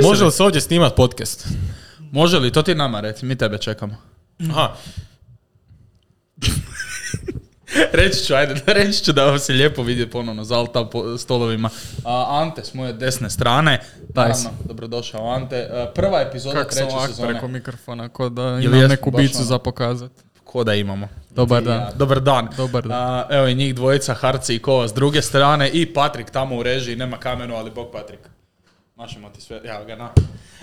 Jesi 0.00 0.08
Može 0.08 0.24
li? 0.24 0.32
se 0.32 0.42
ovdje 0.42 0.60
snimat 0.60 0.94
podcast? 0.96 1.46
Može 2.12 2.38
li? 2.38 2.52
To 2.52 2.62
ti 2.62 2.74
nama 2.74 3.00
reci, 3.00 3.26
mi 3.26 3.36
tebe 3.36 3.58
čekamo. 3.58 3.96
Aha, 4.50 4.70
reći 7.92 8.24
ću, 8.24 8.34
ajde, 8.34 8.54
reći 8.78 9.04
ću 9.04 9.12
da 9.12 9.24
vam 9.24 9.38
se 9.38 9.52
lijepo 9.52 9.82
vidi 9.82 10.06
ponovno 10.06 10.44
za 10.44 10.56
alta 10.56 10.84
po 10.84 11.18
stolovima. 11.18 11.70
A, 12.04 12.40
Ante 12.42 12.64
s 12.64 12.74
moje 12.74 12.92
desne 12.92 13.30
strane. 13.30 13.80
Naravno, 14.14 14.50
dobrodošao 14.64 15.30
Ante. 15.30 15.56
E, 15.56 15.90
Prva 15.94 16.20
epizoda 16.20 16.54
Kako 16.54 16.72
sam 16.72 16.82
treće 16.82 16.96
ovak 16.96 17.10
sezone. 17.10 17.28
preko 17.28 17.48
mikrofona, 17.48 18.08
ko 18.08 18.28
da 18.28 18.42
imam 18.62 18.88
neku 18.88 19.10
baš 19.10 19.22
bicu 19.22 19.36
ono? 19.38 19.44
za 19.46 19.58
pokazat. 19.58 20.10
Ko 20.44 20.64
da 20.64 20.74
imamo. 20.74 21.08
Dobar 21.30 21.62
dan. 21.62 21.80
ja. 21.80 21.90
Dobar 21.96 22.20
dan. 22.20 22.48
Dobar 22.56 22.82
dan. 22.82 22.98
A, 23.02 23.26
evo 23.30 23.46
i 23.46 23.54
njih 23.54 23.74
dvojica, 23.74 24.14
Harci 24.14 24.54
i 24.54 24.58
Kova 24.58 24.88
s 24.88 24.92
druge 24.92 25.22
strane 25.22 25.70
i 25.70 25.94
Patrik 25.94 26.30
tamo 26.30 26.56
u 26.56 26.62
režiji, 26.62 26.96
nema 26.96 27.16
kameru, 27.16 27.54
ali 27.54 27.70
bog 27.70 27.88
Patrik. 27.92 28.20
Mašimo 29.00 29.30
ti 29.30 29.40
sve, 29.40 29.60
evo 29.64 29.84
ga 29.84 29.96
na. 29.96 30.10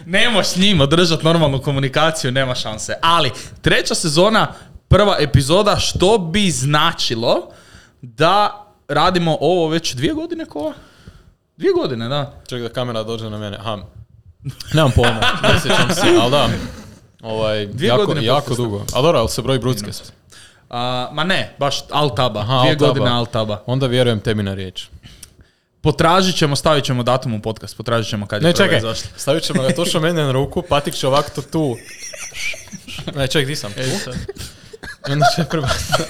Nemo 0.06 0.44
s 0.44 0.56
njim 0.56 0.82
održati 0.82 1.26
normalnu 1.26 1.62
komunikaciju, 1.62 2.32
nema 2.32 2.56
šanse. 2.56 2.94
Ali, 3.02 3.32
treća 3.62 3.96
sezona, 3.96 4.54
prva 4.88 5.16
epizoda, 5.20 5.76
što 5.76 6.18
bi 6.18 6.52
značilo 6.52 7.50
da 8.02 8.66
radimo 8.88 9.38
ovo 9.42 9.68
već 9.68 9.94
dvije 9.94 10.14
godine, 10.14 10.46
Kova? 10.46 10.74
Dvije 11.58 11.74
godine, 11.74 12.08
da. 12.08 12.34
ček 12.48 12.62
da 12.62 12.70
kamera 12.70 13.04
dođe 13.04 13.30
na 13.30 13.38
mene. 13.38 13.58
Aha, 13.58 13.78
nemam 14.74 14.92
pojma, 14.96 15.20
ne 15.54 15.60
sjećam 15.62 15.90
se, 15.96 16.08
ali 16.22 16.32
da. 16.32 16.50
Ovaj, 17.22 17.66
Dvije 17.66 17.88
jako, 17.88 18.06
godine 18.06 18.26
jako 18.26 18.40
podcasta. 18.40 18.64
dugo. 18.64 18.86
Ali 18.94 19.04
dobro, 19.04 19.20
ali 19.20 19.30
se 19.30 19.42
broji 19.42 19.60
Bruckest. 19.60 20.14
A, 20.70 21.10
ma 21.12 21.24
ne, 21.24 21.56
baš 21.60 21.84
Altaba. 21.92 22.40
Aha, 22.40 22.60
dvije 22.60 22.72
Altaba. 22.72 22.88
godine 22.88 23.10
Altaba. 23.10 23.64
Onda 23.66 23.88
vjerujem 23.88 24.20
tebi 24.20 24.44
na 24.44 24.54
riječ. 24.54 24.88
Potražit 25.82 26.36
ćemo, 26.36 26.56
stavit 26.56 26.84
ćemo 26.84 27.04
datum 27.04 27.34
u 27.34 27.42
podcast, 27.42 27.78
potražit 27.78 28.10
ćemo 28.10 28.26
kad 28.26 28.42
je 28.42 28.48
Ne, 28.48 28.54
čekaj, 28.54 28.78
izašla. 28.78 29.10
stavit 29.18 29.44
ćemo 29.44 29.62
ga 29.64 29.70
točno 29.70 30.00
mene 30.00 30.24
na 30.24 30.32
ruku, 30.32 30.62
Patik 30.62 30.94
će 30.94 31.08
ovako 31.08 31.30
to 31.32 31.42
tu. 31.42 31.76
Ne, 33.16 33.28
ček, 33.28 33.48
di 33.48 33.56
sam? 33.56 33.72
Tu? 33.74 34.12
I 35.10 35.12
onda 35.12 35.26
će 35.36 35.44
prebaciti. 35.46 36.04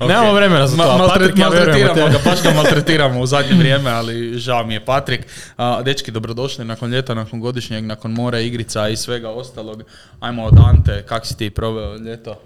Nemamo 0.00 0.32
vremena 0.32 0.66
za 0.66 0.76
to, 0.76 0.82
Ma, 0.88 0.98
maltre- 0.98 1.32
ja 1.36 1.48
maltretiramo 1.48 1.94
tebe. 1.94 2.10
ga, 2.10 2.18
baš 2.24 2.42
ga 2.42 2.50
maltretiramo 2.62 3.20
u 3.20 3.26
zadnje 3.26 3.54
vrijeme, 3.54 3.90
ali 3.90 4.38
žao 4.38 4.66
mi 4.66 4.74
je 4.74 4.84
Patrik. 4.84 5.26
A, 5.56 5.82
dečki, 5.82 6.10
dobrodošli 6.10 6.64
nakon 6.64 6.90
ljeta, 6.90 7.14
nakon 7.14 7.40
godišnjeg, 7.40 7.84
nakon 7.84 8.12
mora, 8.12 8.40
igrica 8.40 8.88
i 8.88 8.96
svega 8.96 9.28
ostalog. 9.30 9.82
Ajmo 10.20 10.44
od 10.44 10.54
Ante, 10.60 11.02
kak 11.02 11.26
si 11.26 11.36
ti 11.36 11.50
proveo 11.50 11.96
ljeto? 11.96 12.40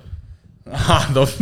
Aha, 0.72 1.12
dobro. 1.14 1.32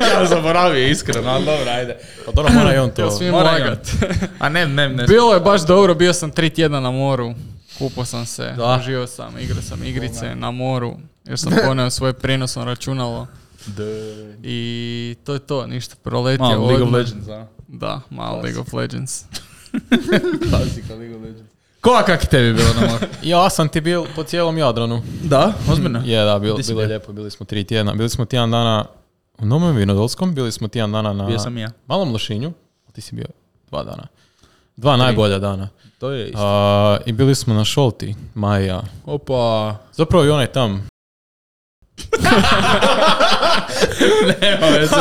ja 0.20 0.26
zaboravio 0.26 0.88
iskreno, 0.88 1.30
ali 1.30 1.44
dobro, 1.44 1.70
ajde. 1.70 1.96
Pa 2.26 2.32
dobro, 2.32 2.52
mora 2.52 2.74
i 2.74 2.78
on 2.78 2.90
to. 2.90 3.18
Mora 3.30 3.58
i 3.58 3.60
lagat? 3.62 3.88
A 4.38 4.48
ne, 4.48 4.66
ne, 4.66 4.88
ne. 4.88 5.06
Bilo 5.06 5.34
je 5.34 5.40
baš 5.40 5.66
dobro, 5.66 5.94
bio 5.94 6.12
sam 6.12 6.30
tri 6.30 6.50
tjedna 6.50 6.80
na 6.80 6.90
moru. 6.90 7.34
Kupao 7.78 8.04
sam 8.04 8.26
se, 8.26 8.54
Da. 8.56 8.78
uživao 8.80 9.06
sam, 9.06 9.38
igrao 9.38 9.62
sam 9.62 9.84
igrice 9.84 10.34
na 10.34 10.50
moru. 10.50 10.96
Jer 11.24 11.38
sam 11.38 11.52
poneo 11.66 11.90
svoje 11.90 12.12
prijenosno 12.12 12.64
računalo. 12.64 13.26
I 14.42 15.16
to 15.24 15.32
je 15.32 15.38
to, 15.38 15.66
ništa, 15.66 15.94
proletio 16.02 16.44
Malo 16.46 16.66
League 16.66 16.84
of. 16.84 16.92
Legends, 16.92 17.28
a? 17.28 17.46
Da, 17.68 18.00
malo 18.10 18.40
League 18.40 18.60
of 18.60 18.72
Legends. 18.72 19.24
Klasika 20.50 20.94
League 20.94 21.16
of 21.16 21.22
Legends. 21.22 21.52
Ko, 21.82 22.02
kak 22.06 22.22
je 22.22 22.28
tebi 22.28 22.52
bilo 22.52 22.68
na 22.74 22.80
moru? 22.80 23.06
Ja 23.22 23.50
sam 23.50 23.68
ti 23.68 23.80
bil 23.80 24.04
po 24.14 24.22
cijelom 24.22 24.58
Jadranu. 24.58 25.02
Da, 25.22 25.52
ozbiljno? 25.70 26.02
Je, 26.04 26.24
da, 26.24 26.38
bilo, 26.38 26.56
bilo 26.56 26.68
je 26.68 26.74
bio? 26.74 26.86
lijepo, 26.86 27.12
bili 27.12 27.30
smo 27.30 27.46
tri 27.46 27.64
tjedna. 27.64 27.92
Bili 27.92 28.08
smo 28.08 28.24
tjedan 28.24 28.50
dana 28.50 28.84
u 29.38 29.46
Novome 29.46 29.78
Vinodolskom, 29.78 30.34
bili 30.34 30.52
smo 30.52 30.68
tjedan 30.68 30.92
dana 30.92 31.12
na 31.12 31.26
Bio 31.26 31.38
sam 31.38 31.58
ja. 31.58 31.70
Malom 31.86 32.12
Lošinju. 32.12 32.52
Ti 32.92 33.00
si 33.00 33.14
bio 33.14 33.26
dva 33.70 33.84
dana. 33.84 34.06
Dva 34.76 34.96
najbolja 34.96 35.38
dana. 35.38 35.68
To 35.98 36.10
je 36.10 36.26
isto. 36.28 36.38
A, 36.42 36.98
I 37.06 37.12
bili 37.12 37.34
smo 37.34 37.54
na 37.54 37.64
Šolti, 37.64 38.14
Maja. 38.34 38.82
Opa. 39.06 39.76
Zapravo 39.92 40.24
i 40.24 40.30
onaj 40.30 40.46
tam. 40.46 40.86
Nema 44.40 44.66
veze. 44.66 44.94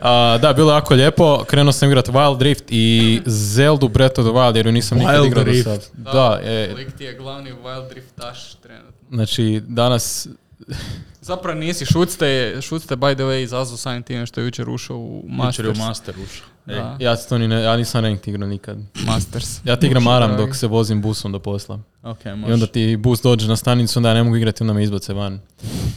A, 0.00 0.38
da, 0.42 0.52
bilo 0.52 0.72
je 0.72 0.76
jako 0.76 0.94
lijepo. 0.94 1.44
Krenuo 1.44 1.72
sam 1.72 1.88
igrat 1.88 2.08
Wild 2.08 2.42
Rift 2.42 2.64
i 2.68 3.20
Zeldu 3.26 3.88
Breath 3.88 4.20
of 4.20 4.26
the 4.26 4.32
Wild 4.32 4.56
jer 4.56 4.66
ju 4.66 4.72
nisam 4.72 4.98
nikad 4.98 5.14
Wild 5.14 5.26
igrao 5.26 5.44
do 5.44 5.50
Rift. 5.50 5.64
sad. 5.64 5.80
Da, 5.94 6.40
e, 6.44 6.72
Lik 6.76 6.96
ti 6.98 7.04
je 7.04 7.14
glavni 7.14 7.52
wild 7.64 7.88
driftaš 7.88 8.54
trenutno. 8.54 8.92
znači 9.10 9.62
danas 9.66 10.28
Zapravo 11.20 11.58
nisi, 11.58 11.86
šucte, 11.86 12.58
šucte 12.60 12.96
by 12.96 13.14
the 13.14 13.22
way 13.22 13.42
izazvao 13.42 13.76
samim 13.76 14.02
time 14.02 14.26
što 14.26 14.40
je 14.40 14.44
jučer 14.44 14.68
ušao 14.70 14.96
u 14.96 15.24
Jučer 15.46 15.64
je 15.64 15.70
u 15.70 15.74
Master 15.74 16.14
ušao. 16.24 16.46
Ej. 16.66 16.74
Da, 16.74 16.96
ja, 17.00 17.16
to 17.16 17.38
ni 17.38 17.48
ne, 17.48 17.62
ja 17.62 17.76
nisam 17.76 18.04
ranked 18.04 18.28
igrao 18.28 18.48
nikad. 18.48 18.78
Masters. 19.06 19.60
Ja 19.64 19.76
ti 19.76 19.86
igram 19.86 20.06
aram 20.06 20.36
dok 20.36 20.56
se 20.56 20.66
vozim 20.66 21.02
busom 21.02 21.32
do 21.32 21.38
posla. 21.38 21.78
Ok, 22.02 22.24
I 22.48 22.52
onda 22.52 22.66
ti 22.66 22.96
bus 22.96 23.22
dođe 23.22 23.48
na 23.48 23.56
stanicu, 23.56 23.98
onda 23.98 24.08
ja 24.08 24.14
ne 24.14 24.22
mogu 24.22 24.36
igrati, 24.36 24.62
onda 24.62 24.72
me 24.72 24.82
izbace 24.84 25.12
van. 25.12 25.40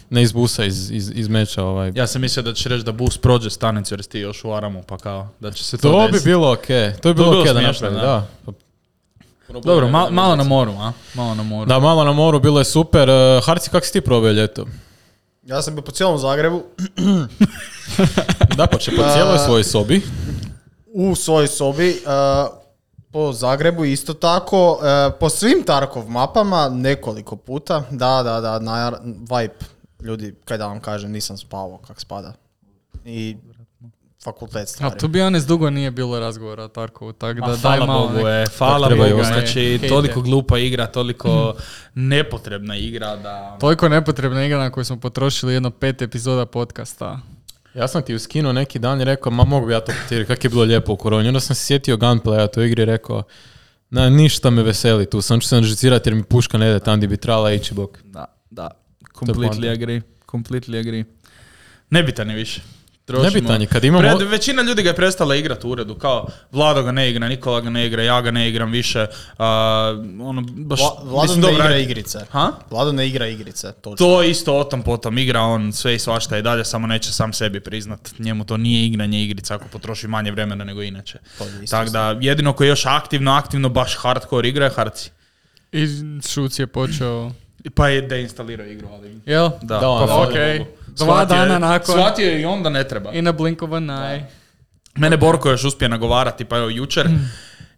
Ne 0.10 0.22
iz 0.22 0.32
busa, 0.32 0.66
iz, 0.66 0.92
iz, 0.92 1.12
iz 1.16 1.28
meča. 1.28 1.64
Ovaj. 1.64 1.92
Ja 1.96 2.08
sam 2.08 2.22
mislio 2.22 2.44
da 2.44 2.54
ćeš 2.54 2.66
reći 2.66 2.86
da 2.86 2.92
bus 2.92 3.18
prođe 3.18 3.50
stanicu 3.50 3.94
jer 3.94 4.04
si 4.04 4.10
ti 4.10 4.20
još 4.20 4.44
u 4.44 4.54
Aramu, 4.54 4.84
pa 4.88 4.98
kao 4.98 5.28
da 5.40 5.52
će 5.52 5.64
se 5.64 5.78
to, 5.78 5.92
To 5.92 6.08
bi 6.12 6.20
bilo 6.26 6.52
ok. 6.52 6.68
To 6.68 6.68
bi 6.68 7.02
To 7.02 7.10
bi 7.10 7.14
bilo 7.14 7.30
bilo 7.32 7.42
ok 7.42 7.48
da 7.48 7.54
smiješno, 7.54 7.90
napravi, 7.90 8.08
da. 8.08 8.28
da. 8.46 9.60
Dobro, 9.60 9.88
ma- 9.88 10.10
malo 10.10 10.36
na 10.36 10.44
moru, 10.44 10.72
a? 10.72 10.92
Malo 11.14 11.36
na 11.36 11.44
moru. 11.44 11.66
Da, 11.70 11.80
malo 11.80 12.04
na 12.04 12.12
moru, 12.14 12.40
bilo 12.40 12.60
je 12.60 12.66
super. 12.66 13.10
Uh, 13.10 13.46
Harci, 13.46 13.70
kak 13.70 13.86
si 13.86 13.94
ti 13.94 14.02
probao 14.02 14.32
ljeto? 14.32 14.66
Ja 15.44 15.62
sam 15.62 15.76
bio 15.76 15.82
po 15.82 15.92
cijelom 15.92 16.18
Zagrebu, 16.18 16.64
Da, 18.58 18.68
pa 18.68 18.78
će 18.78 18.92
po 18.92 19.04
cijeloj 19.14 19.38
svojoj 19.46 19.64
sobi. 19.64 20.02
U 21.00 21.16
svojoj 21.16 21.48
sobi, 21.48 21.90
uh, 21.90 22.58
po 23.12 23.34
Zagrebu 23.34 23.86
isto 23.86 24.14
tako, 24.14 24.72
uh, 24.72 24.80
po 25.20 25.30
svim 25.30 25.64
Tarkov 25.66 26.10
mapama 26.10 26.70
nekoliko 26.70 27.36
puta, 27.36 27.84
da, 27.92 28.24
da, 28.24 28.42
da, 28.42 28.60
na 28.60 28.92
vibe, 29.02 29.56
ljudi, 30.02 30.36
kaj 30.46 30.58
da 30.58 30.68
vam 30.68 30.80
kažem, 30.80 31.12
nisam 31.12 31.38
spavao 31.38 31.78
kak 31.78 32.00
spada. 32.02 32.34
I 33.06 33.38
fakultet 34.24 34.64
A 34.64 34.66
stvari. 34.66 35.00
to 35.00 35.08
bi 35.08 35.22
honest 35.22 35.48
dugo 35.48 35.70
nije 35.70 35.92
bilo 35.92 36.20
razgovora 36.20 36.64
o 36.64 36.68
Tarkovu, 36.68 37.14
tako 37.14 37.40
Ma, 37.40 37.48
da 37.48 37.52
daj 37.54 37.62
hvala 37.62 37.86
malo 37.86 38.08
Bogu, 38.08 38.20
nek- 38.20 38.44
e, 38.44 38.58
hvala 38.58 38.90
Bogu, 38.90 39.24
znači 39.24 39.54
Hejte. 39.54 39.88
toliko 39.88 40.22
glupa 40.22 40.58
igra, 40.58 40.88
toliko 40.88 41.54
nepotrebna 41.96 42.78
igra 42.78 43.16
da... 43.16 43.58
Toliko 43.60 43.90
nepotrebna 43.90 44.46
igra 44.46 44.58
na 44.58 44.70
koju 44.72 44.84
smo 44.86 45.00
potrošili 45.00 45.54
jedno 45.54 45.72
pet 45.72 46.02
epizoda 46.02 46.46
podcasta. 46.46 47.20
Ja 47.78 47.88
sam 47.88 48.02
ti 48.02 48.16
uskinuo 48.16 48.54
neki 48.54 48.80
dan 48.80 49.02
i 49.02 49.06
rekao, 49.06 49.32
ma 49.32 49.44
mogu 49.44 49.68
bi 49.68 49.74
ja 49.74 49.80
to 49.80 49.92
potirati, 50.04 50.28
kak 50.28 50.44
je 50.44 50.50
bilo 50.50 50.64
lijepo 50.64 50.94
u 50.94 50.96
koroni. 50.96 51.28
Onda 51.28 51.40
sam 51.40 51.56
se 51.56 51.66
sjetio 51.66 51.98
gunplaya 51.98 52.48
to 52.48 52.62
igri 52.62 52.82
i 52.82 52.86
rekao, 52.86 53.24
na, 53.90 54.10
ništa 54.10 54.50
me 54.50 54.64
veseli 54.64 55.10
tu, 55.10 55.22
sam 55.22 55.40
ću 55.40 55.48
se 55.48 55.56
anžicirati 55.56 56.10
jer 56.10 56.16
mi 56.16 56.24
puška 56.24 56.58
ne 56.58 56.70
ide 56.70 56.80
tam 56.80 56.98
gdje 56.98 57.08
bi 57.08 57.18
trebala 57.18 57.52
ići 57.52 57.74
bok. 57.74 58.00
Da, 58.04 58.26
da. 58.50 58.72
Completely 59.14 59.72
agree. 59.72 60.02
Completely 60.26 60.80
agree. 60.80 61.04
Nebitan 61.90 62.30
je 62.30 62.36
više. 62.36 62.62
Trošimo- 63.08 63.24
Nebitan 63.26 63.62
je, 63.62 63.68
kad 63.68 63.84
imamo- 63.84 64.04
Pred- 64.10 64.28
većina 64.28 64.62
ljudi 64.62 64.84
ga 64.84 64.90
je 64.90 64.96
prestala 64.96 65.36
igrati 65.36 65.68
u 65.68 65.72
uredu, 65.72 65.96
kao 65.96 66.28
Vlado 66.52 66.84
ga 66.84 66.92
ne 66.92 67.10
igra, 67.10 67.28
Nikola 67.28 67.62
ga 67.62 67.70
ne 67.70 67.86
igra, 67.86 68.04
ja 68.04 68.22
ga 68.22 68.32
ne 68.32 68.50
igram 68.50 68.72
više. 68.72 69.06
a, 69.38 69.48
ono, 70.22 70.42
baš, 70.44 70.80
Vla- 70.80 71.04
Vlado 71.04 71.22
mislim, 71.24 71.42
ne 71.42 71.48
dobro, 71.48 71.64
igra 71.66 71.78
igrice. 71.78 72.20
Ha? 72.32 72.52
Vlado 72.70 72.92
ne 72.92 73.08
igra 73.08 73.28
igrice, 73.28 73.72
točno. 73.74 73.96
To 73.98 74.24
isto 74.24 74.56
o 74.56 74.64
tom 74.64 74.82
potom 74.84 75.18
igra 75.18 75.42
on 75.42 75.74
sve 75.74 75.96
i 75.96 76.00
svašta 76.00 76.38
i 76.38 76.42
dalje, 76.42 76.66
samo 76.66 76.88
neće 76.88 77.14
sam 77.14 77.34
sebi 77.34 77.60
priznat. 77.60 78.12
Njemu 78.20 78.46
to 78.46 78.58
nije 78.58 78.86
igranje 78.86 79.24
igrica 79.24 79.56
ako 79.56 79.66
potroši 79.68 80.08
manje 80.08 80.32
vremena 80.32 80.64
nego 80.64 80.82
inače. 80.82 81.20
To 81.38 81.44
je 81.44 81.64
isto 81.64 81.76
Tako 81.76 81.90
da 81.92 82.18
jedino 82.22 82.54
koji 82.54 82.68
još 82.68 82.86
aktivno, 82.86 83.32
aktivno 83.32 83.70
baš 83.70 83.96
hardcore 83.96 84.50
igra 84.50 84.66
je 84.66 84.72
Harci. 84.72 85.10
I 85.72 85.88
Šuc 86.24 86.60
je 86.60 86.68
počeo... 86.68 87.32
Pa 87.76 87.88
je 87.88 88.02
deinstalirao 88.02 88.68
igru, 88.68 88.88
ali... 88.94 89.20
Jel? 89.26 89.50
Da, 89.62 89.80
Da, 89.80 89.80
pa 89.80 90.06
da. 90.06 90.58
Bogu. 90.58 90.70
Dva 90.88 91.26
dana 91.26 91.60
nakon. 91.60 91.96
Shvatio 91.96 92.26
je 92.30 92.42
i 92.42 92.46
onda 92.46 92.70
ne 92.70 92.88
treba. 92.88 93.12
In 93.12 93.28
a 93.28 93.32
blink 93.32 93.62
of 93.62 93.72
an 93.72 93.88
eye. 93.90 94.24
Mene 94.96 95.18
Borko 95.18 95.50
još 95.50 95.64
uspije 95.64 95.90
nagovarati, 95.90 96.46
pa 96.46 96.58
evo 96.58 96.70
jučer 96.70 97.08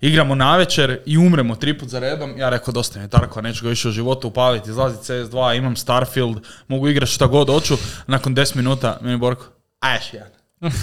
igramo 0.02 0.36
navečer 0.36 1.00
i 1.06 1.18
umremo 1.18 1.56
tri 1.56 1.78
put 1.78 1.90
za 1.90 2.00
redom. 2.00 2.38
Ja 2.38 2.50
rekao, 2.50 2.72
dosta 2.72 3.00
mi 3.00 3.06
je 3.06 3.10
Tarko, 3.10 3.42
neću 3.42 3.64
ga 3.64 3.70
više 3.70 3.88
u 3.88 3.92
životu 3.92 4.28
upaliti, 4.28 4.70
izlazi 4.70 4.98
CS2, 4.98 5.58
imam 5.58 5.76
Starfield, 5.76 6.38
mogu 6.68 6.88
igrati 6.88 7.12
šta 7.12 7.28
god 7.28 7.48
hoću. 7.50 7.78
Nakon 8.08 8.36
10 8.36 8.56
minuta, 8.56 8.98
meni 9.02 9.18
Borko, 9.18 9.46
a 9.80 9.96
još 9.96 10.14
jedan. 10.14 10.32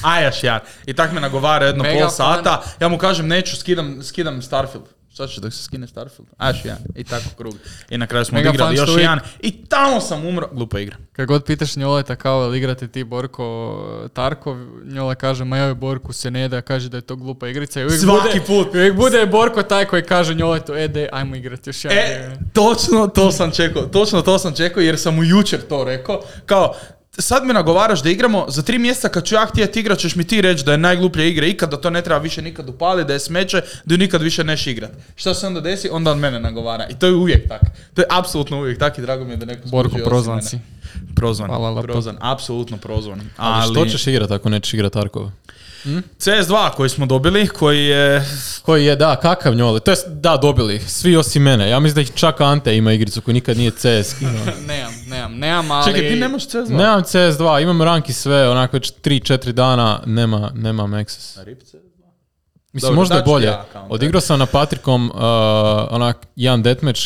A 0.05 0.21
jedan. 0.21 0.61
I 0.87 0.95
tak 0.95 1.13
me 1.13 1.21
nagovara 1.21 1.67
jedno 1.67 1.83
Mega 1.89 2.01
pol 2.01 2.11
sata. 2.11 2.63
Ja 2.81 2.89
mu 2.89 2.99
kažem, 2.99 3.29
neću, 3.29 3.57
skidam, 3.57 4.03
skidam 4.03 4.43
Starfield. 4.43 4.85
Šta 5.17 5.27
će 5.27 5.41
dok 5.41 5.53
se 5.53 5.63
skine 5.63 5.87
Starfield? 5.87 6.29
A 6.39 6.49
još 6.49 6.65
jedan. 6.65 6.83
I 6.95 7.05
tako 7.05 7.25
krug. 7.37 7.55
I 7.91 7.99
na 7.99 8.07
kraju 8.07 8.25
smo 8.25 8.39
Mega 8.39 8.49
odigrali 8.49 8.77
još 8.77 8.91
jedan. 8.99 9.21
I 9.41 9.65
tamo 9.65 10.01
sam 10.01 10.27
umro. 10.27 10.49
Glupa 10.53 10.79
igra. 10.79 10.97
Kad 11.13 11.27
god 11.27 11.45
pitaš 11.45 11.77
Njoleta 11.77 12.17
kao 12.17 12.43
jel 12.43 12.55
igrate 12.55 12.89
ti 12.89 13.05
Borko 13.05 14.09
Tarkov, 14.13 14.57
Njole 14.85 15.15
kaže 15.15 15.45
ma 15.45 15.59
joj 15.59 15.75
Borku 15.75 16.13
se 16.13 16.31
ne 16.31 16.49
da, 16.49 16.61
kaže 16.61 16.89
da 16.89 16.97
je 16.97 17.01
to 17.01 17.17
glupa 17.17 17.49
igrica. 17.49 17.81
I 17.81 17.85
uvijek 17.85 18.01
Svaki 18.01 18.29
bude, 18.29 18.47
put. 18.47 18.75
i 18.75 18.79
uvijek 18.79 18.97
bude 18.97 19.27
Borko 19.27 19.63
taj 19.63 19.85
koji 19.85 20.03
kaže 20.03 20.35
Njoletu, 20.35 20.75
e 20.75 20.89
de, 20.89 21.09
ajmo 21.13 21.37
igrati 21.37 21.71
još 21.71 21.85
jedan. 21.85 21.99
E, 21.99 22.39
točno 22.53 23.07
to 23.07 23.33
sam 23.33 23.51
čekao, 23.51 23.83
točno 23.83 24.23
to 24.23 24.39
sam 24.39 24.55
čekao 24.55 24.81
jer 24.81 24.99
sam 24.99 25.15
mu 25.15 25.25
jučer 25.25 25.61
to 25.69 25.85
rekao, 25.85 26.23
kao, 26.47 26.75
sad 27.19 27.45
me 27.45 27.55
nagovaraš 27.55 28.03
da 28.03 28.11
igramo, 28.11 28.45
za 28.49 28.63
tri 28.63 28.79
mjeseca 28.79 29.09
kad 29.09 29.25
ću 29.25 29.35
ja 29.35 29.47
htjeti 29.47 29.81
igrat, 29.81 29.99
ćeš 29.99 30.17
mi 30.17 30.25
ti 30.25 30.41
reći 30.41 30.65
da 30.65 30.73
je 30.73 30.79
najgluplja 30.79 31.25
igra 31.25 31.47
ikad, 31.47 31.71
da 31.71 31.77
to 31.77 31.91
ne 31.91 32.03
treba 32.03 32.21
više 32.21 32.43
nikad 32.43 32.69
upaliti, 32.69 33.07
da 33.07 33.13
je 33.13 33.21
smeće, 33.21 33.63
da 33.85 33.95
ju 33.95 33.99
nikad 33.99 34.23
više 34.23 34.45
neš 34.45 34.67
igrat. 34.67 34.91
Šta 35.17 35.35
se 35.35 35.47
onda 35.47 35.61
desi? 35.61 35.89
Onda 35.93 36.13
on 36.13 36.19
mene 36.19 36.41
nagovara. 36.41 36.87
I 36.91 36.95
to 36.95 37.07
je 37.07 37.15
uvijek 37.15 37.49
tak. 37.49 37.61
To 37.95 38.03
je 38.03 38.07
apsolutno 38.11 38.59
uvijek 38.59 38.79
tak 38.79 38.99
i 38.99 39.01
drago 39.01 39.25
mi 39.25 39.31
je 39.31 39.37
da 39.37 39.47
neko 39.47 39.69
Borko, 39.69 39.99
prozvan 40.05 40.43
si. 40.43 40.59
Prozvan, 41.17 41.49
Hvala 41.49 41.83
prozvan, 41.83 42.17
apsolutno 42.21 42.77
prozvan. 42.77 43.21
Ali, 43.37 43.63
Ali, 43.63 43.75
što 43.75 43.87
ćeš 43.87 44.07
igrat 44.07 44.31
ako 44.31 44.49
nećeš 44.49 44.75
igrat 44.75 44.97
Tarkova? 45.87 46.03
CS2 46.19 46.71
koji 46.77 46.89
smo 46.89 47.07
dobili, 47.07 47.49
koji 47.49 47.85
je... 47.85 48.25
Koji 48.63 48.85
je, 48.85 48.97
da, 48.97 49.17
kakav 49.17 49.55
njoli. 49.55 49.81
To 49.81 49.91
je, 49.91 49.97
da, 50.07 50.37
dobili. 50.37 50.81
Svi 50.81 51.17
osim 51.17 51.43
mene. 51.43 51.71
Ja 51.71 51.81
mislim 51.81 51.95
da 51.95 52.01
ih 52.01 52.11
čak 52.15 52.41
Ante 52.41 52.77
ima 52.77 52.93
igricu 52.93 53.21
koji 53.21 53.35
nikad 53.35 53.57
nije 53.57 53.71
CS. 53.71 54.21
nemam, 54.69 54.95
nemam, 55.07 55.39
nemam, 55.39 55.71
ali... 55.71 55.85
Čekaj, 55.85 56.09
ti 56.09 56.17
nemaš 56.17 56.49
CS2? 56.49 56.71
Nemam 56.71 57.03
CS2, 57.03 57.63
imam 57.63 57.83
rank 57.83 58.09
i 58.09 58.13
sve, 58.13 58.49
onako 58.49 58.77
već 58.77 58.93
3-4 59.05 59.53
dana 59.53 60.03
nema, 60.07 60.51
nemam 60.55 60.95
access. 60.95 61.39
Mislim, 62.73 62.89
Dobro, 62.89 63.01
možda 63.01 63.15
je 63.15 63.23
bolje. 63.23 63.47
ja 63.47 63.65
Odigrao 63.89 64.21
sam 64.21 64.39
na 64.39 64.47
Patrikom 64.47 65.11
uh, 65.11 65.17
onak 65.91 66.27
jedan 66.37 66.63
deathmatch 66.63 67.03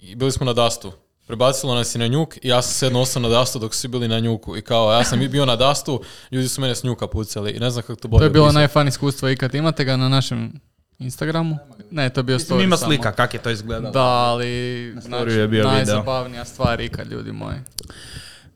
i 0.00 0.14
bili 0.14 0.32
smo 0.32 0.46
na 0.46 0.52
Dustu. 0.52 0.92
Prebacilo 1.30 1.74
nas 1.74 1.94
je 1.94 1.98
na 1.98 2.06
njuk 2.06 2.36
i 2.36 2.48
ja 2.48 2.62
sam 2.62 2.72
se 2.72 2.86
jedno 2.86 3.00
osam 3.00 3.22
na 3.22 3.28
Dustu 3.28 3.58
dok 3.58 3.74
su 3.74 3.88
bili 3.88 4.08
na 4.08 4.20
njuku. 4.20 4.56
I 4.56 4.62
kao, 4.62 4.92
ja 4.92 5.04
sam 5.04 5.28
bio 5.28 5.46
na 5.46 5.56
Dustu, 5.56 6.02
ljudi 6.30 6.48
su 6.48 6.60
mene 6.60 6.74
s 6.74 6.84
njuka 6.84 7.06
pucali. 7.06 7.50
I 7.50 7.58
ne 7.60 7.70
znam 7.70 7.82
kako 7.82 8.00
to 8.00 8.08
bolje 8.08 8.20
To 8.20 8.24
je 8.24 8.30
bilo 8.30 8.52
najfan 8.52 8.88
iskustvo 8.88 9.28
ikad. 9.28 9.54
Imate 9.54 9.84
ga 9.84 9.96
na 9.96 10.08
našem 10.08 10.52
Instagramu? 10.98 11.58
Ne, 11.90 12.10
to 12.10 12.20
je 12.20 12.24
bio 12.24 12.36
Mislim, 12.36 12.58
story 12.58 12.64
ima 12.64 12.76
samo. 12.76 12.92
slika, 12.92 13.12
kak 13.12 13.34
je 13.34 13.42
to 13.42 13.50
izgledalo. 13.50 13.92
Da, 13.92 14.04
ali 14.04 14.94
storiju 15.00 15.00
znači, 15.00 15.40
je 15.40 15.48
bio 15.48 15.62
video. 15.62 15.72
najzabavnija 15.72 16.44
stvar 16.44 16.80
ikad, 16.80 17.12
ljudi 17.12 17.32
moji. 17.32 17.56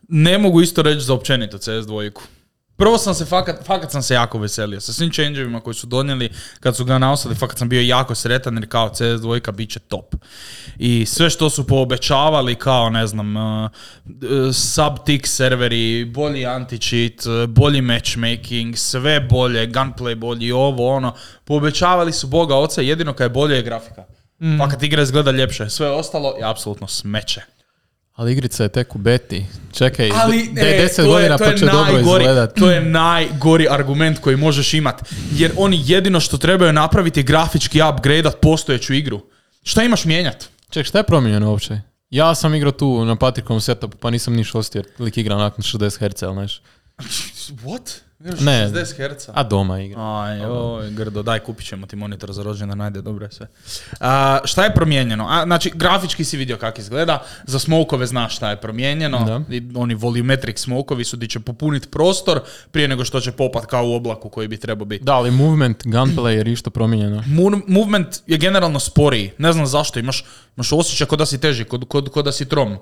Ne 0.09 0.39
mogu 0.39 0.61
isto 0.61 0.83
reći 0.83 1.01
za 1.01 1.15
općenito 1.15 1.59
CS2. 1.59 2.11
Prvo 2.77 2.99
sam 2.99 3.15
se, 3.15 3.25
fakat, 3.25 3.67
fakat 3.67 3.93
sam 3.93 4.03
se 4.03 4.15
jako 4.15 4.39
veselio. 4.39 4.81
Sa 4.81 4.93
svim 4.93 5.11
changeovima 5.13 5.61
koji 5.61 5.75
su 5.75 5.87
donijeli, 5.87 6.31
kad 6.61 6.77
su 6.77 6.85
ga 6.85 6.99
nausali, 6.99 7.35
fakat 7.35 7.59
sam 7.59 7.69
bio 7.69 7.81
jako 7.81 8.15
sretan 8.15 8.55
jer 8.55 8.69
kao 8.69 8.89
CS2 8.89 9.53
bit 9.53 9.71
će 9.71 9.81
top. 9.81 10.15
I 10.79 11.07
sve 11.07 11.31
što 11.31 11.51
su 11.51 11.67
poobećavali 11.67 12.55
kao, 12.55 12.91
ne 12.91 13.07
znam, 13.07 13.37
uh, 13.37 13.71
sub-tick 14.53 15.27
serveri, 15.27 16.05
bolji 16.05 16.47
anti-cheat, 16.47 17.43
uh, 17.43 17.51
bolji 17.51 17.83
matchmaking, 17.83 18.77
sve 18.77 19.21
bolje, 19.21 19.69
gunplay 19.69 20.15
bolji, 20.15 20.53
ovo, 20.53 20.97
ono. 20.97 21.15
Poobećavali 21.45 22.13
su 22.13 22.27
boga 22.27 22.57
oca, 22.57 22.81
jedino 22.81 23.13
kad 23.13 23.25
je 23.25 23.29
bolje 23.29 23.57
je 23.57 23.63
grafika. 23.63 24.05
Fakat 24.59 24.83
igra 24.83 25.03
izgleda 25.03 25.31
ljepše. 25.31 25.71
Sve 25.71 25.91
ostalo 25.91 26.35
je 26.39 26.45
apsolutno 26.45 26.87
smeće. 26.87 27.41
Ali 28.15 28.33
igrica 28.33 28.63
je 28.63 28.69
tek 28.69 28.95
u 28.95 28.99
beti. 28.99 29.47
Čekaj, 29.73 30.11
Ali 30.15 30.49
da 30.53 30.61
je 30.61 30.77
e, 30.77 30.89
10 30.89 30.97
to 30.97 31.03
je- 31.03 31.09
godina 31.09 31.39
to 31.39 31.45
pa 31.45 31.55
će 31.55 31.65
dobro 31.67 31.93
najgori- 31.93 32.21
izgledat. 32.21 32.55
To 32.55 32.71
je 32.71 32.81
najgori 32.81 33.67
argument 33.71 34.19
koji 34.19 34.37
možeš 34.37 34.75
imat. 34.75 35.03
Jer 35.33 35.53
oni 35.57 35.83
jedino 35.85 36.21
što 36.21 36.39
trebaju 36.39 36.73
napraviti 36.73 37.21
je 37.21 37.25
grafički 37.25 37.81
upgradeat 37.85 38.41
postojeću 38.43 38.95
igru. 38.95 39.21
Šta 39.63 39.83
imaš 39.83 40.05
mijenjat? 40.05 40.49
Ček, 40.71 40.87
šta 40.87 40.99
je 40.99 41.05
promijenjeno 41.05 41.51
uopće? 41.51 41.81
Ja 42.11 42.35
sam 42.35 42.55
igrao 42.55 42.73
tu 42.73 43.05
na 43.05 43.17
Patrikom 43.17 43.61
setupu, 43.61 43.97
pa 43.97 44.11
nisam 44.11 44.35
niš 44.35 44.55
ostio 44.55 44.79
jer 44.79 44.87
lik 44.99 45.17
igra 45.17 45.37
onak 45.37 45.59
na 45.59 45.63
60 45.63 45.99
Hz, 45.99 46.23
ali 46.23 46.35
znaš. 46.35 46.61
What? 47.65 47.99
Ne. 48.25 48.69
60 48.69 49.17
Hz. 49.17 49.29
A 49.35 49.43
doma 49.43 49.81
igra. 49.81 50.01
Aj, 50.03 50.41
oj, 50.47 50.91
grdo, 50.91 51.23
daj, 51.23 51.39
kupit 51.41 51.67
ćemo 51.67 51.87
ti 51.87 51.97
monitor 51.97 52.33
za 52.33 52.43
rođendan, 52.43 52.79
najde, 52.79 53.03
dobro 53.03 53.25
je 53.25 53.33
sve. 53.33 53.47
A, 54.01 54.39
šta 54.45 54.65
je 54.65 54.75
promijenjeno? 54.75 55.27
A, 55.31 55.43
znači, 55.45 55.73
grafički 55.75 56.25
si 56.25 56.37
vidio 56.37 56.57
kako 56.57 56.81
izgleda, 56.81 57.23
za 57.45 57.59
smokove 57.59 58.07
znaš 58.07 58.37
šta 58.37 58.51
je 58.51 58.61
promijenjeno, 58.61 59.25
Da. 59.25 59.55
I 59.55 59.63
oni 59.75 59.95
volumetric 59.95 60.61
smokovi 60.61 61.05
su 61.05 61.17
di 61.17 61.29
će 61.29 61.41
popuniti 61.41 61.89
prostor 61.89 62.41
prije 62.71 62.89
nego 62.89 63.05
što 63.05 63.21
će 63.21 63.33
popat 63.33 63.67
kao 63.67 63.85
u 63.87 63.95
oblaku 63.95 64.29
koji 64.29 64.49
bi 64.49 64.57
trebao 64.57 64.85
biti. 64.85 65.05
Da, 65.05 65.15
ali 65.15 65.31
movement, 65.31 65.85
gunplay 65.85 66.29
je 66.47 66.53
išto 66.53 66.71
promijenjeno. 66.71 67.23
Mo- 67.27 67.63
movement 67.69 68.09
je 68.27 68.39
generalno 68.39 68.81
sporiji. 68.81 69.31
Ne 69.39 69.53
znam 69.53 69.67
zašto. 69.67 69.99
Imaš, 69.99 70.25
imaš 70.57 70.73
osjećaj 70.73 71.07
kod 71.07 71.19
da 71.19 71.27
si 71.27 71.41
teži, 71.41 71.65
kod, 71.65 71.85
kod, 71.89 72.09
kod 72.09 72.25
da 72.25 72.33
si 72.33 72.49
trom. 72.49 72.79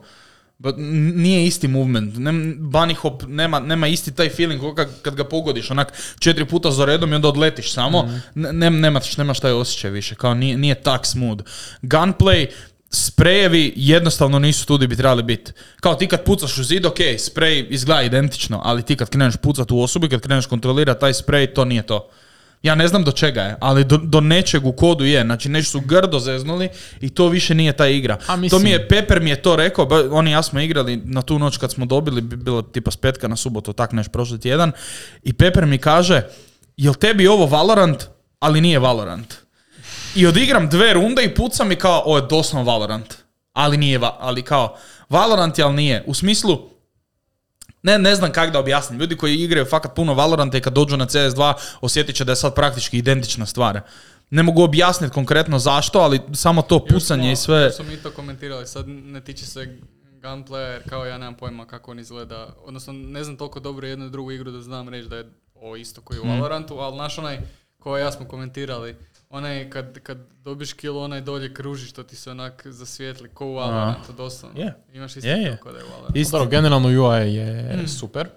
But 0.58 0.74
nije 1.14 1.46
isti 1.46 1.68
movement. 1.68 2.16
Nem, 2.16 2.56
bunny 2.60 2.94
hop 2.94 3.22
nema, 3.28 3.60
nema 3.60 3.88
isti 3.88 4.14
taj 4.14 4.28
feeling 4.28 4.62
kad, 4.76 5.02
kad 5.02 5.14
ga 5.14 5.24
pogodiš. 5.24 5.70
Onak 5.70 5.92
četiri 6.18 6.44
puta 6.44 6.70
za 6.70 6.84
redom 6.84 7.12
i 7.12 7.14
onda 7.14 7.28
odletiš 7.28 7.72
samo. 7.72 8.20
Ne, 8.34 8.52
nem- 8.52 8.80
nemaš, 8.80 9.16
nemaš 9.16 9.40
taj 9.40 9.52
osjećaj 9.52 9.90
više. 9.90 10.14
Kao 10.14 10.34
nije, 10.34 10.56
nije 10.58 10.74
tak 10.74 11.06
smooth. 11.06 11.44
Gunplay, 11.82 12.46
sprejevi 12.90 13.72
jednostavno 13.76 14.38
nisu 14.38 14.66
tu 14.66 14.76
gdje 14.76 14.88
bi 14.88 14.96
trebali 14.96 15.22
biti. 15.22 15.52
Kao 15.80 15.94
ti 15.94 16.06
kad 16.06 16.24
pucaš 16.24 16.58
u 16.58 16.64
zid, 16.64 16.86
ok, 16.86 16.98
sprej 17.18 17.66
izgleda 17.70 18.02
identično, 18.02 18.60
ali 18.64 18.82
ti 18.82 18.96
kad 18.96 19.08
kreneš 19.08 19.36
pucat 19.36 19.70
u 19.70 19.80
osobu 19.80 20.06
i 20.06 20.08
kad 20.08 20.20
kreneš 20.20 20.46
kontrolirati 20.46 21.00
taj 21.00 21.14
sprej, 21.14 21.54
to 21.54 21.64
nije 21.64 21.82
to. 21.82 22.08
Ja 22.62 22.74
ne 22.74 22.88
znam 22.88 23.04
do 23.04 23.12
čega 23.12 23.42
je, 23.42 23.56
ali 23.60 23.84
do, 23.84 23.96
do 23.96 24.20
nečeg 24.20 24.66
u 24.66 24.72
kodu 24.72 25.04
je. 25.04 25.22
Znači, 25.22 25.48
nešto 25.48 25.70
su 25.70 25.80
grdo 25.80 26.18
zeznuli 26.18 26.68
i 27.00 27.10
to 27.10 27.28
više 27.28 27.54
nije 27.54 27.72
ta 27.72 27.86
igra. 27.86 28.18
A 28.26 28.36
To 28.50 28.58
mi 28.58 28.70
je, 28.70 28.88
Pepper 28.88 29.20
mi 29.20 29.30
je 29.30 29.42
to 29.42 29.56
rekao, 29.56 29.86
ba, 29.86 30.04
oni 30.10 30.30
ja 30.30 30.42
smo 30.42 30.60
igrali 30.60 30.96
na 30.96 31.22
tu 31.22 31.38
noć 31.38 31.56
kad 31.56 31.72
smo 31.72 31.86
dobili, 31.86 32.20
bi- 32.20 32.36
bilo 32.36 32.62
tipa 32.62 32.90
s 32.90 32.96
petka 32.96 33.28
na 33.28 33.36
subotu, 33.36 33.72
tak 33.72 33.92
neš 33.92 34.08
prošli 34.08 34.40
tjedan, 34.40 34.72
i 35.22 35.32
Pepper 35.32 35.66
mi 35.66 35.78
kaže, 35.78 36.22
jel 36.76 36.94
tebi 36.94 37.28
ovo 37.28 37.46
Valorant, 37.46 38.04
ali 38.38 38.60
nije 38.60 38.78
Valorant. 38.78 39.34
I 40.14 40.26
odigram 40.26 40.68
dve 40.68 40.92
runde 40.92 41.24
i 41.24 41.34
pucam 41.34 41.72
i 41.72 41.76
kao, 41.76 42.02
ovo 42.04 42.16
je 42.16 42.26
doslovno 42.30 42.72
Valorant. 42.72 43.14
Ali 43.52 43.76
nije, 43.76 44.00
ali 44.18 44.42
kao, 44.42 44.76
Valorant 45.08 45.58
je, 45.58 45.64
ali 45.64 45.74
nije. 45.74 46.04
U 46.06 46.14
smislu, 46.14 46.70
ne, 47.82 47.98
ne 47.98 48.14
znam 48.14 48.32
kako 48.32 48.52
da 48.52 48.58
objasnim. 48.58 49.00
Ljudi 49.00 49.16
koji 49.16 49.36
igraju 49.36 49.66
fakat 49.66 49.94
puno 49.94 50.14
Valoranta 50.14 50.58
i 50.58 50.60
kad 50.60 50.72
dođu 50.72 50.96
na 50.96 51.06
CS2 51.06 51.54
osjetit 51.80 52.16
će 52.16 52.24
da 52.24 52.32
je 52.32 52.36
sad 52.36 52.54
praktički 52.54 52.98
identična 52.98 53.46
stvar. 53.46 53.80
Ne 54.30 54.42
mogu 54.42 54.62
objasniti 54.62 55.14
konkretno 55.14 55.58
zašto, 55.58 55.98
ali 55.98 56.20
samo 56.34 56.62
to 56.62 56.86
pucanje 56.86 57.32
i 57.32 57.36
sve... 57.36 57.62
Još 57.62 57.74
smo 57.74 57.84
mi 57.84 57.96
to 57.96 58.10
komentirali, 58.10 58.66
sad 58.66 58.88
ne 58.88 59.20
tiče 59.20 59.46
se 59.46 59.78
gunplaya 60.22 60.72
jer 60.72 60.88
kao 60.88 61.06
ja 61.06 61.18
nemam 61.18 61.34
pojma 61.34 61.66
kako 61.66 61.90
on 61.90 61.98
izgleda. 61.98 62.48
Odnosno 62.64 62.92
ne 62.92 63.24
znam 63.24 63.36
toliko 63.36 63.60
dobro 63.60 63.86
jednu 63.86 64.06
i 64.06 64.10
drugu 64.10 64.32
igru 64.32 64.50
da 64.50 64.60
znam 64.60 64.88
reći 64.88 65.08
da 65.08 65.16
je 65.16 65.30
ovo 65.54 65.76
isto 65.76 66.00
koji 66.00 66.20
u 66.20 66.28
Valorantu, 66.28 66.78
ali 66.78 66.96
naš 66.96 67.18
onaj 67.18 67.38
koji 67.78 68.00
ja 68.00 68.12
smo 68.12 68.28
komentirali, 68.28 68.96
onaj 69.32 69.70
kad, 69.70 69.98
kad 70.02 70.18
dobiš 70.44 70.72
kill, 70.72 70.98
onaj 70.98 71.20
dolje 71.20 71.54
kruži 71.54 71.86
što 71.86 72.02
ti 72.02 72.16
se 72.16 72.30
onak 72.30 72.66
zasvijetli, 72.66 73.28
ko 73.28 73.46
u 73.46 73.54
Valorantu, 73.54 74.12
doslovno. 74.16 74.60
Je. 74.60 74.74
Imaš 74.92 75.16
isto 75.16 75.28
je. 75.28 75.56
to 75.56 75.62
kao 75.62 75.72
da 75.72 75.78
je 75.78 75.84
u. 75.84 76.30
Dobro, 76.30 76.48
generalno 76.48 76.88
UI 76.88 77.34
je 77.34 77.88
super. 77.88 78.28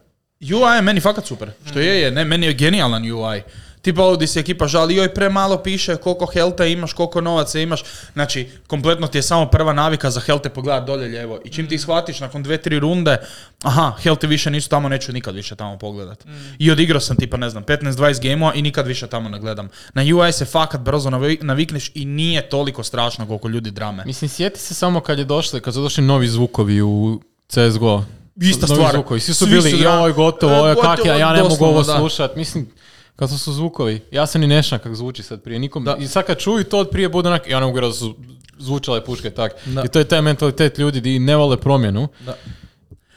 UI 0.42 0.76
je 0.76 0.82
meni 0.82 1.02
fakat 1.02 1.26
super. 1.26 1.52
Što 1.66 1.80
je, 1.80 2.02
je, 2.02 2.12
ne, 2.12 2.26
meni 2.26 2.46
je 2.46 2.54
genijalan 2.54 3.12
UI. 3.12 3.42
Tipa 3.86 4.04
ovdje 4.04 4.28
se 4.28 4.40
ekipa 4.40 4.68
žali, 4.68 4.96
joj 4.96 5.14
premalo 5.14 5.58
piše 5.58 5.96
koliko 5.96 6.26
helta 6.26 6.66
imaš, 6.66 6.94
koliko 6.94 7.22
novaca 7.22 7.60
imaš. 7.60 7.84
Znači, 8.14 8.50
kompletno 8.68 9.08
ti 9.08 9.18
je 9.18 9.22
samo 9.22 9.46
prva 9.46 9.74
navika 9.74 10.12
za 10.12 10.20
helte 10.20 10.50
pogledat 10.50 10.86
dolje 10.86 11.08
lijevo. 11.08 11.39
I 11.44 11.50
čim 11.50 11.70
ti 11.70 11.77
shvatiš 11.77 12.20
nakon 12.20 12.44
dve, 12.44 12.58
tri 12.58 12.80
runde, 12.80 13.18
aha, 13.63 13.94
helti 14.00 14.27
više 14.27 14.51
nisu 14.51 14.70
tamo, 14.70 14.89
neću 14.89 15.12
nikad 15.12 15.36
više 15.36 15.56
tamo 15.56 15.77
pogledat. 15.77 16.25
I 16.60 16.72
odigrao 16.72 17.00
sam 17.00 17.18
tipa, 17.18 17.38
ne 17.38 17.50
znam, 17.50 17.63
15-20 17.63 18.24
gameova 18.24 18.54
i 18.54 18.62
nikad 18.62 18.88
više 18.88 19.08
tamo 19.08 19.30
ne 19.30 19.39
gledam. 19.39 19.70
Na 19.94 20.01
UI 20.15 20.32
se 20.32 20.46
fakat 20.46 20.82
brzo 20.82 21.10
navi- 21.10 21.38
navikneš 21.42 21.92
i 21.94 22.06
nije 22.06 22.50
toliko 22.50 22.84
strašno 22.84 23.27
koliko 23.27 23.48
ljudi 23.48 23.72
drame. 23.72 24.04
Mislim, 24.06 24.30
sjeti 24.30 24.60
se 24.60 24.74
samo 24.74 25.00
kad 25.00 25.20
je 25.20 25.25
došli, 25.25 25.62
kad 25.62 25.74
su 25.74 25.82
došli 25.82 26.04
novi 26.04 26.27
zvukovi 26.27 26.82
u 26.82 27.22
CSGO. 27.48 28.04
Ista 28.38 28.68
Novi 28.68 28.75
stvar. 28.75 28.94
Zvukovi. 28.94 29.20
Svi 29.20 29.34
su 29.34 29.46
Svi 29.46 29.51
bili, 29.51 29.82
joj, 29.82 30.13
gotovo, 30.13 30.70
E, 30.70 30.75
kak, 30.75 31.00
ja, 31.06 31.15
ja 31.15 31.34
ne 31.34 31.44
mogu 31.44 31.65
ovo 31.65 31.84
slušat. 31.84 32.36
Mislim, 32.36 32.68
kad 33.15 33.29
su 33.29 33.53
zvukovi, 33.53 34.01
ja 34.12 34.25
se 34.27 34.39
ni 34.39 34.48
nešam 34.48 34.79
kak 34.79 34.95
zvuči 34.95 35.24
sad 35.24 35.41
prije 35.41 35.60
nikom. 35.60 35.84
Da. 35.84 35.95
I 36.00 36.07
sad 36.07 36.25
kad 36.25 36.38
čuju 36.38 36.63
to 36.63 36.79
od 36.79 36.89
prije 36.89 37.10
bude 37.10 37.29
onak, 37.29 37.48
ja 37.48 37.60
ne 37.60 37.65
mogu 37.65 37.81
da 37.81 37.93
su 37.93 38.15
zvučale 38.57 39.05
puške 39.05 39.29
tak. 39.29 39.51
Da. 39.65 39.84
I 39.84 39.88
to 39.88 40.00
je 40.00 40.05
taj 40.05 40.22
mentalitet 40.22 40.77
ljudi 40.77 41.01
di 41.01 41.19
ne 41.19 41.36
vole 41.36 41.57
promjenu. 41.57 42.07
Da. 42.25 42.36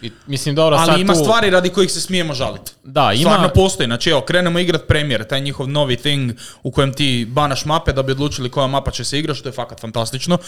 I, 0.02 0.10
mislim, 0.26 0.54
dobro, 0.54 0.78
sad 0.78 0.88
Ali 0.88 1.00
ima 1.00 1.12
tu- 1.12 1.18
stvari 1.18 1.50
radi 1.50 1.68
kojih 1.68 1.92
se 1.92 2.00
smijemo 2.00 2.34
žaliti. 2.34 2.72
Da, 2.84 3.12
ima... 3.12 3.30
Stvarno 3.30 3.48
postoji, 3.54 3.86
znači 3.86 4.10
evo, 4.10 4.20
krenemo 4.20 4.58
igrat 4.58 4.86
premijer, 4.86 5.24
taj 5.24 5.40
njihov 5.40 5.68
novi 5.68 5.96
thing 5.96 6.32
u 6.62 6.70
kojem 6.70 6.92
ti 6.92 7.26
banaš 7.30 7.64
mape 7.64 7.92
da 7.92 8.02
bi 8.02 8.12
odlučili 8.12 8.50
koja 8.50 8.66
mapa 8.66 8.90
će 8.90 9.04
se 9.04 9.18
igrati, 9.18 9.38
što 9.38 9.48
je 9.48 9.52
fakat 9.52 9.80
fantastično. 9.80 10.38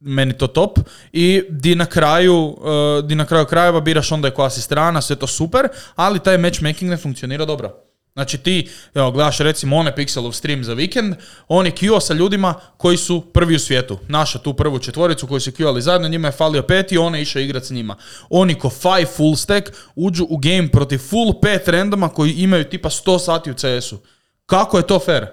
Meni 0.00 0.38
to 0.38 0.46
top. 0.46 0.78
I 1.12 1.42
di 1.50 1.74
na 1.74 1.86
kraju, 1.86 2.56
eh, 2.98 3.02
di 3.02 3.14
na 3.14 3.26
kraju 3.26 3.46
krajeva 3.46 3.80
biraš 3.80 4.12
onda 4.12 4.28
je 4.28 4.34
koja 4.34 4.50
si 4.50 4.60
strana, 4.60 5.00
sve 5.00 5.16
to 5.16 5.26
super, 5.26 5.68
ali 5.96 6.18
taj 6.18 6.38
matchmaking 6.38 6.90
ne 6.90 6.96
funkcionira 6.96 7.44
dobro. 7.44 7.91
Znači 8.14 8.38
ti, 8.38 8.70
evo, 8.94 9.10
gledaš 9.10 9.38
recimo 9.38 9.76
one 9.76 9.94
Pixelov 9.96 10.32
stream 10.32 10.64
za 10.64 10.74
vikend, 10.74 11.14
on 11.48 11.66
je 11.66 11.72
queuo 11.72 12.00
sa 12.00 12.14
ljudima 12.14 12.54
koji 12.76 12.96
su 12.96 13.20
prvi 13.20 13.54
u 13.54 13.58
svijetu. 13.58 13.98
Naša 14.08 14.38
tu 14.38 14.54
prvu 14.54 14.78
četvoricu 14.78 15.26
koji 15.26 15.40
su 15.40 15.50
queuali 15.50 15.80
zajedno, 15.80 16.08
njima 16.08 16.28
je 16.28 16.32
falio 16.32 16.62
peti, 16.62 16.98
on 16.98 17.14
je 17.14 17.22
išao 17.22 17.40
igrat 17.42 17.64
s 17.64 17.70
njima. 17.70 17.96
Oni 18.30 18.54
ko 18.54 18.70
five 18.70 19.06
full 19.16 19.36
stack 19.36 19.70
uđu 19.94 20.26
u 20.30 20.36
game 20.36 20.68
protiv 20.68 20.98
full 20.98 21.40
pet 21.40 21.68
randoma 21.68 22.08
koji 22.08 22.32
imaju 22.32 22.64
tipa 22.64 22.90
100 22.90 23.18
sati 23.18 23.50
u 23.50 23.54
CS-u. 23.54 23.98
Kako 24.46 24.76
je 24.76 24.86
to 24.86 24.98
fair? 24.98 25.26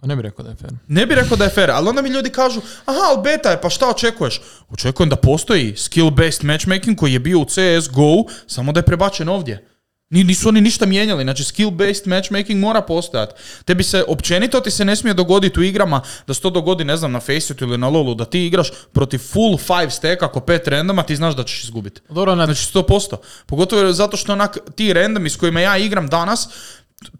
A 0.00 0.06
ne 0.06 0.16
bih 0.16 0.22
rekao 0.22 0.44
da 0.44 0.50
je 0.50 0.56
fair. 0.56 0.72
Ne 0.88 1.06
bi 1.06 1.14
rekao 1.14 1.36
da 1.36 1.44
je 1.44 1.50
fair, 1.50 1.70
ali 1.70 1.88
onda 1.88 2.02
mi 2.02 2.08
ljudi 2.08 2.30
kažu, 2.30 2.60
aha, 2.84 3.00
ali 3.10 3.22
beta 3.22 3.50
je, 3.50 3.60
pa 3.60 3.70
šta 3.70 3.90
očekuješ? 3.90 4.40
Očekujem 4.70 5.10
da 5.10 5.16
postoji 5.16 5.72
skill-based 5.72 6.44
matchmaking 6.44 6.96
koji 6.96 7.12
je 7.12 7.18
bio 7.18 7.38
u 7.38 7.44
CSGO, 7.44 8.24
samo 8.46 8.72
da 8.72 8.80
je 8.80 8.84
prebačen 8.84 9.28
ovdje. 9.28 9.73
Ni- 10.14 10.24
Nisu 10.24 10.48
oni 10.48 10.60
ništa 10.60 10.86
mijenjali, 10.86 11.24
znači 11.24 11.42
skill-based 11.42 12.06
matchmaking 12.08 12.60
mora 12.60 12.80
postojati. 12.82 13.34
Tebi 13.64 13.82
se, 13.82 14.04
općenito 14.08 14.60
ti 14.60 14.70
se 14.70 14.84
ne 14.84 14.96
smije 14.96 15.14
dogoditi 15.14 15.60
u 15.60 15.62
igrama 15.62 16.00
da 16.26 16.34
se 16.34 16.40
to 16.40 16.50
dogodi, 16.50 16.84
ne 16.84 16.96
znam, 16.96 17.12
na 17.12 17.20
Faceitu 17.20 17.64
ili 17.64 17.78
na 17.78 17.88
Lolu, 17.88 18.14
da 18.14 18.24
ti 18.24 18.46
igraš 18.46 18.70
protiv 18.92 19.18
full 19.18 19.58
five 19.58 19.90
stack, 19.90 20.22
ako 20.22 20.40
pet 20.40 20.68
randoma, 20.68 21.02
ti 21.02 21.16
znaš 21.16 21.36
da 21.36 21.44
ćeš 21.44 21.64
izgubiti. 21.64 22.00
Dobro, 22.08 22.34
na, 22.34 22.44
Znači 22.46 22.66
100%. 22.74 23.16
Pogotovo 23.46 23.92
zato 23.92 24.16
što 24.16 24.32
onak 24.32 24.58
ti 24.76 24.92
randomi 24.92 25.30
s 25.30 25.36
kojima 25.36 25.60
ja 25.60 25.78
igram 25.78 26.08
danas, 26.08 26.48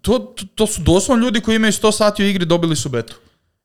to, 0.01 0.19
to, 0.19 0.45
to 0.55 0.67
su 0.67 0.81
doslovno 0.81 1.25
ljudi 1.25 1.41
koji 1.41 1.55
imaju 1.55 1.71
100 1.73 1.91
sati 1.91 2.23
u 2.23 2.27
igri, 2.27 2.45
dobili 2.45 2.75
su 2.75 2.89
betu. 2.89 3.15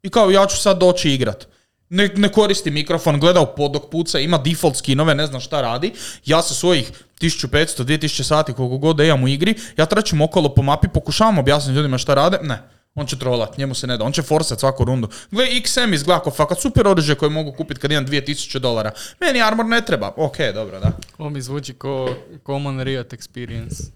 I 0.02 0.08
kao 0.10 0.30
ja 0.30 0.46
ću 0.46 0.56
sad 0.56 0.78
doći 0.78 1.10
igrat. 1.10 1.46
Ne, 1.90 2.08
ne 2.16 2.28
koristi 2.28 2.70
mikrofon, 2.70 3.20
gleda 3.20 3.40
u 3.40 3.46
pod 3.56 3.72
dok 3.72 3.90
puca, 3.90 4.18
ima 4.18 4.38
default 4.38 4.76
skinove, 4.76 5.14
ne 5.14 5.26
znam 5.26 5.40
šta 5.40 5.60
radi. 5.60 5.92
Ja 6.24 6.42
sa 6.42 6.54
svojih 6.54 6.92
1500, 7.20 7.84
2000 7.84 8.22
sati 8.22 8.52
koliko 8.52 8.78
god 8.78 8.96
da 8.96 9.04
imam 9.04 9.24
u 9.24 9.28
igri, 9.28 9.54
ja 9.76 9.86
trčim 9.86 10.20
okolo 10.20 10.54
po 10.54 10.62
mapi, 10.62 10.88
pokušavam 10.88 11.38
objasniti 11.38 11.76
ljudima 11.76 11.98
šta 11.98 12.14
rade, 12.14 12.38
ne. 12.42 12.62
On 12.94 13.06
će 13.06 13.18
trolat, 13.18 13.58
njemu 13.58 13.74
se 13.74 13.86
ne 13.86 13.96
da, 13.96 14.04
on 14.04 14.12
će 14.12 14.22
forsat 14.22 14.60
svaku 14.60 14.84
rundu. 14.84 15.08
Gle, 15.30 15.46
XM 15.46 15.94
izgleda 15.94 16.22
kao 16.22 16.32
fakat 16.32 16.60
super 16.60 16.88
oružje 16.88 17.14
koje 17.14 17.30
mogu 17.30 17.52
kupiti 17.52 17.80
kad 17.80 17.92
imam 17.92 18.06
2000 18.06 18.58
dolara. 18.58 18.90
Meni 19.20 19.42
armor 19.42 19.66
ne 19.66 19.80
treba. 19.80 20.12
Ok, 20.16 20.36
dobro, 20.54 20.80
da. 20.80 20.92
Ovo 21.18 21.30
mi 21.30 21.42
zvuči 21.42 21.74
ko 21.74 22.14
common 22.46 22.80
Riot 22.80 23.12
experience. 23.12 23.90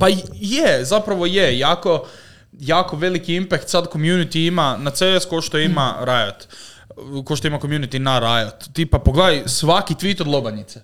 Pa 0.00 0.08
je, 0.34 0.84
zapravo 0.84 1.26
je, 1.26 1.58
jako, 1.58 2.06
jako 2.52 2.96
veliki 2.96 3.34
impact 3.34 3.68
sad 3.68 3.92
community 3.92 4.46
ima 4.46 4.76
na 4.76 4.90
CS 4.90 5.26
ko 5.30 5.40
što 5.40 5.58
ima 5.58 5.94
Riot. 6.08 6.48
Ko 7.24 7.36
što 7.36 7.48
ima 7.48 7.58
community 7.58 7.98
na 7.98 8.18
Riot. 8.18 8.72
Tipa, 8.72 8.98
pogledaj 8.98 9.42
svaki 9.46 9.94
tweet 9.94 10.20
od 10.20 10.26
lobanjice. 10.26 10.82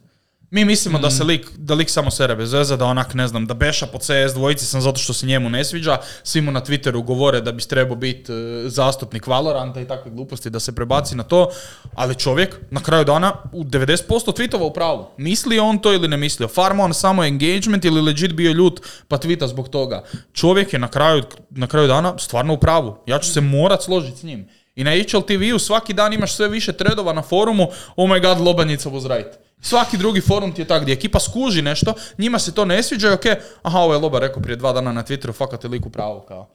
Mi 0.51 0.65
mislimo 0.65 0.99
da 0.99 1.11
se 1.11 1.25
lik, 1.25 1.51
da 1.57 1.75
lik 1.75 1.91
samo 1.91 2.11
sere 2.11 2.37
bez 2.37 2.53
veze, 2.53 2.77
da 2.77 2.85
onak, 2.85 3.15
ne 3.15 3.29
znam, 3.29 3.47
da 3.47 3.55
beša 3.55 3.87
po 3.87 3.99
CS 3.99 4.35
dvojici 4.35 4.67
sam 4.67 4.81
zato 4.81 4.99
što 4.99 5.13
se 5.13 5.27
njemu 5.27 5.51
ne 5.51 5.65
sviđa, 5.65 5.99
svi 6.23 6.41
mu 6.41 6.51
na 6.51 6.61
Twitteru 6.61 7.05
govore 7.05 7.41
da 7.41 7.53
bi 7.53 7.63
trebao 7.63 7.97
biti 7.97 8.33
e, 8.33 8.69
zastupnik 8.69 9.27
Valoranta 9.27 9.81
i 9.81 9.85
takve 9.85 10.11
gluposti 10.11 10.51
da 10.51 10.61
se 10.61 10.75
prebaci 10.75 11.17
na 11.17 11.23
to, 11.23 11.51
ali 11.95 12.15
čovjek 12.15 12.57
na 12.71 12.83
kraju 12.83 13.05
dana 13.05 13.33
u 13.53 13.65
90% 13.65 13.97
tweetova 14.09 14.63
u 14.63 14.73
pravu. 14.73 15.07
Misli 15.19 15.59
on 15.59 15.79
to 15.79 15.93
ili 15.93 16.09
ne 16.09 16.17
mislio? 16.17 16.49
Farma 16.49 16.85
on 16.85 16.95
samo 16.95 17.25
engagement 17.25 17.85
ili 17.85 18.03
legit 18.03 18.33
bio 18.33 18.53
ljut 18.53 18.81
pa 19.09 19.19
twita 19.19 19.47
zbog 19.47 19.69
toga. 19.69 20.05
Čovjek 20.33 20.73
je 20.73 20.79
na 20.79 20.89
kraju, 20.89 21.23
na 21.51 21.67
kraju 21.67 21.89
dana 21.89 22.19
stvarno 22.19 22.55
u 22.55 22.59
pravu. 22.59 22.97
Ja 23.07 23.19
ću 23.19 23.33
se 23.33 23.41
morat 23.41 23.83
složiti 23.83 24.19
s 24.19 24.23
njim. 24.23 24.49
I 24.79 24.85
na 24.85 24.91
HLTV-u 24.91 25.59
svaki 25.59 25.93
dan 25.93 26.13
imaš 26.13 26.35
sve 26.37 26.49
više 26.49 26.73
tredova 26.73 27.13
na 27.13 27.23
forumu, 27.23 27.69
oh 27.97 28.11
my 28.11 28.23
god, 28.23 28.47
lobanjica 28.47 28.91
was 28.91 29.17
right. 29.17 29.39
Svaki 29.61 29.97
drugi 29.97 30.21
forum 30.21 30.53
ti 30.53 30.63
je 30.63 30.67
tak 30.67 30.83
gdje 30.83 30.93
ekipa 30.93 31.21
skuži 31.21 31.63
nešto, 31.63 31.95
njima 32.19 32.39
se 32.39 32.55
to 32.55 32.65
ne 32.65 32.83
sviđa 32.83 33.09
i 33.09 33.13
ok, 33.13 33.25
aha, 33.63 33.79
ovo 33.79 33.93
je 33.93 33.99
Loba 33.99 34.19
rekao 34.19 34.43
prije 34.43 34.57
dva 34.57 34.73
dana 34.73 34.93
na 34.93 35.03
Twitteru, 35.03 35.35
fakat 35.35 35.65
je 35.65 35.71
lik 35.71 35.87
u 35.87 35.91
pravu, 35.91 36.21
kao. 36.29 36.49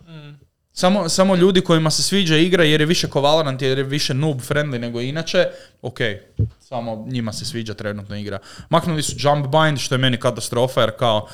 Samo, 0.72 1.10
samo 1.10 1.36
ljudi 1.36 1.62
kojima 1.62 1.92
se 1.92 2.03
sviđa 2.03 2.38
igra 2.38 2.63
jer 2.63 2.82
je 2.82 2.86
više 2.86 3.10
ko 3.10 3.22
Valorant, 3.22 3.62
jer 3.62 3.77
je 3.77 3.84
više 3.84 4.13
noob 4.13 4.42
friendly 4.42 4.80
nego 4.80 5.01
inače, 5.01 5.48
ok, 5.82 5.98
samo 6.60 7.06
njima 7.10 7.34
se 7.34 7.46
sviđa 7.46 7.74
trenutno 7.74 8.15
igra. 8.15 8.39
Maknuli 8.70 9.03
su 9.03 9.15
Jump 9.20 9.48
Bind, 9.48 9.80
što 9.80 9.96
je 9.96 10.00
meni 10.00 10.18
katastrofa, 10.18 10.82
jer 10.82 10.92
kao, 10.98 11.27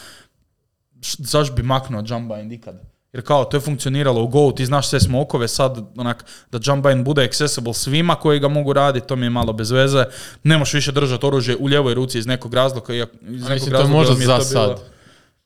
zašto 1.18 1.56
bi 1.56 1.64
maknuo 1.64 2.04
Jump 2.08 2.34
Bind 2.34 2.52
ikad? 2.52 2.99
Jer 3.14 3.24
kao, 3.24 3.46
to 3.46 3.58
je 3.58 3.62
funkcioniralo 3.62 4.24
u 4.24 4.28
Go, 4.28 4.52
ti 4.52 4.66
znaš 4.66 4.88
sve 4.88 5.00
smokove, 5.00 5.48
sad 5.48 5.78
onak, 5.98 6.26
da 6.52 6.60
Jump 6.64 6.86
Bind 6.86 7.06
bude 7.06 7.24
accessible 7.24 7.74
svima 7.74 8.16
koji 8.16 8.40
ga 8.40 8.48
mogu 8.48 8.74
raditi, 8.74 9.08
to 9.08 9.16
mi 9.16 9.26
je 9.26 9.30
malo 9.30 9.54
bez 9.54 9.72
veze. 9.72 10.06
Ne 10.44 10.58
možeš 10.58 10.74
više 10.74 10.92
držati 10.92 11.26
oružje 11.26 11.56
u 11.56 11.70
ljevoj 11.70 11.94
ruci 11.94 12.20
iz 12.20 12.26
nekog 12.26 12.54
razloga, 12.54 12.94
iz 12.94 13.00
nekog 13.00 13.20
Mislim, 13.22 13.72
to 13.72 13.72
razloga 13.72 13.94
možda 13.94 14.14
mi 14.14 14.22
je 14.22 14.26
za 14.28 14.38
to 14.38 14.46
bilo- 14.46 14.68
sad. 14.68 14.86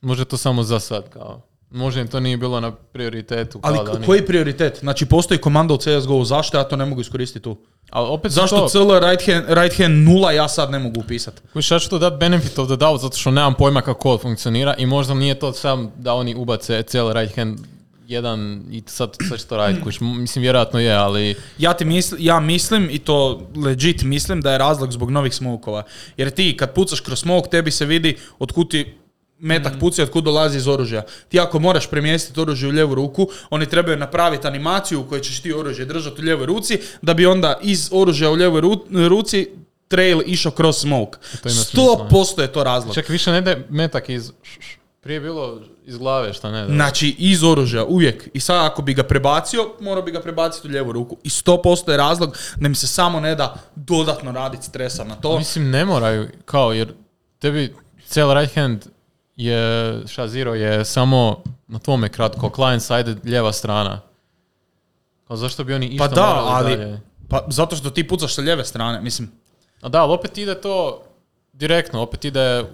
Može 0.01 0.25
to 0.25 0.37
samo 0.37 0.63
za 0.63 0.79
sad, 0.79 1.09
kao. 1.09 1.41
Možda 1.73 2.01
im 2.01 2.07
to 2.07 2.19
nije 2.19 2.37
bilo 2.37 2.59
na 2.59 2.71
prioritetu. 2.71 3.59
Ali 3.63 3.77
ko- 3.77 3.91
oni- 3.91 4.05
koji 4.05 4.25
prioritet? 4.25 4.77
Znači, 4.79 5.05
postoji 5.05 5.37
komanda 5.37 5.73
u 5.73 5.77
CSGO, 5.77 6.23
zašto 6.23 6.57
ja 6.57 6.63
to 6.63 6.75
ne 6.75 6.85
mogu 6.85 7.01
iskoristiti 7.01 7.43
tu? 7.43 7.57
Ali 7.89 8.07
opet 8.09 8.31
Zašto 8.31 8.57
to, 8.57 8.67
CL 8.67 8.79
right 8.99 9.25
hand, 9.25 9.45
right 9.49 9.77
hand 9.77 9.95
nula 9.99 10.31
ja 10.31 10.47
sad 10.47 10.71
ne 10.71 10.79
mogu 10.79 10.99
upisati? 10.99 11.41
Kuš, 11.53 11.71
ja 11.71 11.79
ću 11.79 11.89
to 11.89 11.99
dati 11.99 12.17
benefit 12.17 12.59
of 12.59 12.67
the 12.67 12.75
doubt 12.75 13.01
zato 13.01 13.17
što 13.17 13.31
nemam 13.31 13.53
pojma 13.53 13.81
kako 13.81 13.99
kod 14.01 14.21
funkcionira 14.21 14.75
i 14.77 14.85
možda 14.85 15.13
nije 15.13 15.35
to 15.35 15.53
sam 15.53 15.91
da 15.97 16.13
oni 16.13 16.35
ubace 16.35 16.83
cijeli 16.83 17.13
right 17.13 17.35
hand 17.35 17.59
jedan 18.07 18.63
i 18.71 18.83
sad, 18.85 19.15
sad 19.29 19.39
će 19.39 19.45
to 19.45 19.57
raditi. 19.57 19.83
Kuš, 19.83 19.97
mislim, 20.01 20.41
vjerojatno 20.41 20.79
je, 20.79 20.93
ali 20.93 21.35
Ja, 21.57 21.73
ti 21.73 21.85
misl, 21.85 22.15
ja 22.19 22.39
mislim, 22.39 22.89
i 22.91 22.99
to 22.99 23.41
legit 23.57 24.03
mislim, 24.03 24.41
da 24.41 24.51
je 24.51 24.57
razlog 24.57 24.91
zbog 24.91 25.09
novih 25.11 25.35
smokova. 25.35 25.83
Jer 26.17 26.29
ti 26.29 26.57
kad 26.57 26.73
pucaš 26.73 26.99
kroz 26.99 27.19
smok, 27.19 27.47
tebi 27.47 27.71
se 27.71 27.85
vidi 27.85 28.17
otkud 28.39 28.69
ti 28.69 28.93
metak 29.43 29.73
puca 29.79 30.01
i 30.01 30.05
otkud 30.05 30.23
dolazi 30.23 30.57
iz 30.57 30.67
oružja. 30.67 31.03
Ti 31.29 31.39
ako 31.39 31.59
moraš 31.59 31.89
premjestiti 31.89 32.39
oružje 32.39 32.69
u 32.69 32.71
lijevu 32.71 32.95
ruku, 32.95 33.27
oni 33.49 33.65
trebaju 33.65 33.97
napraviti 33.97 34.47
animaciju 34.47 35.01
u 35.01 35.03
kojoj 35.03 35.21
ćeš 35.21 35.41
ti 35.41 35.53
oružje 35.53 35.85
držati 35.85 36.21
u 36.21 36.23
lijevoj 36.23 36.45
ruci, 36.45 36.79
da 37.01 37.13
bi 37.13 37.25
onda 37.25 37.59
iz 37.61 37.89
oružja 37.91 38.29
u 38.29 38.33
lijevoj 38.33 38.61
ru- 38.61 39.07
ruci 39.07 39.49
trail 39.87 40.21
išao 40.25 40.51
kroz 40.51 40.77
smoke. 40.77 41.17
Sto 41.49 42.07
posto 42.09 42.41
je 42.41 42.47
to 42.47 42.63
razlog. 42.63 42.95
čak 42.95 43.09
više 43.09 43.31
ne 43.31 43.41
da 43.41 43.49
je 43.49 43.67
metak 43.69 44.09
iz... 44.09 44.31
Prije 45.01 45.15
je 45.15 45.21
bilo 45.21 45.61
iz 45.85 45.97
glave, 45.97 46.33
šta 46.33 46.51
ne 46.51 46.61
da. 46.61 46.73
Znači, 46.73 47.15
iz 47.17 47.43
oružja, 47.43 47.85
uvijek. 47.85 48.29
I 48.33 48.39
sad 48.39 48.65
ako 48.65 48.81
bi 48.81 48.93
ga 48.93 49.03
prebacio, 49.03 49.69
morao 49.79 50.03
bi 50.03 50.11
ga 50.11 50.21
prebaciti 50.21 50.67
u 50.67 50.71
lijevu 50.71 50.91
ruku. 50.91 51.17
I 51.23 51.29
100% 51.29 51.91
je 51.91 51.97
razlog 51.97 52.37
da 52.55 52.69
mi 52.69 52.75
se 52.75 52.87
samo 52.87 53.19
ne 53.19 53.35
da 53.35 53.55
dodatno 53.75 54.31
raditi 54.31 54.65
stresa 54.65 55.03
na 55.03 55.15
to. 55.15 55.37
Mislim, 55.37 55.69
ne 55.69 55.85
moraju, 55.85 56.27
kao, 56.45 56.73
jer 56.73 56.93
tebi 57.39 57.75
cijel 58.07 58.33
right 58.33 58.55
hand 58.55 58.85
je, 59.35 59.93
šta 60.07 60.27
zero 60.27 60.53
je 60.53 60.85
samo 60.85 61.43
na 61.67 61.79
tvome 61.79 62.09
kratko, 62.09 62.51
client 62.55 62.83
side 62.83 63.15
lijeva 63.23 63.51
strana. 63.53 64.01
Kao 65.27 65.37
zašto 65.37 65.63
bi 65.63 65.73
oni 65.73 65.87
isto 65.87 66.07
Pa 66.07 66.15
da, 66.15 66.43
ali... 66.45 66.77
dalje? 66.77 66.99
Pa 67.29 67.45
zato 67.47 67.75
što 67.75 67.89
ti 67.89 68.07
pucaš 68.07 68.35
sa 68.35 68.41
lijeve 68.41 68.65
strane, 68.65 69.01
mislim. 69.01 69.31
A 69.81 69.89
da, 69.89 70.01
ali 70.01 70.13
opet 70.13 70.37
ide 70.37 70.61
to 70.61 71.03
direktno, 71.53 72.01
opet 72.01 72.25
ide 72.25 72.65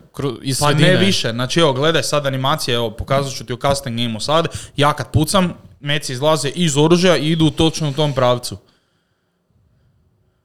iz 0.41 0.59
Pa 0.59 0.65
sredine. 0.65 0.89
ne 0.89 1.05
više. 1.05 1.31
Znači, 1.31 1.59
evo, 1.59 1.73
gledaj 1.73 2.03
sad 2.03 2.25
animacije, 2.25 2.75
evo, 2.75 2.91
pokazat 2.91 3.33
ću 3.33 3.45
ti 3.45 3.53
u 3.53 3.57
casting 3.57 3.99
gameu 3.99 4.19
sad. 4.19 4.47
Ja 4.77 4.93
kad 4.93 5.11
pucam, 5.11 5.53
meci 5.79 6.13
izlaze 6.13 6.49
iz 6.49 6.77
oružja 6.77 7.17
i 7.17 7.31
idu 7.31 7.49
točno 7.49 7.89
u 7.89 7.93
tom 7.93 8.13
pravcu. 8.13 8.57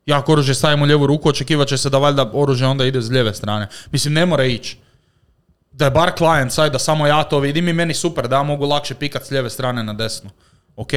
Ja 0.06 0.18
ako 0.18 0.32
oružje 0.32 0.54
stavim 0.54 0.82
u 0.82 0.84
lijevu 0.84 1.06
ruku, 1.06 1.28
očekivat 1.28 1.68
će 1.68 1.78
se 1.78 1.90
da 1.90 1.98
valjda 1.98 2.30
oružje 2.32 2.66
onda 2.66 2.84
ide 2.84 3.02
s 3.02 3.10
lijeve 3.10 3.34
strane. 3.34 3.68
Mislim, 3.92 4.14
ne 4.14 4.26
mora 4.26 4.44
ići. 4.44 4.78
Da 5.76 5.84
je 5.84 5.90
bar 5.90 6.12
client 6.18 6.52
side, 6.52 6.70
da 6.70 6.78
samo 6.78 7.06
ja 7.06 7.22
to 7.24 7.38
vidim 7.40 7.68
i 7.68 7.72
meni 7.72 7.94
super, 7.94 8.28
da 8.28 8.36
ja 8.36 8.42
mogu 8.42 8.66
lakše 8.66 8.94
pikat 8.94 9.26
s 9.26 9.30
lijeve 9.30 9.50
strane 9.50 9.82
na 9.82 9.92
desno. 9.92 10.30
Ok, 10.76 10.90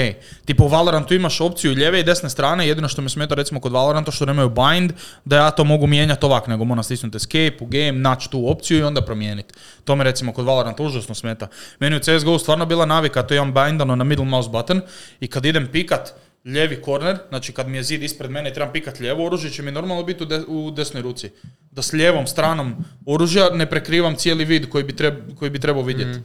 tipo 0.46 0.64
u 0.64 0.68
Valorantu 0.68 1.14
imaš 1.14 1.42
opciju 1.42 1.72
lijeve 1.72 2.00
i 2.00 2.04
desne 2.04 2.30
strane, 2.30 2.68
jedino 2.68 2.88
što 2.88 3.02
me 3.02 3.10
smeta 3.10 3.36
recimo 3.36 3.60
kod 3.60 3.72
Valoranta 3.72 4.12
što 4.12 4.26
nemaju 4.26 4.50
bind, 4.50 4.94
da 5.26 5.38
ja 5.38 5.52
to 5.52 5.64
mogu 5.64 5.88
mijenjati 5.88 6.26
ovak, 6.26 6.48
nego 6.48 6.66
moram 6.66 6.84
stisnuti 6.84 7.18
escape 7.18 7.58
u 7.60 7.66
game, 7.66 7.92
naći 7.92 8.30
tu 8.32 8.50
opciju 8.52 8.78
i 8.80 8.84
onda 8.84 9.02
promijeniti. 9.02 9.54
To 9.84 9.96
me 9.96 10.04
recimo 10.04 10.34
kod 10.34 10.46
Valoranta 10.46 10.84
užasno 10.84 11.16
smeta. 11.16 11.48
Meni 11.80 11.96
u 11.96 12.00
CSGO 12.00 12.40
stvarno 12.40 12.66
bila 12.66 12.86
navika, 12.86 13.24
to 13.24 13.34
imam 13.34 13.54
bindano 13.54 13.96
na 13.96 14.04
middle 14.04 14.26
mouse 14.26 14.50
button 14.50 14.82
i 15.20 15.28
kad 15.28 15.46
idem 15.46 15.68
pikat 15.72 16.14
lijevi 16.46 16.82
korner, 16.82 17.18
znači 17.30 17.54
kad 17.54 17.68
mi 17.68 17.78
je 17.78 17.84
zid 17.84 18.04
ispred 18.04 18.32
mene 18.32 18.50
i 18.50 18.54
trebam 18.54 18.74
pikat 18.74 19.00
lijevo, 19.00 19.26
oružje 19.26 19.52
će 19.52 19.64
mi 19.64 19.72
normalno 19.72 20.04
biti 20.04 20.26
u 20.48 20.72
desnoj 20.72 21.02
ruci. 21.02 21.32
Da 21.78 21.82
s 21.82 21.94
lijevom 21.94 22.28
stranom 22.28 22.76
oružja 23.06 23.50
ne 23.50 23.66
prekrivam 23.70 24.16
cijeli 24.16 24.46
vid 24.46 24.70
koji 24.70 24.84
bi, 24.84 24.94
treb- 24.94 25.36
koji 25.36 25.52
bi 25.52 25.60
trebao 25.60 25.84
vidjeti. 25.84 26.20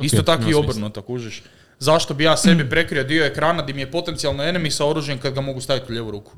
Isto 0.00 0.20
Ok, 0.20 0.26
tako 0.26 0.50
i 0.50 0.54
obrnuto, 0.54 1.02
kužiš. 1.02 1.42
Zašto 1.78 2.14
bi 2.14 2.24
ja 2.24 2.36
sebi 2.36 2.70
prekrio 2.70 3.04
dio 3.04 3.24
ekrana 3.24 3.62
gdje 3.62 3.74
mi 3.74 3.80
je 3.80 3.90
potencijalno 3.90 4.42
enemy 4.42 4.70
sa 4.70 4.86
oružjem 4.86 5.18
kad 5.18 5.34
ga 5.34 5.40
mogu 5.40 5.60
staviti 5.60 5.86
u 5.88 5.92
lijevu 5.92 6.10
ruku? 6.10 6.32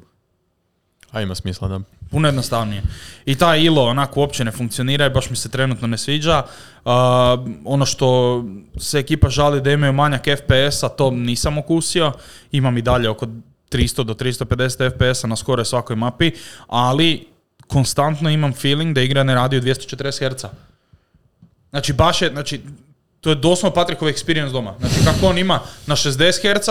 A 1.10 1.22
ima 1.22 1.34
smisla, 1.34 1.68
da. 1.68 1.80
Puno 2.10 2.28
jednostavnije. 2.28 2.82
I 3.26 3.34
ta 3.34 3.56
ILO 3.56 3.82
onako 3.82 4.20
uopće 4.20 4.44
ne 4.44 4.50
funkcionira 4.50 5.06
i 5.06 5.10
baš 5.10 5.30
mi 5.30 5.36
se 5.36 5.48
trenutno 5.48 5.88
ne 5.88 5.98
sviđa. 5.98 6.42
Uh, 6.84 6.92
ono 7.64 7.86
što 7.86 8.44
se 8.76 8.98
ekipa 8.98 9.28
žali 9.28 9.60
da 9.60 9.72
imaju 9.72 9.92
manjak 9.92 10.22
FPS-a, 10.24 10.88
to 10.88 11.10
nisam 11.10 11.58
okusio. 11.58 12.12
Imam 12.50 12.78
i 12.78 12.82
dalje 12.82 13.08
oko 13.08 13.26
300 13.70 14.04
do 14.04 14.14
350 14.14 14.90
FPS-a 14.90 15.26
na 15.26 15.36
skoro 15.36 15.64
svakoj 15.64 15.96
mapi, 15.96 16.32
ali 16.66 17.31
konstantno 17.72 18.30
imam 18.30 18.52
feeling 18.52 18.94
da 18.94 19.00
igra 19.00 19.22
ne 19.22 19.34
radi 19.34 19.56
u 19.56 19.60
240 19.60 20.34
Hz. 20.34 20.44
Znači 21.70 21.92
baš 21.92 22.22
je, 22.22 22.30
znači, 22.30 22.60
to 23.20 23.30
je 23.30 23.36
doslovno 23.36 23.74
Patrickov 23.74 24.08
experience 24.08 24.52
doma. 24.52 24.74
Znači 24.80 24.94
kako 25.04 25.26
on 25.26 25.38
ima 25.38 25.60
na 25.86 25.96
60 25.96 26.54
Hz 26.54 26.68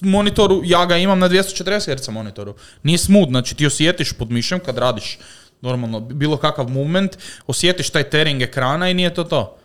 monitoru, 0.00 0.62
ja 0.64 0.86
ga 0.86 0.96
imam 0.96 1.18
na 1.18 1.28
240 1.28 1.96
Hz 1.96 2.08
monitoru. 2.08 2.54
Nije 2.82 2.98
smooth, 2.98 3.28
znači 3.28 3.54
ti 3.54 3.66
osjetiš 3.66 4.12
pod 4.12 4.30
mišem 4.30 4.60
kad 4.60 4.78
radiš 4.78 5.18
normalno 5.60 6.00
bilo 6.00 6.36
kakav 6.36 6.68
movement, 6.68 7.18
osjetiš 7.46 7.90
taj 7.90 8.10
tearing 8.10 8.42
ekrana 8.42 8.90
i 8.90 8.94
nije 8.94 9.14
to 9.14 9.24
to. 9.24 9.56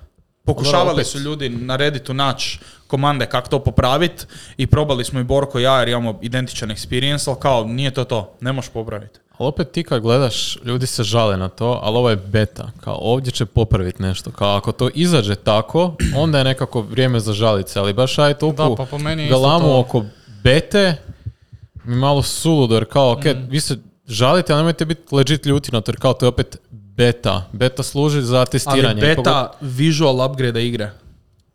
Pokušavali 0.45 1.05
su 1.05 1.19
ljudi 1.19 1.49
na 1.49 1.75
Redditu 1.75 2.13
naći 2.13 2.59
komande 2.87 3.25
kako 3.25 3.49
to 3.49 3.63
popraviti 3.63 4.25
i 4.57 4.67
probali 4.67 5.05
smo 5.05 5.19
i 5.19 5.23
Borko 5.23 5.59
i 5.59 5.63
ja 5.63 5.79
jer 5.79 5.89
imamo 5.89 6.19
identičan 6.21 6.69
experience, 6.69 7.29
ali 7.29 7.39
kao 7.39 7.63
nije 7.63 7.91
to 7.91 8.03
to, 8.03 8.37
ne 8.41 8.51
možeš 8.51 8.71
popraviti. 8.71 9.19
Ali 9.37 9.47
opet 9.47 9.71
ti 9.71 9.83
kad 9.83 10.01
gledaš, 10.01 10.57
ljudi 10.63 10.87
se 10.87 11.03
žale 11.03 11.37
na 11.37 11.49
to, 11.49 11.79
ali 11.83 11.97
ovo 11.97 12.09
je 12.09 12.15
beta. 12.15 12.71
Kao 12.81 12.97
ovdje 13.01 13.31
će 13.31 13.45
popraviti 13.45 14.01
nešto. 14.03 14.31
Kao 14.31 14.55
ako 14.55 14.71
to 14.71 14.89
izađe 14.93 15.35
tako, 15.35 15.93
onda 16.15 16.37
je 16.37 16.43
nekako 16.43 16.81
vrijeme 16.81 17.19
za 17.19 17.33
žalice. 17.33 17.79
Ali 17.79 17.93
baš 17.93 18.17
aj 18.19 18.33
toliko 18.33 18.69
Da, 18.69 18.85
pa 18.85 18.97
galamu 19.29 19.65
to. 19.65 19.79
oko 19.79 20.03
bete 20.43 20.95
mi 21.83 21.95
malo 21.95 22.23
suludo 22.23 22.75
jer 22.75 22.85
kao, 22.85 23.11
ok, 23.11 23.25
Mm. 23.25 23.47
vi 23.49 23.59
se 23.59 23.77
žalite, 24.07 24.53
ali 24.53 24.59
nemojte 24.59 24.85
biti 24.85 25.15
legit 25.15 25.45
ljuti 25.45 25.71
na 25.71 25.81
to 25.81 25.91
jer 25.91 25.99
kao 25.99 26.13
to 26.13 26.25
je 26.25 26.29
opet 26.29 26.57
beta. 26.71 27.43
Beta 27.51 27.83
služi 27.83 28.21
za 28.21 28.45
testiranje. 28.45 29.01
Ali 29.01 29.15
beta 29.15 29.51
visual 29.61 30.25
upgrade 30.25 30.67
igre. 30.67 30.91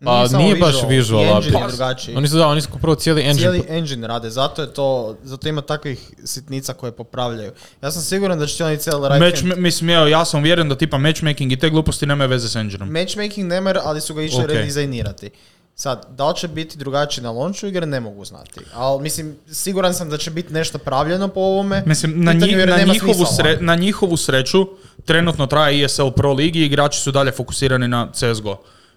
Pa 0.05 0.29
samo 0.29 0.43
nije 0.43 0.57
baš 0.57 0.75
visual 0.89 1.23
engine 1.27 1.59
je 1.59 1.67
drugačiji. 1.69 2.17
Oni 2.17 2.29
su 2.29 2.37
da, 2.37 2.47
oni 2.47 2.61
su 2.61 2.69
prvo 2.73 2.95
cijeli 2.95 3.21
engine. 3.23 3.35
Cijeli 3.41 3.65
engine 3.69 4.07
rade, 4.07 4.31
zato 4.31 4.63
je 4.63 4.75
to, 4.75 5.17
zato 5.23 5.49
ima 5.49 5.61
takvih 5.63 6.01
sitnica 6.25 6.73
koje 6.73 6.93
popravljaju. 6.93 7.53
Ja 7.83 7.91
sam 7.91 8.03
siguran 8.03 8.39
da 8.39 8.47
će 8.47 8.57
ti 8.57 8.63
oni 8.63 8.79
cijeli 8.79 9.09
right 9.09 9.21
Match, 9.23 9.45
hand- 9.45 9.57
mislim, 9.59 9.91
evo, 9.91 10.07
ja 10.07 10.25
sam 10.25 10.41
uvjeren 10.41 10.69
da 10.69 10.75
tipa 10.75 10.99
matchmaking 10.99 11.53
i 11.53 11.57
te 11.57 11.71
gluposti 11.71 12.07
nemaju 12.07 12.31
veze 12.31 12.49
s 12.49 12.57
engineom. 12.57 12.91
Matchmaking 12.93 13.47
nema, 13.47 13.75
ali 13.85 14.01
su 14.01 14.15
ga 14.15 14.23
išli 14.23 14.41
Ok. 14.41 14.47
redizajnirati. 14.47 15.31
Sad, 15.75 16.07
da 16.11 16.29
li 16.29 16.37
će 16.37 16.49
biti 16.49 16.79
drugačiji 16.79 17.25
na 17.25 17.31
launchu 17.31 17.67
igre, 17.67 17.87
ne 17.87 18.01
mogu 18.01 18.25
znati. 18.25 18.51
Ali 18.75 19.03
mislim, 19.03 19.37
siguran 19.49 19.95
sam 19.95 20.11
da 20.11 20.19
će 20.19 20.31
biti 20.31 20.53
nešto 20.53 20.79
pravljeno 20.79 21.29
po 21.29 21.41
ovome. 21.41 21.83
Mislim, 21.87 22.25
na, 22.25 22.33
njih- 22.33 22.57
na, 22.59 22.83
njihovu 22.85 23.25
sre- 23.27 23.61
na 23.61 23.75
njihovu 23.75 24.17
sreću 24.17 24.67
trenutno 25.05 25.47
traje 25.47 25.85
ESL 25.85 26.09
Pro 26.09 26.33
ligi 26.33 26.59
i 26.61 26.67
igrači 26.67 27.01
su 27.01 27.13
dalje 27.13 27.33
fokusirani 27.33 27.89
na 27.89 28.09
CSGO. 28.13 28.57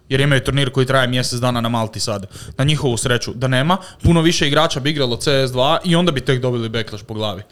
Jer 0.09 0.21
imaju 0.21 0.43
turnir 0.43 0.71
koji 0.71 0.85
traje 0.85 1.07
mjesec 1.07 1.39
dana 1.39 1.61
na 1.61 1.69
Malti 1.69 1.99
sad. 1.99 2.27
Na 2.57 2.63
njihovu 2.65 2.97
sreću 2.97 3.33
da 3.33 3.47
nema, 3.47 3.77
puno 4.03 4.21
više 4.21 4.47
igrača 4.47 4.79
bi 4.79 4.89
igralo 4.89 5.15
CS2 5.15 5.77
i 5.83 5.95
onda 5.95 6.11
bi 6.11 6.21
tek 6.21 6.41
dobili 6.41 6.69
backlash 6.69 7.03
po 7.05 7.13
glavi. 7.13 7.43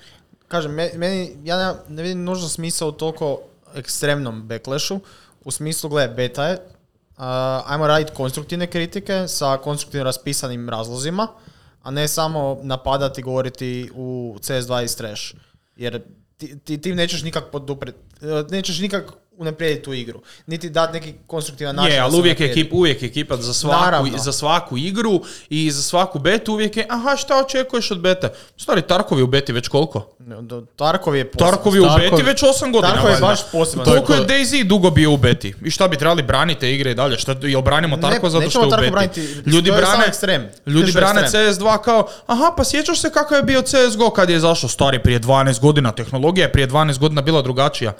Kažem, 0.47 0.71
me- 0.71 0.91
meni, 0.95 1.35
ja 1.43 1.75
ne, 1.89 2.03
vidim 2.03 2.23
nužno 2.23 2.47
smisao 2.49 2.87
u 2.87 2.91
toliko 2.91 3.39
ekstremnom 3.75 4.47
backlashu. 4.47 4.99
U 5.43 5.51
smislu, 5.51 5.89
gle, 5.89 6.07
beta 6.07 6.47
je. 6.47 6.57
Uh, 7.17 7.23
ajmo 7.71 7.87
raditi 7.87 8.11
konstruktivne 8.15 8.67
kritike 8.67 9.27
sa 9.27 9.57
konstruktivno 9.57 10.03
raspisanim 10.03 10.69
razlozima, 10.69 11.27
a 11.83 11.91
ne 11.91 12.07
samo 12.07 12.59
napadati 12.63 13.21
i 13.21 13.23
govoriti 13.23 13.89
u 13.95 14.37
CS2 14.39 14.83
is 14.83 14.95
trash. 14.95 15.33
Jer 15.75 16.01
ti, 16.37 16.59
ti, 16.59 16.81
ti 16.81 16.95
nećeš 16.95 17.23
nikak 17.23 17.43
podupret, 17.51 17.95
uh, 18.21 18.51
nećeš 18.51 18.79
nikak 18.79 19.13
unaprijediti 19.37 19.83
tu 19.83 19.93
igru. 19.93 20.21
Niti 20.47 20.69
dati 20.69 20.93
neki 20.93 21.13
konstruktivan 21.27 21.75
način. 21.75 21.93
Je, 21.93 21.99
ali 21.99 22.15
uvijek 22.17 22.41
ekip, 22.41 22.73
uvijek 22.73 23.01
je 23.01 23.07
ekipa 23.07 23.37
za 23.37 23.53
svaku, 23.53 23.81
Naravno. 23.81 24.17
za 24.17 24.31
svaku 24.31 24.77
igru 24.77 25.21
i 25.49 25.71
za 25.71 25.81
svaku 25.81 26.19
betu 26.19 26.53
uvijek 26.53 26.77
je, 26.77 26.85
aha, 26.89 27.15
šta 27.15 27.37
očekuješ 27.37 27.91
od 27.91 27.99
bete? 27.99 28.29
Stari, 28.57 28.81
Tarkov 28.81 29.17
je 29.17 29.23
u 29.23 29.27
beti 29.27 29.53
već 29.53 29.67
koliko? 29.67 30.07
Do- 30.19 30.65
Tarkov 30.75 31.15
je. 31.15 31.31
Tarkov 31.31 31.75
je 31.75 31.81
u 31.81 31.85
Tarkov- 31.85 32.09
beti 32.11 32.23
već 32.23 32.41
8 32.41 32.71
godina. 32.71 32.93
Tarkov 32.93 33.11
je 33.11 33.17
baš 33.17 33.39
poseban. 33.51 33.85
Koliko 33.85 34.13
je 34.13 34.21
DayZ 34.21 34.63
dugo 34.63 34.89
bio 34.89 35.11
u 35.11 35.17
beti? 35.17 35.55
I 35.65 35.71
šta 35.71 35.87
bi 35.87 35.97
trebali 35.97 36.23
braniti 36.23 36.59
te 36.59 36.73
igre 36.73 36.91
i 36.91 36.95
dalje? 36.95 37.17
Šta, 37.17 37.35
jel 37.41 37.61
branimo 37.61 37.95
Ne, 37.95 38.01
Tarko 38.01 38.29
zato 38.29 38.49
što 38.49 38.61
je 38.61 38.67
u 38.67 38.71
beti? 38.71 38.91
braniti, 38.91 39.21
ljudi 39.45 39.69
to 39.69 39.75
brane, 39.75 40.05
ekstrem. 40.07 40.49
ljudi 40.65 40.91
brane 40.91 41.21
ekstrem. 41.21 41.45
CS2 41.45 41.81
kao, 41.81 42.07
aha, 42.27 42.53
pa 42.57 42.63
sjećaš 42.63 43.01
se 43.01 43.09
kakav 43.09 43.37
je 43.37 43.43
bio 43.43 43.61
CSGO 43.61 44.09
kad 44.09 44.29
je 44.29 44.35
izašao 44.35 44.69
stari 44.69 44.99
prije 44.99 45.19
12 45.19 45.59
godina. 45.59 45.91
Tehnologija 45.91 46.45
je 46.45 46.51
prije 46.51 46.67
12 46.67 46.99
godina 46.99 47.21
bila 47.21 47.41
drugačija. 47.41 47.93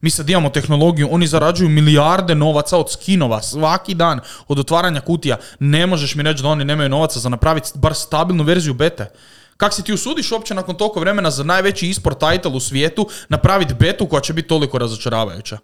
Mi 0.00 0.10
sad 0.10 0.30
imamo 0.30 0.48
tehnologiju, 0.48 1.08
oni 1.10 1.26
zarađuju 1.26 1.68
milijarde 1.68 2.34
novaca 2.34 2.78
od 2.78 2.92
skinova 2.92 3.42
svaki 3.42 3.94
dan, 3.94 4.20
od 4.48 4.58
otvaranja 4.58 5.00
kutija. 5.00 5.36
Ne 5.58 5.86
možeš 5.86 6.14
mi 6.14 6.22
reći 6.22 6.42
da 6.42 6.48
oni 6.48 6.64
nemaju 6.64 6.88
novaca 6.88 7.20
za 7.20 7.28
napraviti 7.28 7.70
bar 7.74 7.94
stabilnu 7.94 8.44
verziju 8.44 8.74
bete. 8.74 9.10
Kak 9.56 9.74
si 9.74 9.82
ti 9.82 9.92
usudiš 9.92 10.32
uopće 10.32 10.54
nakon 10.54 10.76
toliko 10.76 11.00
vremena 11.00 11.30
za 11.30 11.44
najveći 11.44 11.90
esport 11.90 12.18
title 12.18 12.52
u 12.52 12.60
svijetu 12.60 13.08
napraviti 13.28 13.74
betu 13.74 14.06
koja 14.06 14.20
će 14.20 14.32
biti 14.32 14.48
toliko 14.48 14.78
razočaravajuća? 14.78 15.58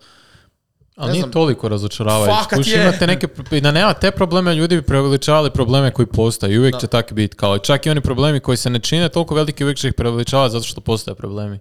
Ali 0.96 1.12
nije 1.12 1.20
znam. 1.20 1.32
toliko 1.32 1.68
razočaravajuće. 1.68 2.70
Je. 2.70 2.82
imate 2.82 3.06
neke, 3.06 3.28
i 3.50 3.60
da 3.60 3.72
nema 3.72 3.94
te 3.94 4.10
probleme, 4.10 4.54
ljudi 4.54 4.76
bi 4.76 4.82
preveličavali 4.82 5.50
probleme 5.50 5.90
koji 5.90 6.06
postoje 6.06 6.54
i 6.54 6.58
uvijek 6.58 6.80
će 6.80 6.86
tako 6.86 7.14
biti. 7.14 7.36
Kao 7.36 7.58
čak 7.58 7.86
i 7.86 7.90
oni 7.90 8.00
problemi 8.00 8.40
koji 8.40 8.56
se 8.56 8.70
ne 8.70 8.78
čine 8.78 9.08
toliko 9.08 9.34
veliki, 9.34 9.64
uvijek 9.64 9.78
će 9.78 9.88
ih 9.88 9.94
preveličavati 9.94 10.52
zato 10.52 10.64
što 10.64 10.80
postoje 10.80 11.14
problemi. 11.14 11.58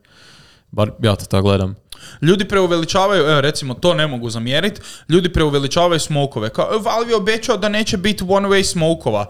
Bar 0.72 0.92
ja 1.04 1.16
to 1.16 1.26
tako 1.26 1.44
gledam. 1.44 1.76
Ljudi 2.22 2.46
preuveličavaju, 2.46 3.24
evo 3.24 3.42
recimo 3.42 3.74
to 3.74 3.94
ne 3.94 4.08
mogu 4.08 4.30
zamjeriti, 4.30 4.82
ljudi 5.10 5.34
preuveličavaju 5.34 6.00
smokove. 6.00 6.50
Kao, 6.50 6.70
"E, 6.76 6.80
Valve 6.82 7.12
je 7.12 7.16
obećao 7.16 7.58
da 7.58 7.70
neće 7.70 7.98
biti 7.98 8.24
one 8.28 8.50
way 8.50 8.64
smokova. 8.64 9.26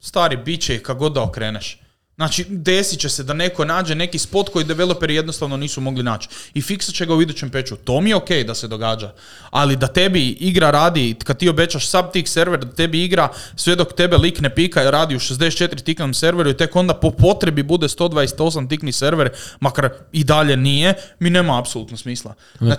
Stari, 0.00 0.36
bit 0.36 0.60
će 0.62 0.74
ih 0.74 0.82
kako 0.82 0.98
god 0.98 1.12
da 1.12 1.22
okreneš. 1.22 1.80
Znači, 2.16 2.44
desit 2.48 3.00
će 3.00 3.08
se 3.08 3.22
da 3.22 3.32
neko 3.32 3.64
nađe 3.64 3.94
neki 3.94 4.18
spot 4.18 4.48
koji 4.48 4.64
developeri 4.64 5.14
jednostavno 5.14 5.56
nisu 5.56 5.80
mogli 5.80 6.02
naći. 6.02 6.28
I 6.54 6.62
fiksat 6.62 6.94
će 6.94 7.06
ga 7.06 7.14
u 7.14 7.22
idućem 7.22 7.50
peču. 7.50 7.76
To 7.76 8.00
mi 8.00 8.10
je 8.10 8.16
okej 8.16 8.44
da 8.44 8.54
se 8.54 8.68
događa. 8.68 9.12
Ali 9.50 9.76
da 9.76 9.86
tebi 9.86 10.28
igra 10.28 10.70
radi, 10.70 11.14
kad 11.24 11.38
ti 11.38 11.48
obećaš 11.48 11.88
subtick 11.88 12.28
server, 12.28 12.60
da 12.60 12.72
tebi 12.72 13.04
igra 13.04 13.28
sve 13.56 13.76
dok 13.76 13.92
tebe 13.92 14.16
lik 14.16 14.40
ne 14.40 14.54
pika 14.54 14.82
i 14.82 14.90
radi 14.90 15.16
u 15.16 15.18
64 15.18 15.82
tiknom 15.82 16.14
serveru 16.14 16.50
i 16.50 16.56
tek 16.56 16.76
onda 16.76 16.94
po 16.94 17.10
potrebi 17.10 17.62
bude 17.62 17.88
128 17.88 18.68
tikni 18.68 18.92
server, 18.92 19.30
makar 19.60 19.88
i 20.12 20.24
dalje 20.24 20.56
nije, 20.56 20.94
mi 21.18 21.30
nema 21.30 21.58
apsolutno 21.58 21.96
smisla. 21.96 22.34
Ne 22.60 22.76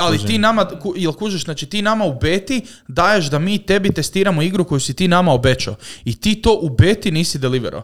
ali 0.00 0.18
ti 0.18 0.38
nama, 0.38 0.66
jel 0.96 1.12
kužiš, 1.12 1.44
znači 1.44 1.66
ti 1.66 1.82
nama 1.82 2.04
u 2.04 2.18
beti 2.18 2.66
daješ 2.88 3.26
da 3.26 3.38
mi 3.38 3.58
tebi 3.58 3.92
testiramo 3.92 4.42
igru 4.42 4.64
koju 4.64 4.80
si 4.80 4.94
ti 4.94 5.08
nama 5.08 5.32
obećao. 5.32 5.74
I 6.04 6.20
ti 6.20 6.42
to 6.42 6.58
u 6.62 6.68
beti 6.68 7.10
nisi 7.10 7.38
deliverao. 7.38 7.82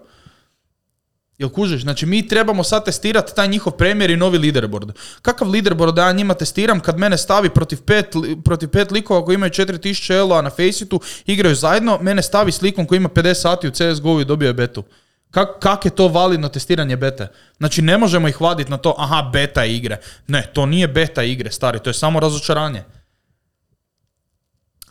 Jel 1.39 1.49
kužiš? 1.49 1.83
Znači 1.83 2.07
mi 2.07 2.29
trebamo 2.29 2.65
sad 2.65 2.85
testirati 2.85 3.35
taj 3.35 3.49
njihov 3.49 3.73
premijer 3.73 4.11
i 4.11 4.17
novi 4.17 4.39
leaderboard. 4.39 4.91
Kakav 5.23 5.49
leaderboard 5.49 5.99
ja 5.99 6.13
njima 6.13 6.35
testiram 6.35 6.81
kad 6.81 6.99
mene 6.99 7.19
stavi 7.19 7.51
protiv 7.51 7.81
pet, 7.81 8.15
protiv 8.45 8.69
pet 8.69 8.91
likova 8.91 9.25
koji 9.25 9.35
imaju 9.35 9.51
4000 9.51 10.17
elo 10.17 10.43
na 10.43 10.51
Faceitu, 10.51 11.01
igraju 11.27 11.55
zajedno, 11.55 11.99
mene 12.03 12.23
stavi 12.23 12.53
s 12.53 12.63
likom 12.63 12.87
koji 12.87 12.97
ima 12.97 13.09
50 13.09 13.35
sati 13.35 13.69
u 13.69 13.71
CSGO 13.71 14.21
i 14.21 14.25
dobio 14.25 14.47
je 14.47 14.53
betu. 14.53 14.85
Kak, 15.31 15.49
kak 15.61 15.85
je 15.85 15.91
to 15.91 16.09
validno 16.09 16.49
testiranje 16.49 16.97
bete? 16.97 17.29
Znači 17.57 17.83
ne 17.83 17.99
možemo 17.99 18.29
ih 18.29 18.41
vaditi 18.41 18.71
na 18.71 18.77
to, 18.77 18.95
aha, 18.99 19.31
beta 19.33 19.65
igre. 19.65 20.01
Ne, 20.27 20.51
to 20.53 20.67
nije 20.67 20.89
beta 20.89 21.23
igre, 21.23 21.51
stari, 21.51 21.79
to 21.79 21.91
je 21.91 21.95
samo 21.95 22.21
razočaranje 22.21 22.85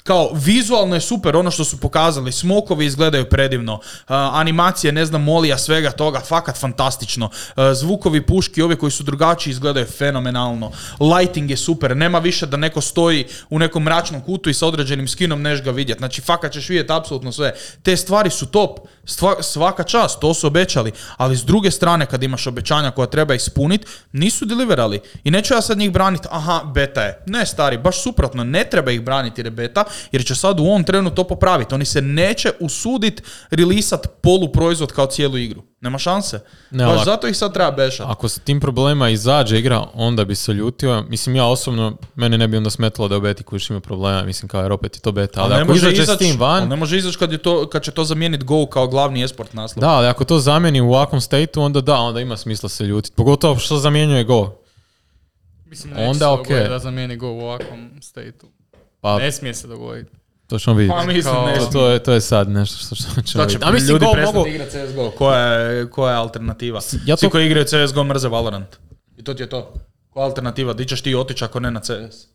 kao 0.05 0.29
vizualno 0.33 0.95
je 0.95 1.01
super 1.01 1.35
ono 1.35 1.51
što 1.51 1.63
su 1.63 1.77
pokazali, 1.77 2.31
smokovi 2.31 2.85
izgledaju 2.85 3.25
predivno, 3.29 3.73
uh, 3.73 3.79
animacije, 4.09 4.93
ne 4.93 5.05
znam, 5.05 5.23
molija, 5.23 5.57
svega 5.57 5.91
toga, 5.91 6.19
fakat 6.19 6.57
fantastično, 6.57 7.25
Uh, 7.25 7.63
zvukovi 7.73 8.25
puški, 8.25 8.61
ovi 8.61 8.75
koji 8.75 8.91
su 8.91 9.03
drugačiji 9.03 9.51
izgledaju 9.51 9.85
fenomenalno, 9.85 10.71
lighting 10.99 11.49
je 11.49 11.57
super, 11.57 11.97
nema 11.97 12.19
više 12.19 12.45
da 12.45 12.57
neko 12.57 12.81
stoji 12.81 13.25
u 13.49 13.59
nekom 13.59 13.83
mračnom 13.83 14.21
kutu 14.21 14.49
i 14.49 14.53
sa 14.53 14.67
određenim 14.67 15.07
skinom 15.07 15.41
neš 15.41 15.63
ga 15.63 15.71
vidjeti, 15.71 15.99
znači 15.99 16.21
fakat 16.21 16.51
ćeš 16.51 16.69
vidjeti 16.69 16.93
apsolutno 16.93 17.31
sve, 17.31 17.53
te 17.83 17.97
stvari 17.97 18.29
su 18.29 18.45
top, 18.45 18.79
Svaka 19.41 19.83
čast, 19.83 20.19
to 20.19 20.33
su 20.33 20.47
obećali, 20.47 20.91
ali 21.17 21.37
s 21.37 21.43
druge 21.43 21.71
strane 21.71 22.05
kad 22.05 22.23
imaš 22.23 22.47
obećanja 22.47 22.91
koja 22.91 23.07
treba 23.07 23.33
ispuniti, 23.33 23.85
nisu 24.11 24.45
deliverali 24.45 25.01
i 25.23 25.31
neću 25.31 25.53
ja 25.53 25.61
sad 25.61 25.77
njih 25.77 25.91
braniti, 25.91 26.27
aha, 26.31 26.61
beta 26.73 27.01
je, 27.01 27.23
ne 27.25 27.45
stari, 27.45 27.77
baš 27.77 28.03
suprotno, 28.03 28.43
ne 28.43 28.63
treba 28.63 28.91
ih 28.91 29.01
braniti 29.01 29.41
jer 29.41 29.45
je 29.45 29.51
beta, 29.51 29.83
jer 30.11 30.25
će 30.25 30.35
sad 30.35 30.59
u 30.59 30.63
ovom 30.63 30.83
trenu 30.83 31.09
to 31.09 31.23
popraviti. 31.23 31.75
Oni 31.75 31.85
se 31.85 32.01
neće 32.01 32.51
usudit 32.59 33.23
rilisat 33.49 34.07
polu 34.21 34.51
proizvod 34.51 34.91
kao 34.91 35.05
cijelu 35.05 35.37
igru. 35.37 35.63
Nema 35.81 35.97
šanse. 35.97 36.39
Ne, 36.71 36.85
Baš 36.85 36.93
ali- 36.93 37.05
zato 37.05 37.27
ih 37.27 37.38
sad 37.38 37.53
treba 37.53 37.71
bešati. 37.71 38.09
Ako 38.11 38.27
s 38.27 38.39
tim 38.39 38.59
problema 38.59 39.09
izađe 39.09 39.59
igra, 39.59 39.85
onda 39.93 40.25
bi 40.25 40.35
se 40.35 40.53
ljutio. 40.53 41.03
Mislim, 41.03 41.35
ja 41.35 41.45
osobno, 41.45 41.85
mene 42.15 42.38
ne 42.38 42.47
bi 42.47 42.57
onda 42.57 42.69
smetalo 42.69 43.07
da 43.07 43.17
u 43.17 43.21
beti 43.21 43.43
kuš 43.43 43.69
ima 43.69 43.79
problema. 43.79 44.23
Mislim, 44.23 44.49
kao 44.49 44.61
jer 44.61 44.71
opet 44.71 44.95
je 44.95 45.01
to 45.01 45.11
beta. 45.11 45.41
Ali, 45.41 45.55
ne 45.55 45.61
ako 45.61 45.73
izađe 45.73 45.95
s 45.95 45.99
izać- 46.01 46.17
tim 46.19 46.39
van, 46.39 46.59
ali 46.59 46.69
ne 46.69 46.75
može 46.75 46.97
izaći 46.97 47.17
kad, 47.17 47.31
je 47.31 47.38
to, 47.38 47.69
kad 47.69 47.83
će 47.83 47.91
to 47.91 48.03
zamijeniti 48.03 48.45
Go 48.45 48.65
kao 48.65 48.88
glavni 48.88 49.23
esport 49.23 49.53
naslov. 49.53 49.81
da, 49.81 49.89
ali 49.89 50.07
ako 50.07 50.25
to 50.25 50.39
zamijeni 50.39 50.81
u 50.81 50.88
ovakvom 50.88 51.21
stateu, 51.21 51.61
onda 51.61 51.81
da, 51.81 51.95
onda 51.95 52.19
ima 52.21 52.38
smisla 52.38 52.69
se 52.69 52.83
ljutiti. 52.83 53.15
Pogotovo 53.15 53.57
što 53.57 53.77
zamjenjuje 53.77 54.23
Go. 54.23 54.55
Mislim, 55.65 55.93
Onda 55.99 56.13
se 56.15 56.25
okej. 56.25 56.43
dogoditi 56.45 56.69
da 56.69 56.79
zamijeni 56.79 57.17
go 57.17 57.27
u 57.27 57.39
ovakvom 57.39 57.89
stateu. 58.01 58.49
Pa, 59.01 59.17
Ne 59.19 59.31
smije 59.31 59.53
se 59.53 59.67
dogoditi. 59.67 60.11
To 60.47 60.60
ćemo 60.60 60.75
vidjeti. 60.75 60.99
Pa 60.99 61.05
mislim, 61.05 61.34
Kao- 61.34 61.45
ne 61.45 61.60
To, 61.71 61.88
je, 61.88 61.99
to 61.99 62.13
je 62.13 62.21
sad 62.21 62.49
nešto 62.49 62.77
što, 62.77 62.95
što 62.95 63.21
ćemo 63.21 63.43
vidjeti. 63.43 63.65
A 63.65 63.71
mislim, 63.71 63.89
ljudi 63.89 64.05
Go 64.05 64.31
mogu... 64.34 64.47
igrati 64.47 64.71
CSGO. 64.71 65.12
Koja 65.12 65.39
je, 65.41 65.89
koja 65.89 66.12
je 66.12 66.17
alternativa? 66.17 66.79
Ja 67.05 67.17
Svi 67.17 67.27
to- 67.27 67.31
koji 67.31 67.45
igraju 67.45 67.65
CSGO 67.65 68.03
mrze 68.03 68.27
Valorant. 68.27 68.67
I 69.17 69.23
to 69.23 69.34
ti 69.34 69.43
je 69.43 69.49
to. 69.49 69.73
Koja 70.10 70.21
je 70.21 70.25
alternativa? 70.25 70.73
Di 70.73 70.86
ćeš 70.86 71.01
ti 71.01 71.15
otići 71.15 71.43
ako 71.43 71.60
ne 71.60 71.71
na 71.71 71.79
CS? 71.79 72.27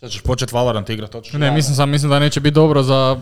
Sad 0.00 0.10
ćeš 0.10 0.22
početi 0.22 0.54
Valorant 0.54 0.90
igrati. 0.90 1.12
to 1.12 1.20
ćeš 1.20 1.32
Ne, 1.32 1.38
Valorant. 1.38 1.56
mislim 1.56 1.76
sam, 1.76 1.90
mislim 1.90 2.10
da 2.10 2.18
neće 2.18 2.40
biti 2.40 2.54
dobro 2.54 2.82
za 2.82 3.16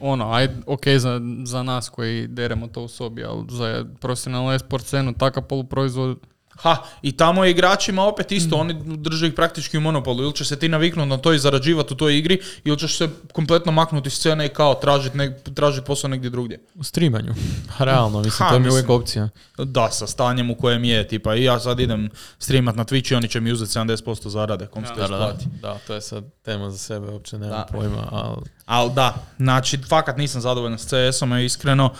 ono, 0.00 0.32
aj, 0.32 0.48
ok 0.66 0.88
za, 0.88 1.20
za 1.44 1.62
nas 1.62 1.88
koji 1.88 2.26
deremo 2.26 2.66
to 2.66 2.82
u 2.82 2.88
sobi, 2.88 3.24
ali 3.24 3.44
za 3.48 3.84
profesionalnu 4.00 4.52
esport 4.52 4.84
scenu 4.84 5.14
takav 5.14 5.42
poluproizvod 5.42 6.18
Ha, 6.56 6.76
i 7.02 7.12
tamo 7.12 7.44
je 7.44 7.50
igračima 7.50 8.04
opet 8.04 8.32
isto, 8.32 8.56
oni 8.56 8.74
drže 8.84 9.26
ih 9.26 9.34
praktički 9.34 9.78
u 9.78 9.80
monopolu. 9.80 10.22
Ili 10.22 10.34
će 10.34 10.44
se 10.44 10.58
ti 10.58 10.68
naviknuti 10.68 11.08
na 11.08 11.16
to 11.16 11.32
i 11.32 11.38
zarađivati 11.38 11.94
u 11.94 11.96
toj 11.96 12.18
igri, 12.18 12.40
ili 12.64 12.78
ćeš 12.78 12.96
se 12.96 13.08
kompletno 13.32 13.72
maknuti 13.72 14.06
iz 14.08 14.12
scene 14.14 14.46
i 14.46 14.48
kao 14.48 14.74
tražiti 14.74 15.18
tražit 15.54 15.84
posao 15.84 16.10
negdje 16.10 16.30
drugdje. 16.30 16.64
U 16.74 16.84
streamanju. 16.84 17.34
Realno, 17.78 18.18
mislim, 18.22 18.46
Ha, 18.46 18.52
to 18.54 18.58
mi 18.58 18.64
je 18.64 18.66
mislim. 18.66 18.72
uvijek 18.72 18.90
opcija. 18.90 19.28
Da, 19.58 19.90
sa 19.90 20.06
stanjem 20.06 20.50
u 20.50 20.54
kojem 20.54 20.84
je, 20.84 21.08
tipa 21.08 21.34
i 21.34 21.44
ja 21.44 21.60
sad 21.60 21.80
idem 21.80 22.10
streamat 22.38 22.76
na 22.76 22.84
Twitch 22.84 23.12
i 23.12 23.16
oni 23.16 23.28
će 23.28 23.40
mi 23.40 23.52
uzeti 23.52 23.78
70% 23.78 24.28
zarade, 24.28 24.66
kom 24.66 24.86
se 24.86 24.92
to 24.94 25.00
Da, 25.00 25.08
da, 25.08 25.36
da. 25.62 25.78
to 25.86 25.94
je 25.94 26.00
sad 26.00 26.24
tema 26.42 26.70
za 26.70 26.78
sebe, 26.78 27.06
uopće 27.06 27.38
nemam 27.38 27.50
Da. 27.58 27.66
pojma, 27.72 28.08
ali... 28.10 28.42
Ali 28.66 28.92
da, 28.94 29.14
znači, 29.38 29.78
fakat 29.88 30.16
nisam 30.16 30.40
zadovoljan 30.40 30.78
s 30.78 30.86
CS-om, 30.86 31.38
iskreno, 31.38 31.90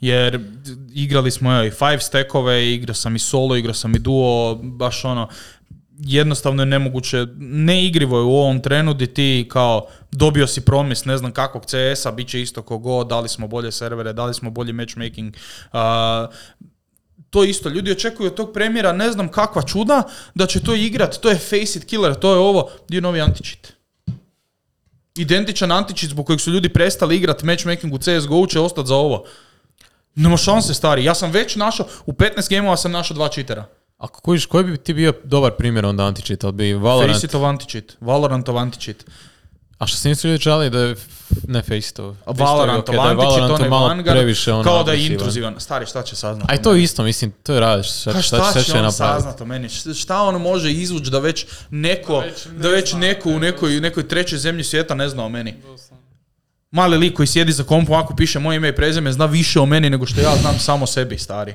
jer 0.00 0.40
igrali 0.94 1.30
smo 1.30 1.52
evo, 1.52 1.64
i 1.64 1.70
five 1.70 2.00
stackove, 2.00 2.72
igrao 2.72 2.94
sam 2.94 3.16
i 3.16 3.18
solo, 3.18 3.56
igrao 3.56 3.74
sam 3.74 3.94
i 3.94 3.98
duo, 3.98 4.54
baš 4.54 5.04
ono, 5.04 5.28
jednostavno 5.98 6.62
je 6.62 6.66
nemoguće, 6.66 7.26
neigrivo 7.38 8.18
je 8.18 8.24
u 8.24 8.36
ovom 8.36 8.60
trenu 8.62 8.94
di 8.94 9.06
ti 9.06 9.48
kao 9.50 9.86
dobio 10.12 10.46
si 10.46 10.60
promis 10.60 11.04
ne 11.04 11.18
znam 11.18 11.32
kakvog 11.32 11.64
CS-a, 11.66 12.10
bit 12.10 12.28
će 12.28 12.40
isto 12.40 12.62
kogo, 12.62 13.04
dali 13.04 13.28
smo 13.28 13.48
bolje 13.48 13.72
servere, 13.72 14.12
dali 14.12 14.34
smo 14.34 14.50
bolji 14.50 14.72
matchmaking, 14.72 15.36
a, 15.72 16.26
to 17.30 17.44
isto, 17.44 17.68
ljudi 17.68 17.92
očekuju 17.92 18.26
od 18.26 18.34
tog 18.34 18.52
premijera 18.52 18.92
ne 18.92 19.12
znam 19.12 19.28
kakva 19.28 19.62
čuda 19.62 20.02
da 20.34 20.46
će 20.46 20.60
to 20.60 20.74
igrat, 20.74 21.18
to 21.20 21.28
je 21.30 21.36
face 21.36 21.78
it 21.78 21.84
killer, 21.84 22.14
to 22.14 22.32
je 22.32 22.38
ovo, 22.38 22.70
di 22.88 22.96
je 22.96 23.00
novi 23.00 23.20
anti-cheat 23.20 23.79
identičan 25.16 25.72
antičit 25.72 26.10
zbog 26.10 26.26
kojeg 26.26 26.40
su 26.40 26.50
ljudi 26.50 26.68
prestali 26.68 27.16
igrati 27.16 27.46
matchmaking 27.46 27.94
u 27.94 27.98
CSGO 27.98 28.46
će 28.46 28.60
ostati 28.60 28.88
za 28.88 28.96
ovo. 28.96 29.24
Nema 30.14 30.36
šanse, 30.36 30.74
stari. 30.74 31.04
Ja 31.04 31.14
sam 31.14 31.30
već 31.30 31.56
našao, 31.56 31.86
u 32.06 32.12
15 32.12 32.50
gameova 32.50 32.76
sam 32.76 32.92
našao 32.92 33.14
dva 33.14 33.28
čitera. 33.28 33.66
Ako 33.98 34.20
kojiš, 34.20 34.46
koji 34.46 34.64
bi 34.64 34.76
ti 34.76 34.94
bio 34.94 35.12
dobar 35.24 35.52
primjer 35.52 35.86
onda 35.86 36.04
anti-cheat, 36.04 36.44
ali 36.44 36.52
bi 36.52 36.72
Valorant... 36.74 37.14
Faceit 37.14 37.34
of 37.34 37.42
anticheat, 37.42 37.96
Valorantov 38.00 38.58
anticheat. 38.58 39.04
A 39.80 39.86
što 39.86 39.96
se 39.96 40.08
nisu 40.08 40.28
ljudi 40.28 40.42
žali 40.42 40.70
da 40.70 40.78
je, 40.80 40.94
ne 41.48 41.62
Faceitov. 41.62 42.16
Valorantov 42.26 42.94
da 42.94 43.08
je 43.08 43.14
Valorantov 43.14 43.54
onaj 43.54 43.68
malo 43.68 43.86
Vanguard, 43.88 44.18
previše 44.18 44.52
ono 44.52 44.62
kao 44.62 44.84
da 44.84 44.92
je 44.92 45.06
intruzivan. 45.06 45.54
Stari, 45.58 45.86
šta 45.86 46.02
će 46.02 46.16
saznati? 46.16 46.52
A 46.52 46.54
i 46.54 46.62
to 46.62 46.74
isto, 46.74 47.02
mislim, 47.02 47.32
to 47.42 47.54
je 47.54 47.60
radiš, 47.60 48.00
šta, 48.00 48.12
Pa 48.12 48.22
šta, 48.22 48.36
šta, 48.36 48.50
šta 48.50 48.62
će 48.62 48.72
će 48.72 48.78
on 48.78 48.92
saznat 48.92 49.40
o 49.40 49.44
meni? 49.44 49.68
Šta- 49.68 50.22
on 50.22 50.42
može 50.42 50.72
izvući 50.72 51.10
da 51.10 51.18
već 51.18 51.46
neko, 51.70 52.20
Da 52.20 52.26
već 52.26 52.44
ne 52.46 52.52
da 52.52 52.68
već 52.68 52.90
zna, 52.90 52.98
neko 52.98 53.28
u 53.28 53.32
ne, 53.32 53.38
nekoj, 53.38 53.80
nekoj 53.80 54.08
trećoj 54.08 54.38
zemlji 54.38 54.64
svijeta 54.64 54.94
ne 54.94 55.08
zna 55.08 55.24
o 55.24 55.28
meni? 55.28 55.54
Mali 56.70 56.98
lik 56.98 57.14
koji 57.14 57.26
sjedi 57.26 57.52
za 57.52 57.64
kompom, 57.64 57.94
ako 57.94 58.16
piše 58.16 58.38
moje 58.38 58.56
ime 58.56 58.68
i 58.68 58.76
prezime, 58.76 59.12
zna 59.12 59.26
više 59.26 59.60
o 59.60 59.66
meni 59.66 59.90
nego 59.90 60.06
što 60.06 60.20
ja 60.20 60.36
znam 60.36 60.58
samo 60.58 60.86
sebi, 60.86 61.18
stari. 61.18 61.54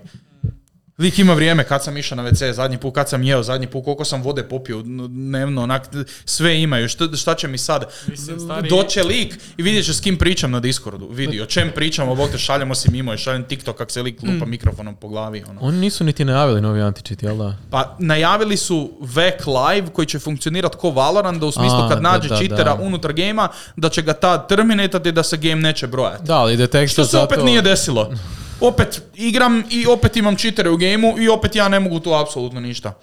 Lik 0.97 1.19
ima 1.19 1.33
vrijeme 1.33 1.63
kad 1.63 1.83
sam 1.83 1.97
išao 1.97 2.15
na 2.15 2.23
WC, 2.23 2.51
zadnji 2.51 2.77
put 2.77 2.93
kad 2.93 3.09
sam 3.09 3.23
jeo, 3.23 3.43
zadnji 3.43 3.67
put 3.67 3.83
koliko 3.83 4.05
sam 4.05 4.21
vode 4.21 4.43
popio 4.43 4.81
dnevno, 5.07 5.63
onak, 5.63 5.87
sve 6.25 6.61
imaju. 6.61 6.89
Šta, 6.89 7.15
šta 7.15 7.35
će 7.35 7.47
mi 7.47 7.57
sad? 7.57 7.85
Mislim, 8.07 8.39
stari- 8.39 8.69
Doće 8.69 9.03
lik 9.03 9.35
i 9.57 9.63
vidjet 9.63 9.85
će 9.85 9.93
s 9.93 9.99
kim 9.99 10.17
pričam 10.17 10.51
na 10.51 10.59
Discordu. 10.59 11.07
Vidi, 11.07 11.41
o 11.41 11.45
čem 11.45 11.71
pričamo, 11.71 12.15
bog 12.15 12.29
te 12.29 12.37
šaljemo 12.37 12.75
si 12.75 12.91
mimo 12.91 13.13
i 13.13 13.17
šaljem 13.17 13.43
TikTok 13.43 13.77
kak 13.77 13.91
se 13.91 14.01
lik 14.01 14.21
Mm. 14.21 14.29
lupa 14.29 14.45
mikrofonom 14.45 14.95
po 14.95 15.07
glavi. 15.07 15.43
Ono. 15.49 15.61
Oni 15.61 15.77
nisu 15.77 16.03
niti 16.03 16.25
najavili 16.25 16.61
novi 16.61 16.81
anti-cheat, 16.81 17.23
jel 17.23 17.37
da? 17.37 17.57
Pa 17.71 17.95
najavili 17.99 18.57
su 18.57 18.91
VEC 19.01 19.35
Live 19.47 19.87
koji 19.89 20.05
će 20.05 20.19
funkcionirati 20.19 20.77
ko 20.77 20.89
Valorant, 20.89 21.39
da 21.39 21.45
u 21.45 21.51
smislu 21.51 21.77
A, 21.77 21.89
kad 21.89 21.97
da, 21.97 22.11
nađe 22.11 22.29
da, 22.29 22.37
čitera 22.37 22.63
da. 22.65 22.73
unutar 22.75 23.13
gema, 23.13 23.47
da 23.75 23.89
će 23.89 24.01
ga 24.01 24.13
tad 24.13 24.49
terminatati 24.49 25.11
da 25.11 25.23
se 25.23 25.37
game 25.37 25.55
neće 25.57 25.87
brojati. 25.87 26.23
Da, 26.23 26.35
ali 26.35 26.57
detektor 26.57 26.89
Što 26.89 27.05
se 27.05 27.17
opet 27.17 27.35
zato- 27.35 27.45
nije 27.45 27.61
desilo. 27.61 28.11
Opet 28.61 29.01
igram 29.15 29.63
i 29.69 29.87
opet 29.87 30.15
imam 30.17 30.35
čitere 30.35 30.69
u 30.69 30.77
gameu 30.77 31.19
i 31.19 31.29
opet 31.29 31.55
ja 31.55 31.67
ne 31.69 31.79
mogu 31.79 31.99
tu 31.99 32.13
apsolutno 32.13 32.59
ništa. 32.59 32.93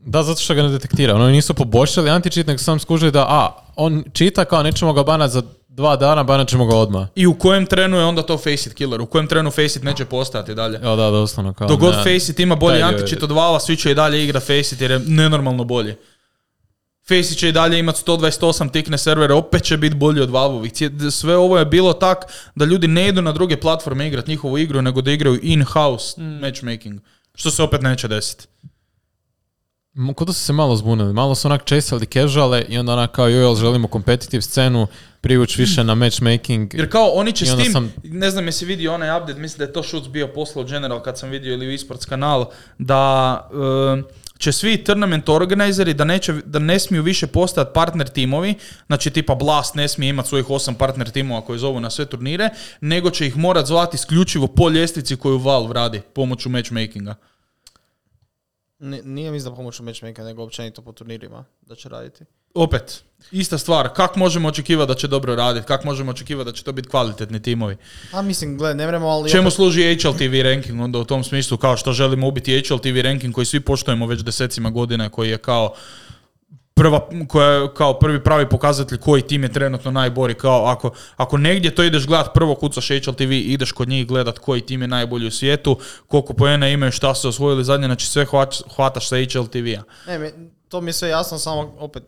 Da, 0.00 0.22
zato 0.22 0.40
što 0.40 0.54
ga 0.54 0.62
ne 0.62 0.68
detektira. 0.68 1.14
Oni 1.14 1.32
nisu 1.32 1.54
poboljšali 1.54 2.10
anti-cheat, 2.10 2.46
nego 2.46 2.58
sam 2.58 2.78
skužili 2.78 3.10
da, 3.10 3.26
a, 3.28 3.56
on 3.76 4.04
čita 4.12 4.44
kao 4.44 4.62
nećemo 4.62 4.92
ga 4.92 5.02
banat 5.02 5.30
za 5.30 5.42
dva 5.68 5.96
dana, 5.96 6.22
banat 6.22 6.48
ćemo 6.48 6.66
ga 6.66 6.76
odmah. 6.76 7.08
I 7.14 7.26
u 7.26 7.34
kojem 7.38 7.66
trenu 7.66 7.96
je 7.96 8.04
onda 8.04 8.22
to 8.22 8.38
Faceit 8.38 8.74
killer? 8.74 9.00
U 9.00 9.06
kojem 9.06 9.26
trenu 9.26 9.50
Faceit 9.50 9.82
neće 9.82 10.04
postojati 10.04 10.54
dalje? 10.54 10.80
Evo 10.82 10.96
da, 10.96 11.10
doslovno 11.10 11.52
kao. 11.52 11.68
Dok 11.68 11.80
god. 11.80 11.94
Faceit 11.94 12.40
ima 12.40 12.56
bolji 12.56 12.82
antičit 12.82 13.22
od 13.22 13.30
Vala, 13.30 13.60
svi 13.60 13.76
će 13.76 13.90
i 13.90 13.94
dalje 13.94 14.24
igra 14.24 14.40
Faceit 14.40 14.80
jer 14.80 14.90
je 14.90 14.98
nenormalno 14.98 15.64
bolji. 15.64 15.94
Faceit 17.08 17.36
će 17.36 17.48
i 17.48 17.52
dalje 17.52 17.78
imati 17.78 18.02
128 18.02 18.38
tikne 18.70 18.98
servere, 18.98 19.34
opet 19.34 19.62
će 19.62 19.76
biti 19.76 19.96
bolji 19.96 20.20
od 20.20 20.30
Valveovih. 20.30 20.72
Cije- 20.72 21.10
Sve 21.10 21.36
ovo 21.36 21.58
je 21.58 21.64
bilo 21.66 21.92
tak 21.92 22.18
da 22.54 22.64
ljudi 22.64 22.88
ne 22.88 23.08
idu 23.08 23.22
na 23.22 23.32
druge 23.32 23.56
platforme 23.56 24.08
igrati 24.08 24.30
njihovu 24.30 24.58
igru, 24.58 24.82
nego 24.82 25.00
da 25.02 25.10
igraju 25.10 25.38
in-house 25.42 26.20
matchmaking. 26.20 27.00
Što 27.34 27.50
se 27.50 27.62
opet 27.62 27.82
neće 27.82 28.08
desiti. 28.08 28.46
Kod 30.14 30.26
da 30.26 30.32
su 30.32 30.40
se 30.40 30.52
malo 30.52 30.76
zbunili, 30.76 31.12
malo 31.12 31.34
su 31.34 31.48
onak 31.48 31.64
česali 31.64 32.06
casuale 32.06 32.62
i 32.62 32.78
onda 32.78 32.92
onak 32.92 33.10
kao 33.10 33.28
joj, 33.28 33.40
jel 33.40 33.54
želimo 33.56 33.88
competitive 33.88 34.42
scenu, 34.42 34.86
privući 35.20 35.60
više 35.60 35.84
na 35.84 35.94
matchmaking. 35.94 36.74
Jer 36.74 36.90
kao 36.90 37.08
oni 37.08 37.32
će 37.32 37.46
s 37.46 37.56
tim, 37.56 37.72
sam- 37.72 37.92
ne 38.04 38.30
znam 38.30 38.46
jesi 38.46 38.64
vidio 38.64 38.94
onaj 38.94 39.16
update, 39.16 39.40
mislim 39.40 39.58
da 39.58 39.64
je 39.64 39.72
to 39.72 39.82
Šuc 39.82 40.06
bio 40.06 40.28
poslao 40.28 40.64
General 40.64 41.02
kad 41.02 41.18
sam 41.18 41.30
vidio 41.30 41.52
ili 41.54 41.68
u 41.68 41.72
esports 41.72 42.04
kanal, 42.04 42.46
da 42.78 43.48
e, 43.98 44.02
će 44.38 44.52
svi 44.52 44.84
tournament 44.84 45.28
organizeri 45.28 45.94
da, 45.94 46.04
neće, 46.04 46.32
da 46.32 46.58
ne 46.58 46.78
smiju 46.78 47.02
više 47.02 47.26
postati 47.26 47.70
partner 47.74 48.08
timovi, 48.08 48.54
znači 48.86 49.10
tipa 49.10 49.34
Blast 49.34 49.74
ne 49.74 49.88
smije 49.88 50.10
imati 50.10 50.28
svojih 50.28 50.50
osam 50.50 50.74
partner 50.74 51.10
timova 51.10 51.40
koji 51.40 51.58
zovu 51.58 51.80
na 51.80 51.90
sve 51.90 52.06
turnire, 52.06 52.50
nego 52.80 53.10
će 53.10 53.26
ih 53.26 53.36
morat 53.36 53.66
zvati 53.66 53.94
isključivo 53.94 54.46
po 54.46 54.70
ljestvici 54.70 55.16
koju 55.16 55.38
Valve 55.38 55.74
radi 55.74 56.00
pomoću 56.14 56.48
matchmakinga. 56.48 57.14
Ni- 58.80 59.02
Nije 59.04 59.30
mislim 59.30 59.52
da 59.52 59.56
pomoću 59.56 59.82
matchmakinga, 59.82 60.24
nego 60.24 60.42
općenito 60.42 60.82
po 60.82 60.92
turnirima 60.92 61.44
da 61.62 61.74
će 61.74 61.88
raditi. 61.88 62.24
Opet, 62.54 63.02
ista 63.32 63.58
stvar, 63.58 63.88
kak 63.94 64.16
možemo 64.16 64.48
očekivati 64.48 64.88
da 64.88 64.94
će 64.94 65.08
dobro 65.08 65.34
raditi, 65.34 65.66
kak 65.66 65.84
možemo 65.84 66.10
očekivati 66.10 66.50
da 66.50 66.52
će 66.52 66.64
to 66.64 66.72
biti 66.72 66.88
kvalitetni 66.88 67.42
timovi. 67.42 67.76
A 68.12 68.22
mislim, 68.22 68.58
gle, 68.58 68.74
ne 68.74 68.86
vremo, 68.86 69.06
ali... 69.08 69.30
Čemu 69.30 69.48
opet- 69.48 69.54
služi 69.54 69.98
HLTV 70.02 70.42
ranking 70.42 70.80
onda 70.80 70.98
u 70.98 71.04
tom 71.04 71.24
smislu 71.24 71.56
kao 71.56 71.76
što 71.76 71.92
želimo 71.92 72.28
ubiti 72.28 72.62
HLTV 72.68 73.00
ranking 73.02 73.34
koji 73.34 73.44
svi 73.46 73.60
poštujemo 73.60 74.06
već 74.06 74.20
desecima 74.20 74.70
godina 74.70 75.08
koji 75.08 75.30
je 75.30 75.38
kao 75.38 75.74
prva, 76.78 77.08
koja 77.28 77.74
kao 77.74 77.98
prvi 77.98 78.24
pravi 78.24 78.48
pokazatelj 78.48 78.98
koji 78.98 79.22
tim 79.22 79.42
je 79.42 79.52
trenutno 79.52 79.90
najbolji 79.90 80.34
kao 80.34 80.64
ako, 80.66 80.90
ako 81.16 81.36
negdje 81.38 81.74
to 81.74 81.82
ideš 81.82 82.06
gledat 82.06 82.34
prvo 82.34 82.54
kucaš 82.54 82.88
HLTV 82.88 83.32
ideš 83.32 83.72
kod 83.72 83.88
njih 83.88 84.06
gledat 84.06 84.38
koji 84.38 84.60
tim 84.60 84.82
je 84.82 84.88
najbolji 84.88 85.26
u 85.26 85.30
svijetu 85.30 85.78
koliko 86.06 86.34
poena 86.34 86.68
imaju 86.68 86.92
šta 86.92 87.14
su 87.14 87.28
osvojili 87.28 87.64
zadnje 87.64 87.86
znači 87.86 88.06
sve 88.06 88.24
hvataš, 88.76 89.08
sa 89.08 89.16
HLTV-a 89.32 89.82
Ne, 90.06 90.18
mi- 90.18 90.50
to 90.68 90.80
mi 90.80 90.88
je 90.88 90.92
sve 90.92 91.08
jasno, 91.08 91.38
samo 91.38 91.74
opet 91.78 92.02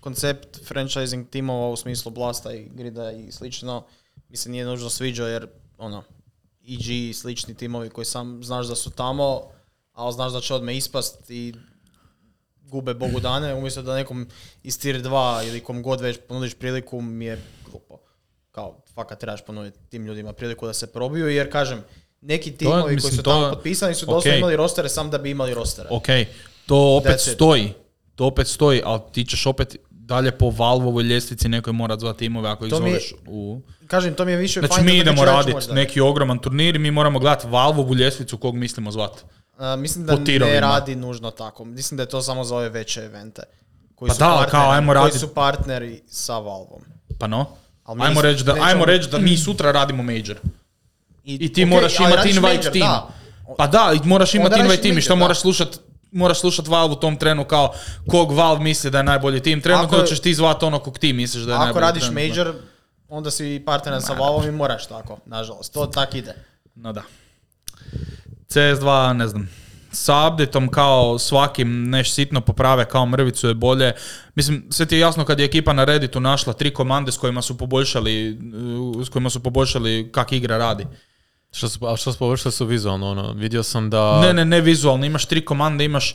koncept 0.00 0.66
franchising 0.68 1.30
timova 1.30 1.68
u 1.68 1.76
smislu 1.76 2.10
Blasta 2.12 2.52
i 2.52 2.68
Grida 2.74 3.12
i 3.12 3.32
slično 3.32 3.84
mi 4.28 4.36
se 4.36 4.50
nije 4.50 4.64
nužno 4.64 4.90
sviđao 4.90 5.26
jer 5.28 5.46
ono, 5.78 6.02
EG 6.68 6.86
i 6.88 7.12
slični 7.14 7.54
timovi 7.54 7.90
koji 7.90 8.04
sam 8.04 8.44
znaš 8.44 8.66
da 8.66 8.74
su 8.74 8.90
tamo, 8.90 9.40
ali 9.92 10.12
znaš 10.12 10.32
da 10.32 10.40
će 10.40 10.54
odmah 10.54 10.76
ispast 10.76 11.30
i 11.30 11.54
gube 12.62 12.94
bogu 12.94 13.20
dane, 13.20 13.54
umjesto 13.54 13.82
da 13.82 13.94
nekom 13.94 14.26
iz 14.62 14.80
tier 14.80 15.02
2 15.02 15.48
ili 15.48 15.60
kom 15.60 15.82
god 15.82 16.00
već 16.00 16.18
ponudiš 16.28 16.54
priliku 16.54 17.00
mi 17.00 17.24
je 17.24 17.38
glupo. 17.64 17.98
Kao, 18.50 18.82
fakat 18.86 19.20
trebaš 19.20 19.40
ponuditi 19.42 19.78
tim 19.80 20.06
ljudima 20.06 20.32
priliku 20.32 20.66
da 20.66 20.72
se 20.72 20.86
probiju, 20.86 21.28
jer 21.28 21.52
kažem, 21.52 21.84
neki 22.20 22.52
timovi 22.52 22.82
koji 22.82 22.94
mislim, 22.94 23.12
su 23.12 23.22
to- 23.22 23.30
tamo 23.32 23.50
potpisani 23.50 23.94
su 23.94 24.06
doslovno 24.06 24.30
ok. 24.30 24.38
imali 24.38 24.56
rostere 24.56 24.88
sam 24.88 25.10
da 25.10 25.18
bi 25.18 25.30
imali 25.30 25.54
rostere. 25.54 25.88
ok, 25.90 26.06
to 26.66 26.96
opet 26.96 27.12
That's 27.12 27.28
it. 27.28 27.34
stoji 27.34 27.72
to 28.14 28.26
opet 28.26 28.46
stoji, 28.46 28.82
ali 28.84 29.00
ti 29.12 29.24
ćeš 29.24 29.46
opet 29.46 29.76
dalje 29.90 30.30
po 30.32 30.50
Valvovoj 30.50 31.04
ljestvici 31.04 31.48
nekoj 31.48 31.72
morat 31.72 32.00
zvat 32.00 32.16
timove 32.16 32.48
ako 32.48 32.66
ih 32.66 32.70
To 32.70 32.80
mi 32.80 32.86
je- 32.86 32.92
zoveš 32.92 33.14
u... 33.26 33.60
Kažem, 33.86 34.14
to 34.14 34.24
mi 34.24 34.32
je 34.32 34.38
više 34.38 34.60
Znači 34.60 34.82
mi 34.82 34.98
idemo 34.98 35.24
raditi 35.24 35.72
neki 35.72 36.00
ogroman 36.00 36.38
turnir 36.38 36.76
i 36.76 36.78
mi 36.78 36.90
moramo 36.90 37.18
gledati 37.18 37.46
Valvovu 37.46 37.94
ljestvicu 37.94 38.38
kog 38.38 38.54
mislimo 38.54 38.90
zvat. 38.90 39.24
A, 39.60 39.76
mislim 39.76 40.06
da 40.06 40.16
ne 40.16 40.60
radi 40.60 40.96
nužno 40.96 41.30
tako. 41.30 41.64
Mislim 41.64 41.96
da 41.96 42.02
je 42.02 42.08
to 42.08 42.22
samo 42.22 42.44
za 42.44 42.56
ove 42.56 42.68
veće 42.68 43.00
evente. 43.00 43.42
Koji 43.94 44.08
Pa 44.08 44.14
su 44.14 44.18
da, 44.18 44.28
ali 44.28 44.38
partneri- 44.38 44.50
kao, 44.50 44.70
ajmo 44.70 44.92
koji 44.92 45.04
radit- 45.04 45.18
su 45.18 45.34
partneri 45.34 46.02
sa 46.08 46.34
Valvom. 46.34 46.80
Pa 47.18 47.26
no. 47.26 47.46
Al 47.84 47.94
mi 47.94 48.04
Ajmo 48.04 48.22
reći 48.22 48.44
da, 48.44 48.56
ajmo 48.60 48.84
reći 48.84 49.08
da 49.08 49.18
mi 49.18 49.36
sutra 49.36 49.72
radimo 49.72 50.02
major. 50.02 50.36
I 51.24 51.52
ti 51.52 51.62
ok, 51.64 51.68
moraš 51.68 52.00
ali 52.00 52.06
imati 52.06 52.28
invite 52.28 52.46
major, 52.48 52.72
team. 52.72 52.80
da. 52.82 53.08
Pa 53.56 53.66
da, 53.66 53.92
i 53.94 54.08
moraš 54.08 54.34
imati 54.34 54.60
invite 54.60 54.82
team 54.82 54.98
i 54.98 55.00
što 55.00 55.10
major, 55.10 55.20
moraš 55.20 55.40
slušat 55.40 55.68
moraš 56.12 56.40
slušat 56.40 56.66
Valve 56.66 56.92
u 56.92 56.96
tom 56.96 57.16
trenu 57.16 57.44
kao 57.44 57.74
kog 58.08 58.32
Valve 58.32 58.60
misli 58.60 58.90
da 58.90 58.98
je 58.98 59.04
najbolji 59.04 59.40
tim 59.40 59.60
trenutno, 59.60 59.98
Ako- 59.98 60.06
ćeš 60.06 60.20
ti 60.20 60.34
zvat 60.34 60.62
ono 60.62 60.78
kog 60.78 60.98
ti 60.98 61.12
misliš 61.12 61.42
da 61.42 61.50
je 61.50 61.56
Ako 61.56 61.64
najbolji 61.64 61.82
radiš 61.82 62.02
trenutno. 62.02 62.28
major, 62.28 62.54
onda 63.08 63.30
si 63.30 63.62
partner 63.66 64.02
sa 64.02 64.12
Valvom 64.12 64.46
i 64.46 64.52
moraš 64.52 64.86
tako, 64.86 65.18
nažalost. 65.26 65.72
To 65.72 65.86
tak 65.86 66.14
ide. 66.14 66.34
No 66.74 66.92
da. 66.92 67.02
CS2, 68.50 69.12
ne 69.12 69.28
znam, 69.28 69.48
sa 69.92 70.28
updateom 70.28 70.68
kao 70.68 71.18
svakim 71.18 71.90
neš 71.90 72.12
sitno 72.12 72.40
poprave 72.40 72.84
kao 72.84 73.06
mrvicu 73.06 73.48
je 73.48 73.54
bolje. 73.54 73.92
Mislim, 74.34 74.64
sve 74.70 74.86
ti 74.86 74.94
je 74.94 75.00
jasno 75.00 75.24
kad 75.24 75.40
je 75.40 75.44
ekipa 75.44 75.72
na 75.72 75.84
Redditu 75.84 76.20
našla 76.20 76.52
tri 76.52 76.74
komande 76.74 77.12
s 77.12 77.18
kojima 77.18 77.42
su 77.42 77.58
poboljšali, 77.58 78.38
uh, 78.96 79.06
s 79.06 79.08
kojima 79.08 79.30
su 79.30 79.42
poboljšali 79.42 80.10
kak 80.12 80.32
igra 80.32 80.58
radi. 80.58 80.86
Što 81.52 81.68
su, 81.68 81.86
a 81.86 81.96
što 81.96 82.12
su 82.12 82.18
površili 82.18 82.52
su 82.52 82.66
vizualno, 82.66 83.10
ono, 83.10 83.32
vidio 83.32 83.62
sam 83.62 83.90
da... 83.90 84.20
Ne, 84.20 84.32
ne, 84.32 84.44
ne 84.44 84.60
vizualno, 84.60 85.06
imaš 85.06 85.26
tri 85.26 85.44
komande, 85.44 85.84
imaš... 85.84 86.14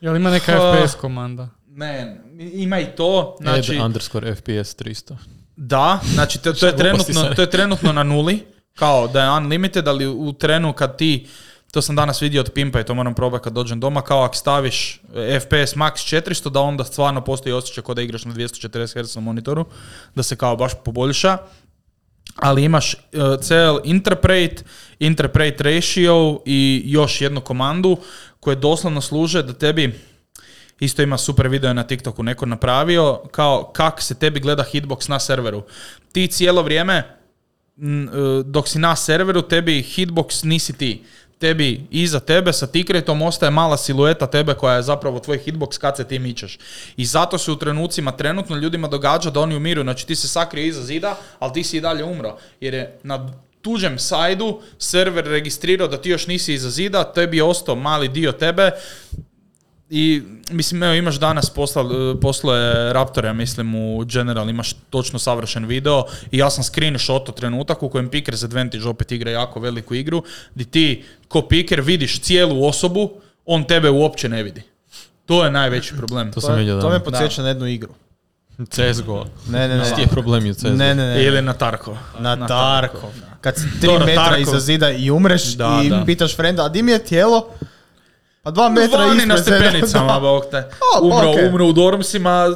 Jel 0.00 0.16
ima 0.16 0.30
neka 0.30 0.52
Ha. 0.52 0.76
FPS 0.76 0.94
komanda? 0.94 1.48
Ne, 1.66 2.20
ima 2.52 2.80
i 2.80 2.86
to, 2.86 3.36
Znači, 3.40 3.62
znači... 3.62 3.80
underscore 3.80 4.34
FPS 4.34 4.76
300. 4.76 5.16
Da, 5.56 6.00
znači 6.14 6.38
to, 6.38 6.52
to, 6.52 6.66
je 6.66 6.76
trenutno, 6.76 7.34
to 7.36 7.42
je 7.42 7.50
trenutno 7.50 7.92
na 7.92 8.02
nuli, 8.02 8.46
kao 8.74 9.08
da 9.08 9.22
je 9.22 9.30
unlimited, 9.30 9.88
ali 9.88 10.06
u 10.06 10.32
trenu 10.32 10.72
kad 10.72 10.96
ti, 10.96 11.26
to 11.72 11.82
sam 11.82 11.96
danas 11.96 12.22
vidio 12.22 12.40
od 12.40 12.50
Pimpa 12.50 12.80
i 12.80 12.84
to 12.84 12.94
moram 12.94 13.14
probati 13.14 13.44
kad 13.44 13.52
dođem 13.52 13.80
doma, 13.80 14.02
kao 14.02 14.22
ako 14.22 14.34
staviš 14.34 15.00
eh, 15.14 15.40
FPS 15.40 15.74
max 15.74 15.92
400, 15.92 16.50
da 16.50 16.60
onda 16.60 16.84
stvarno 16.84 17.24
postoji 17.24 17.52
osjećaj 17.52 17.84
kao 17.84 17.94
da 17.94 18.02
igraš 18.02 18.24
na 18.24 18.34
240 18.34 19.02
Hz 19.02 19.16
monitoru, 19.16 19.64
da 20.14 20.22
se 20.22 20.36
kao 20.36 20.56
baš 20.56 20.72
poboljša. 20.84 21.38
Ali 22.36 22.64
imaš 22.64 22.94
uh, 22.94 23.40
cel 23.40 23.78
interpret, 23.84 24.64
interpret 24.98 25.60
ratio 25.60 26.40
i 26.46 26.82
još 26.86 27.20
jednu 27.20 27.40
komandu 27.40 27.96
koje 28.40 28.56
doslovno 28.56 29.00
služe 29.00 29.42
da 29.42 29.52
tebi 29.52 29.92
Isto 30.80 31.02
ima 31.02 31.18
super 31.18 31.48
video 31.48 31.72
na 31.74 31.82
TikToku 31.82 32.22
neko 32.22 32.46
napravio, 32.46 33.20
kao 33.30 33.70
kak 33.72 34.02
se 34.02 34.14
tebi 34.14 34.40
gleda 34.40 34.64
hitbox 34.72 35.08
na 35.08 35.20
serveru. 35.20 35.62
Ti 36.12 36.26
cijelo 36.26 36.62
vrijeme, 36.62 37.18
n- 37.76 38.08
e, 38.08 38.42
dok 38.44 38.68
si 38.68 38.78
na 38.78 38.96
serveru, 38.96 39.42
tebi 39.42 39.82
hitbox 39.82 40.44
nisi 40.44 40.72
ti. 40.72 41.04
Tebi 41.42 41.86
iza 41.90 42.20
tebe 42.20 42.52
sa 42.52 42.66
tikretom 42.66 43.22
ostaje 43.22 43.50
mala 43.50 43.76
silueta 43.76 44.26
tebe 44.26 44.54
koja 44.54 44.76
je 44.76 44.82
zapravo 44.82 45.18
tvoj 45.18 45.38
hitbox 45.38 45.78
kad 45.78 45.96
se 45.96 46.04
ti 46.04 46.18
mičeš. 46.18 46.58
I 46.96 47.04
zato 47.04 47.38
se 47.38 47.50
u 47.52 47.56
trenucima 47.56 48.12
trenutno 48.12 48.56
ljudima 48.56 48.88
događa 48.88 49.30
da 49.30 49.40
oni 49.40 49.56
umiru. 49.56 49.82
Znači 49.82 50.06
ti 50.06 50.16
se 50.16 50.28
sakrije 50.28 50.66
iza 50.66 50.82
zida, 50.82 51.16
ali 51.38 51.52
ti 51.52 51.64
si 51.64 51.76
i 51.76 51.80
dalje 51.80 52.04
umro. 52.04 52.36
Jer 52.60 52.74
je 52.74 52.98
na 53.02 53.32
tuđem 53.62 53.98
sajdu 53.98 54.60
server 54.78 55.24
registrirao 55.24 55.88
da 55.88 56.00
ti 56.00 56.10
još 56.10 56.26
nisi 56.26 56.54
iza 56.54 56.70
zida, 56.70 57.12
tebi 57.12 57.36
je 57.36 57.44
ostao 57.44 57.74
mali 57.74 58.08
dio 58.08 58.32
tebe, 58.32 58.70
i 59.94 60.22
mislim, 60.50 60.82
evo 60.82 60.94
imaš 60.94 61.14
danas 61.14 61.50
posla, 61.50 61.84
posluje 62.20 62.92
Raptora, 62.92 63.32
mislim 63.32 63.74
u 63.74 64.04
General, 64.04 64.50
imaš 64.50 64.72
točno 64.90 65.18
savršen 65.18 65.66
video 65.66 66.04
i 66.30 66.38
ja 66.38 66.50
sam 66.50 66.64
screenshot 66.64 67.36
trenutak 67.36 67.82
u 67.82 67.88
kojem 67.88 68.08
Pickers 68.08 68.42
Advantage 68.42 68.88
opet 68.88 69.12
igra 69.12 69.30
jako 69.30 69.60
veliku 69.60 69.94
igru, 69.94 70.22
gdje 70.54 70.64
ti 70.64 71.04
ko 71.28 71.42
piker 71.42 71.80
vidiš 71.80 72.20
cijelu 72.20 72.66
osobu, 72.66 73.10
on 73.46 73.64
tebe 73.64 73.90
uopće 73.90 74.28
ne 74.28 74.42
vidi. 74.42 74.62
To 75.26 75.44
je 75.44 75.50
najveći 75.50 75.94
problem. 75.96 76.32
To 76.32 76.40
sam 76.40 76.58
vidio, 76.58 76.80
to 76.80 76.90
me 76.90 77.04
podsjeća 77.04 77.42
na 77.42 77.48
jednu 77.48 77.66
igru. 77.66 77.94
CSGO. 78.70 79.26
Ne, 79.50 79.68
ne, 79.68 79.76
ne. 79.76 79.84
Je 79.98 80.06
problem 80.06 80.50
u 80.50 80.54
CSGO? 80.54 80.68
Ne, 80.68 80.94
ne, 80.94 81.06
ne. 81.14 81.24
Ili 81.24 81.42
na 81.42 81.52
Tarkov. 81.52 81.96
Na 82.18 82.46
Tarkov. 82.46 83.10
Kad 83.40 83.56
si 83.56 83.80
tri 83.80 83.88
metra 84.06 84.14
Tarkov. 84.24 84.40
iza 84.42 84.60
zida 84.60 84.90
i 84.90 85.10
umreš 85.10 85.44
Da, 85.44 85.80
i 85.84 85.88
da. 85.88 86.02
pitaš 86.06 86.36
frenda, 86.36 86.64
a 86.64 86.68
di 86.68 86.82
mi 86.82 86.92
je 86.92 87.04
tijelo? 87.04 87.48
Pa 88.42 88.50
dva 88.50 88.68
metra 88.68 89.06
Vani 89.06 89.26
na 89.26 89.38
stepenicama, 89.38 90.12
Da. 90.12 90.20
bog 90.20 90.44
te. 90.50 90.68
O, 90.98 91.06
Umro, 91.06 91.30
okej. 91.30 91.48
umro 91.48 91.66
u 91.66 91.72
dormsima, 91.72 92.46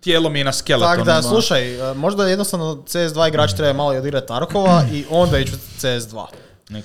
tijelo 0.00 0.30
mi 0.30 0.38
je 0.38 0.44
na 0.44 0.52
skeletonu. 0.52 0.92
Tako 0.94 1.04
da, 1.04 1.22
slušaj, 1.22 1.90
e, 1.90 1.94
možda 1.94 2.26
jednostavno 2.26 2.74
CS2 2.74 3.28
igrač 3.28 3.52
treba 3.52 3.72
malo 3.72 3.94
i 3.94 3.98
odigrati 3.98 4.26
Tarkova 4.26 4.84
i 4.92 5.04
onda 5.10 5.38
ići 5.38 5.52
u 5.54 5.56
CS2. 5.80 6.26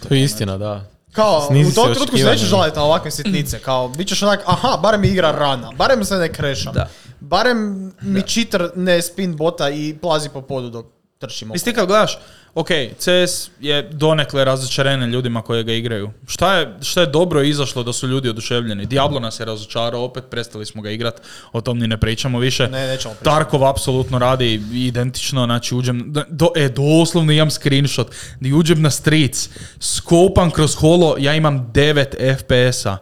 To 0.07 0.13
je 0.15 0.23
istina, 0.23 0.57
da. 0.57 0.85
Kao, 1.11 1.41
Snizi 1.47 1.71
u 1.71 1.73
tom 1.73 1.93
trenutku 1.93 2.17
se 2.17 2.23
nećeš 2.23 2.47
žaliti 2.47 2.77
na 2.77 2.83
ovakve 2.83 3.11
sitnice. 3.11 3.59
Kao, 3.59 3.87
bit 3.87 4.07
ćeš 4.07 4.23
onak, 4.23 4.39
aha, 4.45 4.77
barem 4.81 5.03
igra 5.03 5.31
rana, 5.31 5.71
barem 5.71 6.05
se 6.05 6.15
ne 6.15 6.33
krešam. 6.33 6.73
Da. 6.73 6.89
Barem 7.19 7.91
mi 8.01 8.21
cheater 8.21 8.69
ne 8.75 9.01
spin 9.01 9.35
bota 9.35 9.69
i 9.69 9.97
plazi 10.01 10.29
po 10.29 10.41
podu 10.41 10.69
dok 10.69 10.85
trčimo. 11.19 11.53
Mislim, 11.53 11.75
kad 11.75 11.87
gledaš, 11.87 12.19
ok, 12.55 12.67
CS 12.97 13.49
je 13.59 13.81
donekle 13.83 14.45
razočarene 14.45 15.07
ljudima 15.07 15.41
koji 15.41 15.63
ga 15.63 15.73
igraju. 15.73 16.11
Šta 16.27 16.55
je, 16.55 16.73
šta 16.81 17.01
je 17.01 17.07
dobro 17.07 17.41
izašlo 17.41 17.83
da 17.83 17.93
su 17.93 18.07
ljudi 18.07 18.29
oduševljeni? 18.29 18.85
Diablo 18.85 19.19
nas 19.19 19.39
je 19.39 19.45
razočarao, 19.45 20.03
opet 20.03 20.23
prestali 20.29 20.65
smo 20.65 20.81
ga 20.81 20.91
igrat, 20.91 21.21
o 21.51 21.61
tom 21.61 21.79
ni 21.79 21.87
ne 21.87 21.97
pričamo 21.97 22.39
više. 22.39 22.67
Ne, 22.67 22.87
nećemo 22.87 23.13
pričati. 23.13 23.25
Tarkov 23.25 23.65
apsolutno 23.65 24.19
radi 24.19 24.61
identično, 24.73 25.45
znači 25.45 25.75
uđem, 25.75 26.13
do, 26.29 26.51
e, 26.55 26.69
doslovno 26.69 27.31
imam 27.31 27.51
screenshot, 27.51 28.07
di 28.39 28.53
uđem 28.53 28.81
na 28.81 28.89
streets, 28.89 29.49
skopam 29.79 30.51
kroz 30.51 30.75
holo, 30.75 31.15
ja 31.19 31.35
imam 31.35 31.71
9 31.73 32.05
FPS-a. 32.37 32.97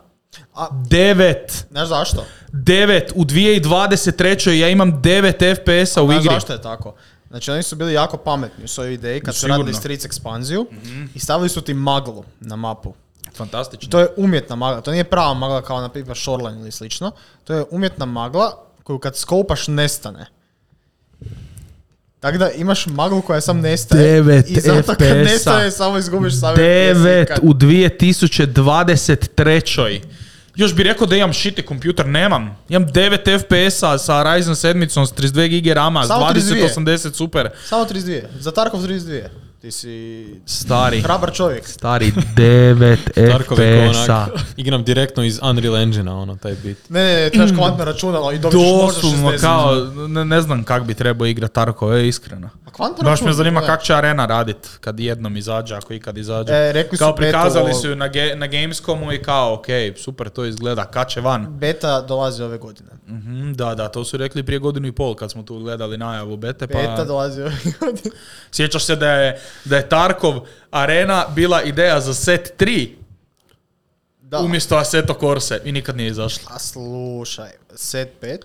A- 0.53 0.67
9! 0.71 1.36
Znaš 1.71 1.88
zašto? 1.88 2.25
9! 2.53 3.01
U 3.15 3.25
2023. 3.25 4.51
ja 4.51 4.69
imam 4.69 5.01
9 5.01 5.56
FPS-a 5.56 6.01
u 6.01 6.08
Znaš 6.08 6.17
igri. 6.17 6.34
zašto 6.34 6.53
je 6.53 6.62
tako? 6.62 6.95
Znači 7.30 7.52
oni 7.52 7.63
su 7.63 7.76
bili 7.76 7.94
jako 7.94 8.18
pametni 8.18 8.63
u 8.63 8.68
svojoj 8.68 8.94
ideji 8.94 9.22
kad 9.22 9.36
su 9.36 9.40
Sigurno. 9.40 9.58
radili 9.58 9.74
Streets 9.74 10.06
ekspanziju 10.06 10.66
i 11.16 11.20
stavili 11.20 11.50
su 11.50 11.62
ti 11.62 11.74
maglu 11.74 12.24
na 12.40 12.56
mapu. 12.56 12.94
Fantastično. 13.34 13.90
To 13.90 14.00
je 14.00 14.08
umjetna 14.18 14.56
magla, 14.56 14.82
to 14.82 14.92
nije 14.92 15.04
prava 15.04 15.34
magla 15.34 15.62
kao 15.62 15.82
na 15.82 15.90
primjer 15.90 16.18
Shoreline 16.18 16.62
ili 16.62 16.72
slično. 16.72 17.12
To 17.44 17.54
je 17.54 17.66
umjetna 17.72 18.06
magla 18.06 18.63
koju 18.84 19.00
kad 19.00 19.18
skopaš 19.18 19.68
nestane. 19.68 20.26
Tako 22.20 22.38
da 22.38 22.52
imaš 22.52 22.88
maglu 22.88 23.22
koja 23.22 23.42
sam 23.42 23.60
nestaje 23.60 24.44
i 24.48 24.60
zato 24.60 24.96
kad 24.96 25.18
nestaje 25.18 25.72
samo 25.72 25.98
izgubiš 25.98 26.40
same 26.40 26.58
9 26.58 27.40
u 27.42 27.54
2023. 27.54 30.02
Još 30.58 30.76
bi 30.76 30.84
rekao 30.84 31.08
da 31.08 31.15
imam 31.15 31.34
shitty 31.34 31.65
kompjuter, 31.65 32.06
nemam. 32.06 32.58
Imam 32.70 32.88
9 32.88 33.39
FPS-a 33.39 33.98
sa 33.98 34.13
Ryzen 34.13 34.56
7 34.56 35.06
s 35.06 35.13
32 35.13 35.62
GB 35.62 35.74
RAM-a, 35.74 36.04
s 36.04 36.08
Samo 36.08 36.26
32. 36.26 36.76
2080 36.76 37.13
super. 37.13 37.50
Samo 37.65 37.86
32. 37.86 38.22
Za 38.39 38.52
Tarkov 38.52 38.82
32. 38.82 39.22
Ti 39.67 39.71
si 39.71 40.25
Stari. 40.45 41.01
hrabar 41.01 41.34
čovjek. 41.34 41.67
Stari 41.67 42.12
9 42.36 42.97
Tarkov 43.32 43.60
je 43.60 43.86
kao 43.86 43.93
FPS-a. 43.93 44.27
igram 44.58 44.84
direktno 44.84 45.23
iz 45.23 45.39
Unreal 45.43 45.77
Engine-a, 45.77 46.13
ono, 46.13 46.36
taj 46.36 46.53
bit. 46.53 46.89
Ne, 46.89 47.03
ne, 47.06 47.13
ne, 47.15 47.30
trebaš 47.32 47.51
kvantno 47.51 47.86
računalo 47.86 48.32
i 48.32 48.36
možda 48.36 48.49
60. 48.49 48.86
Doslovno 48.86 49.34
kao, 49.41 49.75
ne, 50.08 50.25
ne 50.25 50.41
znam 50.41 50.63
kak 50.63 50.84
bi 50.84 50.93
trebao 50.93 51.25
igrat 51.25 51.51
Tarkov, 51.51 51.93
je 51.93 52.08
iskreno. 52.08 52.49
A 52.65 52.71
kvantno 52.71 53.03
Baš 53.03 53.21
me 53.21 53.34
zanima 53.34 53.62
kak 53.62 53.84
će 53.84 53.93
arena 53.93 54.25
radit 54.25 54.77
kad 54.80 54.99
jednom 54.99 55.38
izađe, 55.38 55.75
ako 55.75 55.93
ikad 55.93 56.17
izađe. 56.17 56.53
E, 56.53 56.71
rekli 56.71 56.97
su 56.97 56.99
kao 56.99 57.15
prikazali 57.15 57.73
su 57.73 57.89
ju 57.89 57.95
na, 57.95 58.08
ge- 58.08 58.36
na 58.36 58.47
Gamescomu 58.47 59.13
i 59.13 59.17
kao, 59.17 59.53
ok, 59.53 59.65
super 59.97 60.30
to 60.30 60.45
izgleda, 60.45 60.86
kad 60.86 61.10
će 61.10 61.21
van? 61.21 61.47
Beta 61.49 62.01
dolazi 62.01 62.43
ove 62.43 62.58
godine. 62.58 62.89
Mhm, 63.08 63.53
da, 63.53 63.75
da, 63.75 63.88
to 63.88 64.03
su 64.06 64.17
rekli 64.17 64.43
prije 64.43 64.60
godinu 64.60 64.88
i 64.88 64.91
pol 64.91 65.15
kad 65.15 65.32
smo 65.32 65.43
tu 65.43 65.60
gledali 65.60 65.97
najavu 65.97 66.38
bete, 66.38 66.67
pa 66.67 66.80
Beta 66.80 67.03
dolazi 67.03 67.41
ove 67.41 67.51
godine. 67.80 68.12
sjećaš 68.51 68.86
se 68.86 68.95
da 68.95 69.12
je, 69.12 69.39
da 69.65 69.78
je 69.78 69.89
Tarkov 69.89 70.39
arena 70.72 71.26
bila 71.36 71.63
ideja 71.63 72.02
za 72.02 72.13
set 72.13 72.54
3 72.60 72.89
Da. 74.22 74.39
umjesto 74.39 74.78
Assetto 74.78 75.13
Corse 75.20 75.62
i 75.65 75.72
nikad 75.72 75.98
nije 75.98 76.10
izašla. 76.10 76.52
A 76.54 76.60
slušaj, 76.60 77.50
set 77.76 78.10
5. 78.22 78.38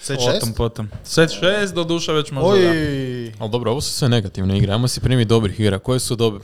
Set 0.00 0.18
Potom, 0.18 0.48
6. 0.50 0.54
potom. 0.56 0.88
Set 1.04 1.30
6 1.30 1.72
do 1.72 1.84
duše 1.84 2.12
već 2.12 2.30
možda 2.30 2.62
da. 2.62 2.70
Oj, 2.70 3.32
Ali 3.38 3.50
dobro, 3.50 3.70
ovo 3.70 3.80
su 3.80 3.92
sve 3.92 4.08
negativne 4.08 4.58
igre, 4.58 4.72
ajmo 4.72 4.88
si 4.88 5.00
primiti 5.00 5.28
dobrih 5.28 5.60
igra. 5.60 5.78
Koje 5.78 6.00
su 6.00 6.16
dobre? 6.16 6.40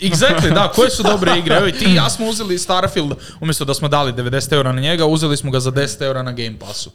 Exactly, 0.00 0.54
da, 0.54 0.68
koje 0.76 0.90
su 0.90 1.02
dobre 1.02 1.38
igre. 1.38 1.56
Evo 1.56 1.66
i 1.66 1.72
ti 1.72 1.84
i 1.84 1.94
ja 1.94 2.10
smo 2.10 2.26
uzeli 2.26 2.58
Starfield, 2.58 3.12
umjesto 3.40 3.64
da 3.64 3.74
smo 3.74 3.88
dali 3.88 4.12
90 4.12 4.52
eura 4.52 4.72
na 4.72 4.80
njega, 4.80 5.06
uzeli 5.06 5.36
smo 5.36 5.50
ga 5.50 5.60
za 5.60 5.70
10 5.72 6.02
eura 6.02 6.22
na 6.22 6.32
Game 6.32 6.58
Passu. 6.58 6.90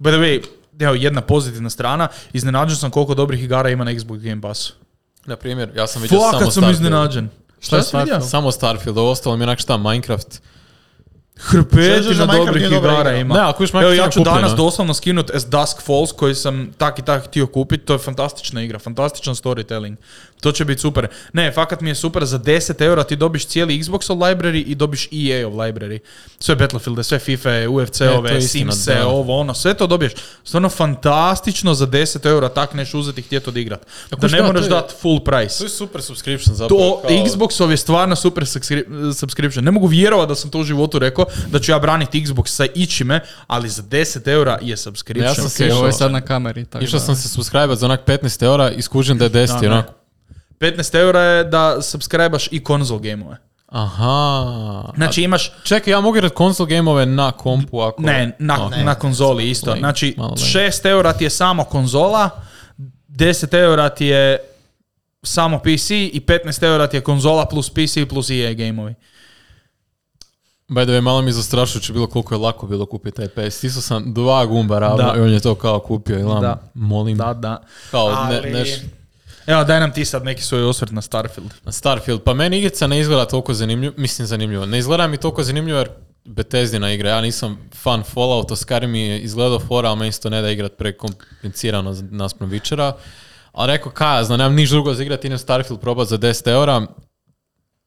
By 0.00 0.10
the 0.10 0.18
way, 0.18 0.44
evo 0.80 0.94
jedna 0.94 1.20
pozitivna 1.20 1.70
strana, 1.70 2.08
iznenađen 2.32 2.76
sam 2.76 2.90
koliko 2.90 3.14
dobrih 3.14 3.44
igara 3.44 3.70
ima 3.70 3.84
na 3.84 3.92
Xbox 3.92 4.18
Game 4.22 4.40
Passu. 4.40 4.74
Na 5.26 5.36
primjer, 5.36 5.70
ja 5.76 5.86
sam 5.86 6.02
vidio 6.02 6.18
samo 6.18 6.32
Fakat 6.32 6.44
sam 6.44 6.50
Starfield. 6.50 6.74
iznenađen. 6.74 7.28
Šta 7.60 7.76
je 7.76 7.82
si 7.82 7.96
vidio? 7.96 8.20
Samo 8.20 8.50
Starfield, 8.52 8.98
ovo 8.98 9.10
ostalo 9.10 9.36
mi 9.36 9.42
je 9.42 9.46
onak 9.46 9.58
šta, 9.58 9.76
Minecraft. 9.76 10.42
Hrpetina 11.36 12.26
dobrih 12.28 12.66
igara 12.68 13.12
ima. 13.12 13.34
Ne, 13.34 13.40
ako 13.40 13.62
još 13.62 13.70
Evo 13.72 13.92
ja 13.92 14.08
ću 14.08 14.20
danas 14.20 14.52
doslovno 14.52 14.94
skinut 14.94 15.30
As 15.30 15.46
Dusk 15.46 15.82
Falls 15.82 16.12
koji 16.12 16.34
sam 16.34 16.70
tak 16.78 16.98
i 16.98 17.02
tak 17.02 17.24
htio 17.24 17.46
kupiti. 17.46 17.84
To 17.84 17.92
je 17.92 17.98
fantastična 17.98 18.62
igra, 18.62 18.78
fantastičan 18.78 19.34
storytelling. 19.34 19.96
To 20.40 20.52
će 20.52 20.64
biti 20.64 20.80
super. 20.80 21.06
Ne, 21.32 21.52
fakat 21.52 21.80
mi 21.80 21.90
je 21.90 21.94
super, 21.94 22.24
za 22.24 22.38
10 22.38 22.80
eura 22.80 23.04
ti 23.04 23.16
dobiš 23.16 23.46
cijeli 23.46 23.78
Xboxov 23.78 24.16
library 24.16 24.64
i 24.66 24.74
dobiš 24.74 25.06
EA-ov 25.06 25.52
library. 25.52 25.98
Sve 26.38 26.54
Battlefielde, 26.56 27.04
sve 27.04 27.18
FIFA, 27.18 27.50
E, 27.50 27.68
UFC-ove, 27.68 28.40
Simse, 28.42 28.94
da. 28.94 29.06
ovo, 29.06 29.38
ono, 29.38 29.54
sve 29.54 29.74
to 29.74 29.86
dobiješ. 29.86 30.12
Stvarno 30.44 30.68
fantastično 30.68 31.74
za 31.74 31.86
10 31.86 32.26
eura 32.26 32.48
tak 32.48 32.74
neš 32.74 32.94
uzeti 32.94 33.20
i 33.20 33.24
htjeti 33.24 33.48
odigrat. 33.48 33.86
Da 34.12 34.28
ne 34.28 34.38
da, 34.38 34.44
moraš 34.44 34.60
to 34.60 34.66
je- 34.66 34.70
dati 34.70 34.94
full 34.96 35.20
price. 35.20 35.58
To 35.58 35.64
je 35.64 35.70
super 35.70 36.02
subscription 36.02 36.56
zapravo. 36.56 37.00
To 37.02 37.14
Xboxov 37.20 37.70
je 37.70 37.76
stvarno 37.76 38.16
super 38.16 38.44
subscri- 38.44 38.84
subscription. 39.14 39.64
Ne 39.64 39.70
mogu 39.70 39.86
vjerovati 39.86 40.28
da 40.28 40.34
sam 40.34 40.50
to 40.50 40.58
u 40.58 40.64
životu 40.64 40.98
rekao, 40.98 41.21
da 41.46 41.58
ću 41.58 41.72
ja 41.72 41.78
braniti 41.78 42.20
Xbox 42.20 42.46
sa 42.46 42.66
ičime, 42.74 43.20
ali 43.46 43.68
za 43.68 43.82
10 43.82 44.28
eura 44.28 44.58
je 44.62 44.76
subscription. 44.76 45.26
Ja 45.26 45.34
sam 45.34 45.48
se 45.48 45.66
Ok, 45.66 45.72
ovo 45.72 45.86
je 45.86 45.92
sad 45.92 46.12
na 46.12 46.20
kameri. 46.20 46.64
Tako 46.64 46.84
Išao 46.84 46.98
da. 46.98 47.06
sam 47.06 47.16
se 47.16 47.28
subscribe 47.28 47.74
za 47.76 47.86
onak 47.86 48.00
15 48.06 48.42
eura 48.44 48.70
i 48.70 48.82
skužim 48.82 49.18
da 49.18 49.24
je 49.24 49.30
10 49.30 49.46
Da, 49.50 49.66
i 49.66 49.68
ne. 49.68 49.74
onak, 49.74 49.86
15 50.58 50.94
eura 50.96 51.20
je 51.20 51.44
da 51.44 51.82
subscribaš 51.82 52.48
i 52.50 52.64
konzol 52.64 52.98
gameove. 52.98 53.36
aha. 53.66 54.92
Znači 54.96 55.22
imaš, 55.22 55.52
Čekaj, 55.64 55.90
ja 55.90 56.00
mogu 56.00 56.16
igrati 56.16 56.34
konsol 56.34 56.66
gameove 56.66 57.06
na 57.06 57.32
kompu 57.32 57.80
ako... 57.80 58.02
ne, 58.02 58.36
na, 58.38 58.70
na 58.84 58.94
konzoli 58.94 59.50
isto. 59.50 59.76
Znači 59.78 60.14
malo 60.18 60.28
lame. 60.30 60.68
6 60.70 60.86
eura 60.86 61.12
ti 61.12 61.24
je 61.24 61.30
samo 61.30 61.64
konzola, 61.64 62.30
10 63.08 63.54
eura 63.54 63.88
ti 63.88 64.06
je 64.06 64.38
samo 65.22 65.58
PC 65.58 65.90
i 65.90 66.22
15 66.26 66.62
eura 66.64 66.86
ti 66.86 66.96
je 66.96 67.00
konzola 67.00 67.46
plus 67.46 67.70
PC 67.70 68.08
plus 68.08 68.30
EA 68.30 68.52
gameovi. 68.52 68.94
By 70.72 70.84
the 70.84 70.92
way, 70.92 71.00
malo 71.00 71.22
mi 71.22 71.28
je 71.28 71.32
zastrašujuće 71.32 71.92
bilo 71.92 72.06
koliko 72.06 72.34
je 72.34 72.38
lako 72.38 72.66
bilo 72.66 72.86
kupiti 72.86 73.16
taj 73.16 73.28
PS. 73.28 73.54
Stisao 73.54 73.82
sam 73.82 74.14
dva 74.14 74.46
gumba 74.46 74.78
ravno 74.78 74.96
Da. 75.04 75.14
i 75.16 75.20
on 75.20 75.30
je 75.30 75.40
to 75.40 75.54
kao 75.54 75.78
kupio 75.80 76.18
i 76.18 76.22
lam, 76.22 76.40
Da. 76.40 76.62
molim. 76.74 77.16
Da, 77.18 77.34
da. 77.34 77.62
Kao, 77.90 78.08
ne, 78.08 78.16
Ali- 78.16 78.50
neš- 78.50 78.80
Evo, 79.46 79.64
daj 79.64 79.80
nam 79.80 79.92
ti 79.92 80.04
sad 80.04 80.24
neki 80.24 80.42
svoj 80.42 80.64
osvrt 80.64 80.90
na 80.90 81.02
Starfield. 81.02 81.50
Na 81.64 81.72
Starfield, 81.72 82.20
pa 82.20 82.34
meni 82.34 82.58
igrica 82.58 82.86
ne 82.86 83.00
izgleda 83.00 83.24
toliko 83.24 83.54
zanimljivo, 83.54 83.94
mislim 83.96 84.26
zanimljivo. 84.26 84.66
Ne 84.66 84.78
izgleda 84.78 85.06
mi 85.06 85.16
toliko 85.16 85.42
zanimljivo 85.42 85.78
jer 85.78 85.88
Bethesdina 86.24 86.92
igra, 86.92 87.10
ja 87.10 87.20
nisam 87.20 87.58
fan 87.74 88.02
Fallouta, 88.04 88.56
Skyrim 88.56 88.86
mi 88.86 89.00
je 89.00 89.20
izgledao 89.20 89.58
fora, 89.60 89.88
ali 89.88 89.98
meni 89.98 90.12
se 90.12 90.20
to 90.20 90.30
ne 90.30 90.42
da 90.42 90.50
igrat 90.50 90.72
prekomplicirano 90.76 91.96
naspram 92.02 92.50
Witchera. 92.50 92.92
Ali 93.52 93.66
rekao, 93.68 93.92
kaj, 93.92 94.16
ja 94.16 94.24
znam, 94.24 94.38
nemam 94.38 94.54
niš 94.54 94.70
drugo 94.70 94.94
za 94.94 95.02
igrati, 95.02 95.26
idem 95.26 95.38
Starfield 95.38 95.80
probat 95.80 96.08
za 96.08 96.18
10 96.18 96.48
eura. 96.48 96.86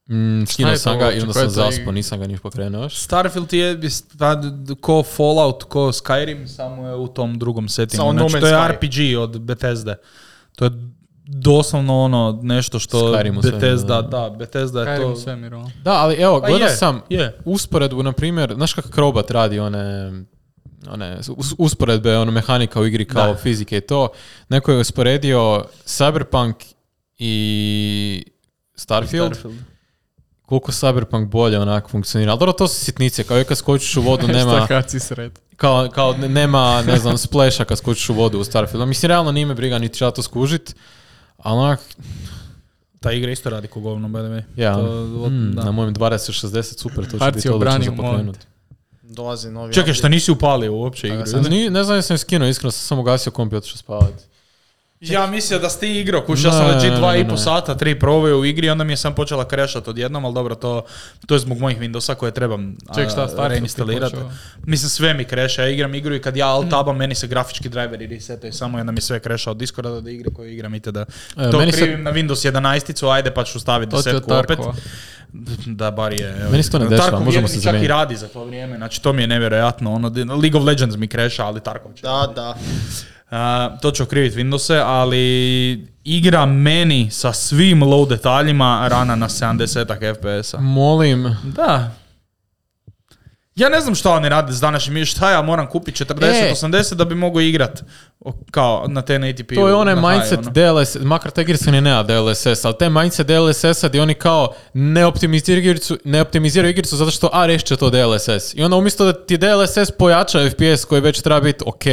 Mm, 0.07 0.45
skinuo 0.45 0.75
sam 0.75 0.99
ga 0.99 1.11
i 1.11 1.19
onda 1.19 1.33
sam 1.33 1.49
zaspao, 1.49 1.91
nisam 1.91 2.19
ga 2.19 2.27
ni 2.27 2.37
pokrenuo 2.37 2.83
još. 2.83 2.95
Starfield 2.95 3.53
je 3.53 3.79
pa, 4.19 4.41
ko 4.81 5.03
Fallout, 5.05 5.63
ko 5.63 5.79
Skyrim, 5.81 6.47
samo 6.47 6.87
je 6.87 6.95
u 6.95 7.07
tom 7.07 7.39
drugom 7.39 7.69
settingu. 7.69 8.13
No 8.13 8.29
Znači, 8.29 8.41
to 8.41 8.47
je 8.47 8.53
Sky. 8.53 8.71
RPG 8.71 9.19
od 9.19 9.41
Bethesde. 9.41 9.95
To 10.55 10.65
je 10.65 10.71
doslovno 11.27 11.99
ono 11.99 12.39
nešto 12.41 12.79
što 12.79 12.97
Skyrim 12.99 13.41
Bethesda, 13.43 14.01
da. 14.01 14.07
da, 14.19 14.29
Bethesda 14.29 14.81
je 14.81 14.87
Skyrim 14.87 15.01
to... 15.03 15.15
svemiru. 15.15 15.63
Da, 15.83 15.91
ali 15.93 16.15
evo, 16.15 16.41
Pa 16.41 16.47
gledao 16.47 16.69
sam 16.69 17.01
je. 17.09 17.39
usporedbu, 17.45 18.03
na 18.03 18.11
primjer, 18.11 18.53
znaš 18.53 18.73
kako 18.73 18.89
Crobat 18.89 19.31
radi 19.31 19.59
one, 19.59 20.11
one 20.89 21.17
us- 21.27 21.55
usporedbe, 21.57 22.17
ono 22.17 22.31
mehanika 22.31 22.79
u 22.79 22.85
igri 22.85 23.05
kao 23.05 23.27
Da. 23.27 23.35
fizike 23.35 23.77
i 23.77 23.81
to. 23.81 24.07
Neko 24.49 24.71
je 24.71 24.77
usporedio 24.79 25.65
Cyberpunk 25.85 26.53
i 27.17 28.23
Starfield. 28.75 29.37
Koliko 30.45 30.71
Cyberpunk 30.71 31.27
bolje 31.27 31.59
onak 31.59 31.89
funkcionira. 31.89 32.31
Ali 32.31 32.39
dobro, 32.39 32.53
to 32.53 32.67
su 32.67 32.75
sitnice, 32.77 33.23
kao 33.23 33.39
i 33.39 33.45
kad 33.45 33.57
skočiš 33.57 33.97
u 33.97 34.01
vodu 34.01 34.27
nema, 34.39 34.51
Šta 34.51 34.67
kad 34.67 34.89
si 34.89 34.99
sret? 34.99 35.39
kao, 35.55 35.89
kao 35.89 36.13
ne- 36.13 36.29
nema, 36.29 36.81
ne 36.81 36.97
znam, 36.97 37.17
splasha 37.17 37.65
kad 37.65 37.77
skočiš 37.77 38.09
u 38.09 38.13
vodu 38.13 38.39
u 38.39 38.43
Starfieldu. 38.43 38.85
Mislim, 38.85 39.07
realno 39.07 39.31
nije 39.31 39.45
me 39.45 39.53
briga, 39.53 39.79
niti 39.79 39.97
ću 39.97 40.03
ja 40.03 40.11
to 40.11 40.21
skužit. 40.21 40.75
Ali 41.37 41.59
onak, 41.59 41.79
Ta 42.99 43.11
igra 43.11 43.31
isto 43.31 43.49
radi 43.49 43.67
ko 43.67 43.79
govno, 43.79 44.07
by 44.07 44.13
the 44.13 44.19
way. 44.57 44.63
ja, 44.63 44.73
To- 44.75 45.29
mm, 45.29 45.51
da. 45.51 45.63
na 45.63 45.71
mojem 45.71 45.93
2060 45.93 46.79
super, 46.79 47.05
to 47.05 47.11
će 47.11 47.17
Harci, 47.19 47.37
biti 47.37 47.49
odlično 47.49 47.93
obrani 47.93 48.25
za. 48.25 48.39
Dolazi 49.03 49.51
novi 49.51 49.73
Čekaj, 49.73 49.93
šta 49.93 50.07
nisi 50.09 50.31
upalio 50.31 50.73
uopće 50.73 51.07
igru? 51.07 51.23
Ni- 51.49 51.69
ne 51.69 51.83
znam 51.83 51.95
jesam 51.97 52.13
je 52.13 52.17
skinuo, 52.17 52.47
iskreno 52.47 52.71
sam 52.71 52.87
samo 52.87 53.03
gasio 53.03 53.31
komp 53.31 53.53
i 53.53 53.55
otišao 53.55 53.77
spavati. 53.77 54.23
Ja 55.01 55.27
mislio 55.27 55.59
da 55.59 55.69
si 55.69 55.79
ti 55.79 55.99
igrao, 55.99 56.21
kuš, 56.21 56.43
ja 56.43 56.51
sam 56.51 56.67
legit 56.67 56.93
dva 56.93 57.11
ne, 57.11 57.19
i 57.19 57.27
po 57.27 57.37
sata, 57.37 57.75
tri 57.75 57.99
proveo 57.99 58.37
u 58.37 58.45
igri, 58.45 58.69
onda 58.69 58.83
mi 58.83 58.93
je 58.93 58.97
sam 58.97 59.15
počela 59.15 59.47
krešat 59.47 59.87
odjednom, 59.87 60.25
ali 60.25 60.33
dobro, 60.33 60.55
to, 60.55 60.85
to 61.27 61.35
je 61.35 61.39
zbog 61.39 61.59
mojih 61.59 61.79
Windowsa 61.79 62.15
koje 62.15 62.31
trebam 62.31 62.75
Ček, 62.95 63.09
šta, 63.09 63.47
reinstalirati. 63.47 64.15
Mislim, 64.65 64.89
sve 64.89 65.13
mi 65.13 65.25
kreša, 65.25 65.61
ja 65.61 65.69
igram 65.69 65.95
igru 65.95 66.15
i 66.15 66.21
kad 66.21 66.37
ja 66.37 66.47
alt-tabam, 66.47 66.95
meni 66.95 67.15
se 67.15 67.27
grafički 67.27 67.69
driveri 67.69 68.07
resetaju, 68.07 68.53
samo 68.53 68.77
jedna 68.77 68.91
mi 68.91 69.01
sve 69.01 69.19
kreša 69.19 69.51
od 69.51 69.57
Discorda 69.57 70.01
do 70.01 70.09
igre 70.09 70.29
koje 70.33 70.53
igram 70.53 70.75
i 70.75 70.79
da 70.79 71.05
E, 71.37 71.51
to 71.51 71.59
meni 71.59 71.71
se- 71.71 71.77
krivim 71.77 72.03
na 72.03 72.11
Windows 72.13 72.51
11, 72.51 73.11
ajde 73.11 73.31
pa 73.31 73.43
ću 73.43 73.59
staviti 73.59 73.95
desetku 73.95 74.33
opet. 74.33 74.59
Da, 75.65 75.91
bar 75.91 76.13
je. 76.13 76.35
evo. 76.41 76.51
Meni 76.51 76.63
se 76.63 76.71
to 76.71 76.79
ne 76.79 76.85
dešava, 76.85 77.03
Tarkov 77.03 77.25
možemo 77.25 77.47
se 77.47 77.53
čak 77.53 77.59
i 77.59 77.61
zamijeniti. 77.61 77.87
radi 77.89 78.15
za 78.15 78.27
to 78.27 78.45
vrijeme, 78.45 78.77
znači 78.77 79.01
to 79.01 79.13
mi 79.13 79.23
je 79.23 79.27
nevjerojatno. 79.27 79.93
Ono, 79.93 80.07
League 80.41 80.59
of 80.59 80.65
Legends 80.65 80.95
mi 80.95 81.07
kreša, 81.07 81.45
ali 81.45 81.61
Tarkov 81.61 81.93
će. 81.93 82.01
Da, 82.01 82.31
da. 82.35 82.55
A, 83.29 83.69
to 83.81 83.91
ću 83.91 84.03
okriviti 84.03 84.37
Windowse, 84.37 84.83
ali 84.85 85.87
igra 86.03 86.45
meni 86.45 87.11
sa 87.11 87.33
svim 87.33 87.83
low 87.83 88.07
detaljima 88.09 88.87
rana 88.87 89.15
na 89.15 89.29
70 89.29 90.13
FPS-a. 90.15 90.57
Molim, 90.61 91.35
Da. 91.43 91.91
Ja 93.55 93.69
ne 93.69 93.81
znam 93.81 93.95
šta 93.95 94.11
oni 94.11 94.29
rade 94.29 94.53
s 94.53 94.59
današnjim, 94.59 95.05
šta 95.05 95.31
ja 95.31 95.41
moram 95.41 95.67
kupiti 95.67 96.03
40, 96.03 96.23
E. 96.23 96.53
80 96.55 96.93
da 96.93 97.05
bi 97.05 97.15
mogao 97.15 97.41
igrat 97.41 97.83
kao 98.51 98.85
na 98.87 99.01
1080p. 99.01 99.55
to 99.55 99.67
je 99.67 99.73
onaj 99.73 99.95
mindset 99.95 100.39
ono. 100.39 100.51
DLSS, 100.51 100.97
makar 101.01 101.31
ta 101.31 101.41
igrica 101.41 101.71
ni 101.71 101.81
nema 101.81 102.03
DLSS, 102.03 102.65
ali 102.65 102.77
taj 102.79 102.89
mindset 102.89 103.27
DLSS-a 103.27 103.87
gdje 103.87 104.01
oni 104.01 104.13
kao 104.13 104.53
ne 104.73 105.05
optimiziraju 105.05 105.63
igricu, 105.63 105.97
ne 106.05 106.21
optimiziraju 106.21 106.71
igricu 106.71 106.95
zato 106.97 107.11
što, 107.11 107.29
a, 107.33 107.45
rešit 107.45 107.67
će 107.67 107.75
to 107.75 107.89
DLSS. 107.89 108.53
I 108.53 108.63
onda 108.63 108.75
umjesto 108.77 109.05
da 109.05 109.25
ti 109.25 109.37
DLSS 109.37 109.91
pojača 109.97 110.49
FPS 110.49 110.85
koji 110.85 111.01
već 111.01 111.21
treba 111.21 111.39
biti 111.41 111.63
ok, 111.67 111.83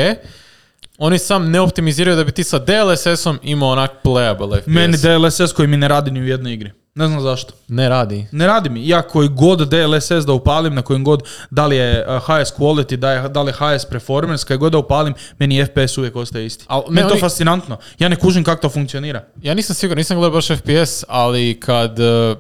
oni 1.03 1.19
sam 1.19 1.51
ne 1.51 1.61
optimiziraju 1.61 2.17
da 2.17 2.25
bi 2.25 2.33
ti 2.33 2.45
sa 2.45 2.59
DLSS-om 2.59 3.39
imao 3.43 3.69
onak 3.71 3.91
playable 4.05 4.57
FPS. 4.57 4.67
Meni 4.67 4.97
DLSS 4.97 5.53
koji 5.53 5.69
mi 5.69 5.77
ne 5.77 5.89
radi 5.89 6.11
ni 6.11 6.21
u 6.21 6.27
jednoj 6.27 6.53
igri. 6.53 6.71
Ne 6.95 7.07
znam 7.07 7.21
zašto. 7.21 7.55
Ne 7.69 7.89
radi. 7.89 8.27
Ne 8.33 8.47
radi 8.47 8.71
mi. 8.71 8.89
Ja 8.89 9.03
koji 9.03 9.29
god 9.29 9.59
DLSS 9.61 10.27
da 10.27 10.33
upalim, 10.33 10.75
na 10.75 10.83
kojim 10.83 11.05
god, 11.05 11.23
da 11.51 11.67
li 11.67 11.77
je 11.77 12.05
HS 12.19 12.53
quality, 12.59 12.97
da, 12.97 13.11
je, 13.11 13.29
da 13.29 13.43
li 13.43 13.49
je 13.49 13.55
HS 13.55 13.85
performance, 13.85 14.47
kaj 14.47 14.57
god 14.57 14.73
da 14.73 14.79
upalim, 14.79 15.15
meni 15.39 15.65
FPS 15.67 15.99
uvijek 15.99 16.17
ostaje 16.17 16.47
isti. 16.47 16.65
Al 16.69 16.83
Meni 16.89 17.09
to 17.09 17.13
oni- 17.13 17.21
fascinantno. 17.21 17.77
Ja 17.99 18.09
ne 18.09 18.17
kužim 18.17 18.45
kako 18.45 18.63
to 18.63 18.69
funkcionira. 18.69 19.25
Ja 19.43 19.55
nisam 19.55 19.75
siguran, 19.77 19.99
nisam 19.99 20.17
gledao 20.17 20.31
baš 20.33 20.49
FPS, 20.49 21.05
ali 21.09 21.61
kad, 21.61 21.99
uh, 21.99 22.37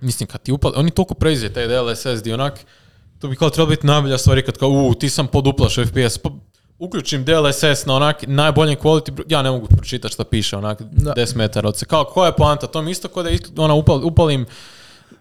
mislim, 0.00 0.26
kad 0.26 0.42
ti 0.42 0.52
upali, 0.52 0.74
oni 0.76 0.90
toliko 0.90 1.14
preizve 1.14 1.48
taj 1.48 1.66
DLSS 1.66 2.22
di 2.24 2.32
onak, 2.32 2.60
to 3.18 3.28
bi 3.28 3.36
kao 3.36 3.50
trebalo 3.50 3.70
biti 3.70 3.86
najbolja 3.86 4.18
stvar 4.18 4.42
kad 4.42 4.58
kao, 4.58 4.68
u, 4.68 4.94
ti 4.94 5.08
sam 5.10 5.26
poduplaš 5.26 5.74
FPS, 5.76 6.18
pa 6.18 6.30
uključim 6.78 7.24
DLSS 7.24 7.86
na 7.86 7.94
onak 7.94 8.24
najboljem 8.26 8.76
quality, 8.76 9.22
ja 9.28 9.42
ne 9.42 9.50
mogu 9.50 9.66
pročitati 9.66 10.14
šta 10.14 10.24
piše, 10.24 10.56
onak 10.56 10.82
Da. 10.90 11.14
10 11.16 11.36
metara 11.36 11.68
od 11.68 11.76
se. 11.76 11.86
Kao, 11.86 12.04
koja 12.04 12.26
je 12.26 12.36
poanta? 12.36 12.66
To 12.66 12.82
mi 12.82 12.90
isto 12.90 13.08
kao 13.08 13.22
da 13.22 13.30
ona, 13.56 13.74
upal, 13.74 14.06
upalim, 14.06 14.46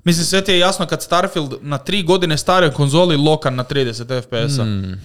Mislim, 0.04 0.26
sve 0.26 0.44
ti 0.44 0.52
je 0.52 0.60
jasno 0.60 0.86
kad 0.86 1.02
Starfield 1.02 1.54
na 1.62 1.78
tri 1.78 2.04
godine 2.04 2.38
staroj 2.38 2.72
konzoli 2.72 3.18
lokan 3.18 3.56
na 3.56 3.64
30 3.64 4.22
FPS-a. 4.22 4.64
Hmm. 4.64 5.02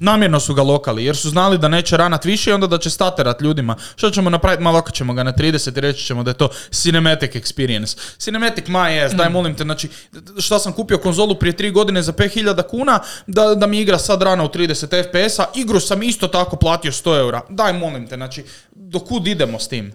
Namjerno 0.00 0.40
su 0.40 0.54
ga 0.54 0.62
lokali, 0.62 1.04
jer 1.04 1.16
su 1.16 1.30
znali 1.30 1.58
da 1.58 1.68
neće 1.68 1.96
ranat 1.96 2.24
više 2.24 2.50
i 2.50 2.52
onda 2.52 2.66
da 2.66 2.78
će 2.78 2.90
staterat 2.90 3.40
ljudima. 3.40 3.76
Što 3.96 4.10
ćemo 4.10 4.30
napraviti? 4.30 4.62
Ma 4.62 4.70
lokat 4.70 4.94
ćemo 4.94 5.14
ga 5.14 5.22
na 5.22 5.32
30 5.32 5.78
i 5.78 5.80
reći 5.80 6.04
ćemo 6.04 6.22
da 6.22 6.30
je 6.30 6.34
to 6.34 6.48
cinematic 6.70 7.30
experience. 7.32 7.98
Cinematic 8.18 8.66
my 8.66 9.06
ass, 9.06 9.14
daj 9.14 9.28
molim 9.28 9.54
te, 9.54 9.64
znači, 9.64 9.88
šta 10.38 10.58
sam 10.58 10.72
kupio 10.72 10.98
konzolu 10.98 11.34
prije 11.34 11.56
tri 11.56 11.70
godine 11.70 12.02
za 12.02 12.12
5000 12.12 12.62
kuna, 12.68 13.00
da, 13.26 13.54
da 13.54 13.66
mi 13.66 13.80
igra 13.80 13.98
sad 13.98 14.22
rana 14.22 14.44
u 14.44 14.48
30 14.48 15.04
FPS-a, 15.04 15.44
igru 15.54 15.80
sam 15.80 16.02
isto 16.02 16.28
tako 16.28 16.56
platio 16.56 16.92
100 16.92 17.18
eura. 17.18 17.40
Daj 17.48 17.72
molim 17.72 18.06
te, 18.06 18.16
znači, 18.16 18.44
do 18.70 18.98
kud 18.98 19.26
idemo 19.26 19.58
s 19.58 19.68
tim? 19.68 19.92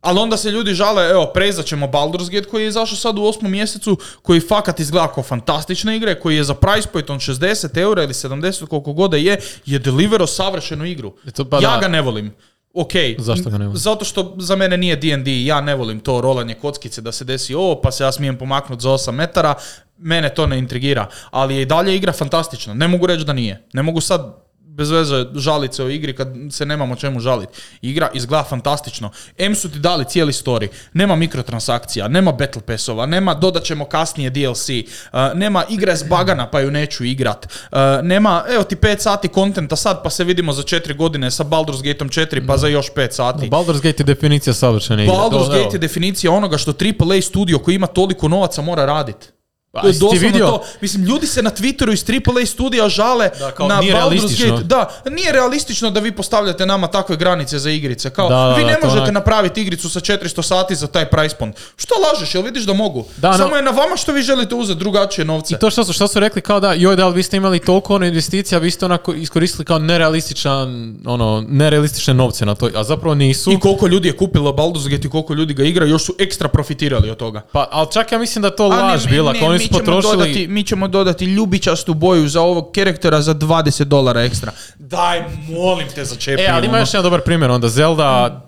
Ali 0.00 0.18
onda 0.18 0.36
se 0.36 0.50
ljudi 0.50 0.74
žale, 0.74 1.10
evo, 1.10 1.30
prezat 1.34 1.66
ćemo 1.66 1.86
Baldur's 1.86 2.30
Gate 2.30 2.48
koji 2.48 2.62
je 2.62 2.68
izašao 2.68 2.96
sad 2.96 3.18
u 3.18 3.24
osmom 3.24 3.52
mjesecu, 3.52 3.96
koji 4.22 4.40
fakat 4.40 4.80
izgleda 4.80 5.12
kao 5.12 5.22
fantastična 5.22 5.94
igra, 5.94 6.14
koji 6.14 6.36
je 6.36 6.44
za 6.44 6.54
price 6.54 6.88
point 6.92 7.10
on 7.10 7.18
60 7.18 7.78
eura 7.78 8.02
ili 8.02 8.12
70 8.12 8.66
koliko 8.66 8.92
god 8.92 9.14
je, 9.14 9.40
je 9.66 9.78
delivero 9.78 10.26
savršenu 10.26 10.84
igru. 10.84 11.12
To 11.36 11.44
pa 11.44 11.56
ja 11.56 11.74
da. 11.74 11.78
ga 11.80 11.88
ne 11.88 12.02
volim. 12.02 12.34
Ok. 12.74 12.92
Zašto 13.18 13.50
ga 13.50 13.58
ne 13.58 13.66
voliš? 13.66 13.80
Zato 13.80 14.04
što 14.04 14.34
za 14.38 14.56
mene 14.56 14.76
nije 14.76 14.96
D&D, 14.96 15.44
ja 15.44 15.60
ne 15.60 15.74
volim 15.74 16.00
to 16.00 16.20
rolanje 16.20 16.54
kockice 16.54 17.00
da 17.00 17.12
se 17.12 17.24
desi 17.24 17.54
ovo, 17.54 17.80
pa 17.80 17.90
se 17.90 18.04
ja 18.04 18.12
smijem 18.12 18.38
pomaknuti 18.38 18.82
za 18.82 18.88
8 18.88 19.10
metara, 19.10 19.54
mene 19.98 20.34
to 20.34 20.46
ne 20.46 20.58
intrigira. 20.58 21.06
Ali 21.30 21.56
je 21.56 21.62
i 21.62 21.66
dalje 21.66 21.96
igra 21.96 22.12
fantastična, 22.12 22.74
ne 22.74 22.88
mogu 22.88 23.06
reći 23.06 23.24
da 23.24 23.32
nije. 23.32 23.66
Ne 23.72 23.82
mogu 23.82 24.00
sad 24.00 24.49
bez 24.80 24.90
veze 24.90 25.26
žalit 25.34 25.74
se 25.74 25.84
o 25.84 25.88
igri 25.88 26.14
kad 26.16 26.28
se 26.50 26.66
nemamo 26.66 26.96
čemu 26.96 27.20
žaliti. 27.20 27.60
Igra 27.82 28.08
izgleda 28.14 28.44
fantastično. 28.44 29.10
M 29.38 29.54
su 29.54 29.70
ti 29.70 29.78
dali 29.78 30.04
cijeli 30.04 30.32
story. 30.32 30.68
Nema 30.92 31.16
mikrotransakcija, 31.16 32.08
nema 32.08 32.32
battle 32.32 32.62
passova, 32.62 33.06
nema 33.06 33.34
dodat 33.34 33.64
ćemo 33.64 33.84
kasnije 33.84 34.30
DLC, 34.30 34.68
uh, 34.68 35.20
nema 35.34 35.64
igra 35.68 35.92
je 35.92 35.96
zbagana 35.96 36.50
pa 36.50 36.60
ju 36.60 36.70
neću 36.70 37.04
igrat. 37.04 37.46
Uh, 37.46 37.78
nema, 38.02 38.44
evo 38.48 38.64
ti 38.64 38.76
5 38.76 38.98
sati 38.98 39.28
kontenta 39.28 39.76
sad 39.76 40.02
pa 40.02 40.10
se 40.10 40.24
vidimo 40.24 40.52
za 40.52 40.62
4 40.62 40.96
godine 40.96 41.30
sa 41.30 41.44
Baldur's 41.44 41.82
Gateom 41.82 42.10
4 42.10 42.46
pa 42.46 42.56
za 42.56 42.68
još 42.68 42.92
5 42.96 43.10
sati. 43.10 43.50
Baldur's 43.50 43.82
Gate 43.82 44.02
je 44.02 44.04
definicija 44.04 44.54
savršene 44.54 45.04
igre. 45.04 45.16
Baldur's 45.16 45.50
Gate 45.50 45.76
je 45.76 45.78
definicija 45.78 46.32
onoga 46.32 46.58
što 46.58 46.70
AAA 46.70 47.22
studio 47.22 47.58
koji 47.58 47.74
ima 47.74 47.86
toliko 47.86 48.28
novaca 48.28 48.62
mora 48.62 48.84
raditi. 48.86 49.39
Pa, 49.72 49.82
doslovno 49.82 50.20
vidio? 50.20 50.46
to. 50.46 50.62
Mislim, 50.80 51.04
ljudi 51.04 51.26
se 51.26 51.42
na 51.42 51.50
Twitteru 51.50 51.92
iz 51.92 52.04
AAA 52.04 52.46
studija 52.46 52.88
žale 52.88 53.30
Da, 53.38 53.50
kao 53.50 53.68
na 53.68 53.80
nije 53.80 53.92
Baldur's 53.92 53.98
realistično. 54.00 54.50
Gate. 54.50 54.64
Da, 54.64 54.90
nije 55.06 55.32
realistično 55.32 55.90
da 55.90 56.00
vi 56.00 56.12
postavljate 56.12 56.66
nama 56.66 56.86
takve 56.86 57.16
granice 57.16 57.58
za 57.58 57.70
igrice. 57.70 58.10
Kao, 58.10 58.28
Da, 58.28 58.54
vi 58.54 58.64
ne 58.64 58.76
možete 58.82 59.02
onak- 59.02 59.12
napraviti 59.12 59.62
igricu 59.62 59.90
sa 59.90 60.00
400 60.00 60.42
sati 60.42 60.74
za 60.74 60.86
taj 60.86 61.06
price 61.06 61.36
point. 61.36 61.56
Što 61.76 61.94
lažeš, 61.96 62.34
jel 62.34 62.42
vidiš 62.44 62.62
da 62.62 62.72
mogu? 62.72 63.04
Da, 63.16 63.32
Samo 63.32 63.50
no- 63.50 63.56
je 63.56 63.62
na 63.62 63.70
vama 63.70 63.96
što 63.96 64.12
vi 64.12 64.22
želite 64.22 64.54
uzeti 64.54 64.78
drugačije 64.78 65.24
novce. 65.24 65.54
I 65.54 65.58
to 65.58 65.70
što 65.70 65.84
su, 65.84 65.92
što 65.92 66.08
su 66.08 66.20
rekli 66.20 66.42
kao 66.42 66.60
da, 66.60 66.72
joj 66.72 66.96
da, 66.96 67.08
vi 67.08 67.22
ste 67.22 67.36
imali 67.36 67.58
toliko 67.58 67.94
ono 67.94 68.06
investicija, 68.06 68.58
vi 68.58 68.70
ste 68.70 68.84
onako 68.84 69.12
iskoristili 69.14 69.64
kao 69.64 69.78
nerealističan, 69.78 70.68
ono, 71.06 71.44
nerealistične 71.48 72.14
novce 72.14 72.46
na 72.46 72.54
to, 72.54 72.70
a 72.74 72.84
zapravo 72.84 73.14
nisu. 73.14 73.52
I 73.52 73.60
koliko 73.60 73.86
ljudi 73.86 74.08
je 74.08 74.16
kupilo 74.16 74.52
Baldur's 74.52 74.88
Gate 74.88 75.08
i 75.08 75.10
koliko 75.10 75.34
ljudi 75.34 75.54
ga 75.54 75.64
igra, 75.64 75.86
još 75.86 76.04
su 76.04 76.14
ekstra 76.18 76.48
profitirali 76.48 77.10
od 77.10 77.16
toga. 77.16 77.40
Pa, 77.52 77.68
ali 77.70 77.86
čak 77.92 78.12
ja 78.12 78.18
mislim 78.18 78.42
da 78.42 78.50
to 78.50 78.64
A 78.64 78.66
laž 78.68 79.04
ne, 79.04 79.10
bila, 79.10 79.32
ne, 79.32 79.40
mi 79.62 79.68
ćemo 79.68 79.78
potrošili... 79.78 80.16
Dodati, 80.16 80.48
mi 80.48 80.64
ćemo 80.64 80.88
dodati 80.88 81.24
ljubičastu 81.24 81.94
boju 81.94 82.28
za 82.28 82.40
ovog 82.40 82.72
karaktera 82.74 83.22
za 83.22 83.34
20 83.34 83.84
dolara 83.84 84.22
ekstra. 84.22 84.52
Daj, 84.78 85.24
molim 85.48 85.88
te, 85.94 86.04
začepi. 86.04 86.42
E, 86.42 86.48
ali 86.50 86.66
ima 86.66 86.72
ono. 86.72 86.82
još 86.82 86.94
jedan 86.94 87.02
dobar 87.02 87.20
primjer 87.20 87.50
onda, 87.50 87.68
Zelda... 87.68 88.40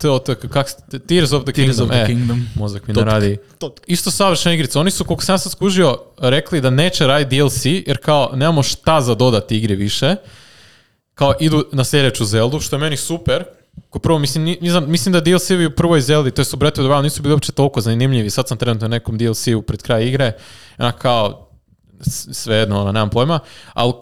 to, 0.00 0.18
to, 0.18 0.34
kak, 0.34 0.66
Tears 1.08 1.32
of 1.32 1.42
the 1.44 1.52
Tears 1.52 1.76
Kingdom, 1.76 1.84
of 1.84 1.90
the 1.90 2.02
e, 2.02 2.06
Kingdom. 2.06 2.48
mozak 2.54 2.86
mi 2.86 2.94
ne 2.94 3.04
radi. 3.04 3.38
Isto 3.86 4.10
savršena 4.10 4.54
igrica. 4.54 4.80
Oni 4.80 4.90
su, 4.90 5.04
koliko 5.04 5.24
sam 5.24 5.38
sad 5.38 5.52
skužio, 5.52 5.98
rekli 6.18 6.60
da 6.60 6.70
neće 6.70 7.06
raditi 7.06 7.36
DLC, 7.36 7.64
jer 7.64 7.98
kao 8.02 8.30
nemamo 8.34 8.62
šta 8.62 9.00
za 9.00 9.14
dodati 9.14 9.56
igri 9.56 9.74
više. 9.74 10.16
Kao 11.14 11.34
idu 11.40 11.64
na 11.72 11.84
sljedeću 11.84 12.24
Zeldu, 12.24 12.60
što 12.60 12.76
je 12.76 12.80
meni 12.80 12.96
super. 12.96 13.44
Ko 13.90 13.98
prvo, 13.98 14.18
mislim, 14.18 14.44
ni- 14.44 14.58
nisam- 14.60 14.90
mislim 14.90 15.12
da 15.12 15.20
DLC-evi 15.20 15.66
u 15.66 15.70
prvoj 15.70 16.00
Zeldi, 16.00 16.30
to 16.30 16.44
su 16.44 16.56
Breath 16.56 16.80
of 16.80 16.84
the 16.84 16.90
Wild, 16.90 17.02
nisu 17.02 17.22
bili 17.22 17.32
uopće 17.34 17.52
toliko 17.52 17.80
zanimljivi. 17.80 18.30
Sad 18.30 18.48
sam 18.48 18.58
trenutno 18.58 18.88
na 18.88 18.94
nekom 18.94 19.18
DLC-u 19.18 19.62
pred 19.62 19.82
kraj 19.82 20.04
igre. 20.04 20.32
I 20.78 20.82
onak 20.82 20.98
kao, 20.98 21.50
s- 22.00 22.28
svejedno, 22.32 22.80
ono, 22.80 22.92
nemam 22.92 23.10
pojma. 23.10 23.40
Ali 23.72 23.92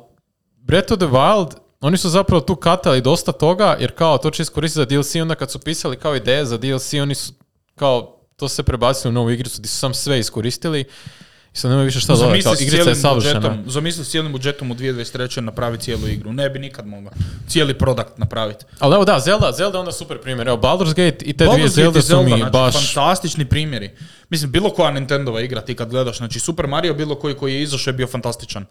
Breath 0.57 0.93
of 0.93 0.99
the 0.99 1.07
Wild, 1.07 1.51
oni 1.81 1.97
su 1.97 2.09
zapravo 2.09 2.41
tu 2.41 2.57
katali 2.57 3.01
dosta 3.01 3.33
toga, 3.33 3.77
jer 3.81 3.91
kao 3.93 4.19
to 4.19 4.31
će 4.31 4.43
iskoristiti 4.43 4.77
za 4.77 4.85
DLC, 4.87 5.15
onda 5.17 5.35
kad 5.35 5.51
su 5.51 5.59
pisali 5.59 5.97
kao 5.97 6.17
ideje 6.17 6.45
za 6.47 6.59
DLC, 6.59 6.95
oni 6.95 7.15
su 7.15 7.33
kao, 7.75 8.19
to 8.37 8.49
se 8.49 8.63
prebacili 8.63 9.09
u 9.09 9.15
novu 9.15 9.31
igricu, 9.31 9.57
gdje 9.59 9.69
su 9.69 9.77
sam 9.77 9.95
sve 9.95 10.19
iskoristili. 10.19 10.85
I 11.55 11.57
sad 11.59 11.71
nemaju 11.71 11.85
više 11.87 12.01
šta 12.01 12.15
dodati, 12.15 12.43
kao 12.43 12.55
igrica 12.61 12.89
je 12.89 12.95
savršena. 12.95 13.59
zamisli 13.67 14.05
s 14.05 14.11
cijelim 14.11 14.33
budžetom 14.33 14.71
u 14.71 14.75
2023. 14.75 15.41
napraviti 15.41 15.85
cijelu 15.85 16.09
igru. 16.09 16.33
Ne 16.33 16.51
bi 16.51 16.59
nikad 16.59 16.87
mogao. 16.87 17.13
Cijeli 17.49 17.79
produkt 17.79 18.19
napraviti. 18.19 18.65
Ali 18.79 18.95
evo 18.95 19.05
da, 19.05 19.21
Zelda, 19.21 19.53
Zelda 19.53 19.79
je 19.79 19.81
onda 19.81 19.93
super 19.93 20.19
primjer. 20.19 20.49
Evo, 20.49 20.57
Baldur's 20.57 20.89
Gate 20.89 21.25
i 21.25 21.33
te 21.33 21.45
dvije 21.45 21.69
Baldur's 21.69 21.75
Zelda 21.75 22.03
su 22.03 22.23
mi 22.23 22.31
znači, 22.31 22.51
baš... 22.53 22.75
fantastični 22.75 23.45
primjeri. 23.45 23.91
Mislim, 24.31 24.51
bilo 24.51 24.71
koja 24.71 24.91
Nintendova 24.91 25.41
igra 25.41 25.61
ti 25.61 25.75
kad 25.75 25.91
gledaš, 25.91 26.17
znači 26.17 26.41
Super 26.41 26.67
Mario 26.67 26.95
bilo 26.95 27.15
koji 27.15 27.35
koji 27.35 27.55
je 27.55 27.63
izašao 27.63 27.91
je 27.91 27.97
bio 27.97 28.07
fantastičan. 28.07 28.67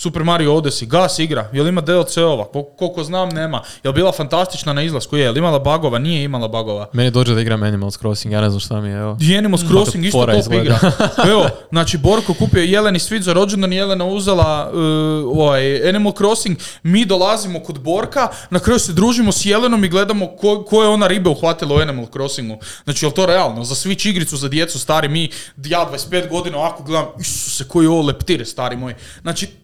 Super 0.00 0.24
Mario 0.24 0.52
Odyssey, 0.52 0.86
gas 0.86 1.18
igra, 1.18 1.48
jel 1.52 1.68
ima 1.68 1.80
DLC-ova, 1.80 2.44
Kol- 2.52 2.76
koliko 2.78 3.04
znam 3.04 3.28
nema, 3.28 3.62
jel 3.84 3.92
bila 3.92 4.12
fantastična 4.12 4.72
na 4.72 4.82
izlasku, 4.82 5.16
je, 5.16 5.22
jel 5.22 5.36
imala 5.36 5.58
bagova, 5.58 5.98
nije 5.98 6.24
imala 6.24 6.48
bagova. 6.48 6.86
Meni 6.92 7.10
dođe 7.10 7.34
da 7.34 7.40
igram 7.40 7.62
Animals 7.62 7.98
Crossing, 7.98 8.34
ja 8.34 8.40
ne 8.40 8.50
znam 8.50 8.60
šta 8.60 8.80
mi 8.80 8.88
je, 8.88 8.96
evo. 8.96 9.16
I 9.20 9.36
Animals 9.36 9.60
Crossing 9.68 10.04
isto 10.04 10.26
top 10.26 10.38
izgleda. 10.38 10.62
igra. 10.62 10.78
Evo, 11.32 11.48
znači 11.70 11.98
Borko 11.98 12.34
kupio 12.34 12.62
Jeleni 12.62 12.98
Svit 12.98 13.22
za 13.22 13.32
rođendan, 13.32 13.72
Jelena 13.72 14.04
uzela 14.04 14.70
uh, 14.72 14.78
ovaj, 15.38 15.88
Animal 15.88 16.12
Crossing, 16.12 16.58
mi 16.82 17.04
dolazimo 17.04 17.60
kod 17.60 17.80
Borka, 17.80 18.28
na 18.50 18.58
kraju 18.58 18.78
se 18.78 18.92
družimo 18.92 19.32
s 19.32 19.44
Jelenom 19.44 19.84
i 19.84 19.88
gledamo 19.88 20.26
ko, 20.26 20.64
ko 20.64 20.82
je 20.82 20.88
ona 20.88 21.06
ribe 21.06 21.30
uhvatila 21.30 21.74
u 21.74 21.78
Animal 21.78 22.06
Crossingu. 22.12 22.58
Znači, 22.84 23.06
je 23.06 23.14
to 23.14 23.26
realno? 23.26 23.64
Za 23.64 23.74
Switch 23.74 24.08
igricu, 24.08 24.36
za 24.36 24.48
djecu, 24.48 24.78
stari 24.78 25.08
mi, 25.08 25.30
ja 25.64 25.90
25 25.92 26.28
godina 26.28 26.58
ovako 26.58 26.82
gledam, 26.82 27.06
isuse, 27.20 27.68
koji 27.68 27.84
je 27.84 27.88
ovo 27.88 28.02
leptire, 28.02 28.44
stari 28.44 28.76
moj. 28.76 28.94
Znači, 29.22 29.59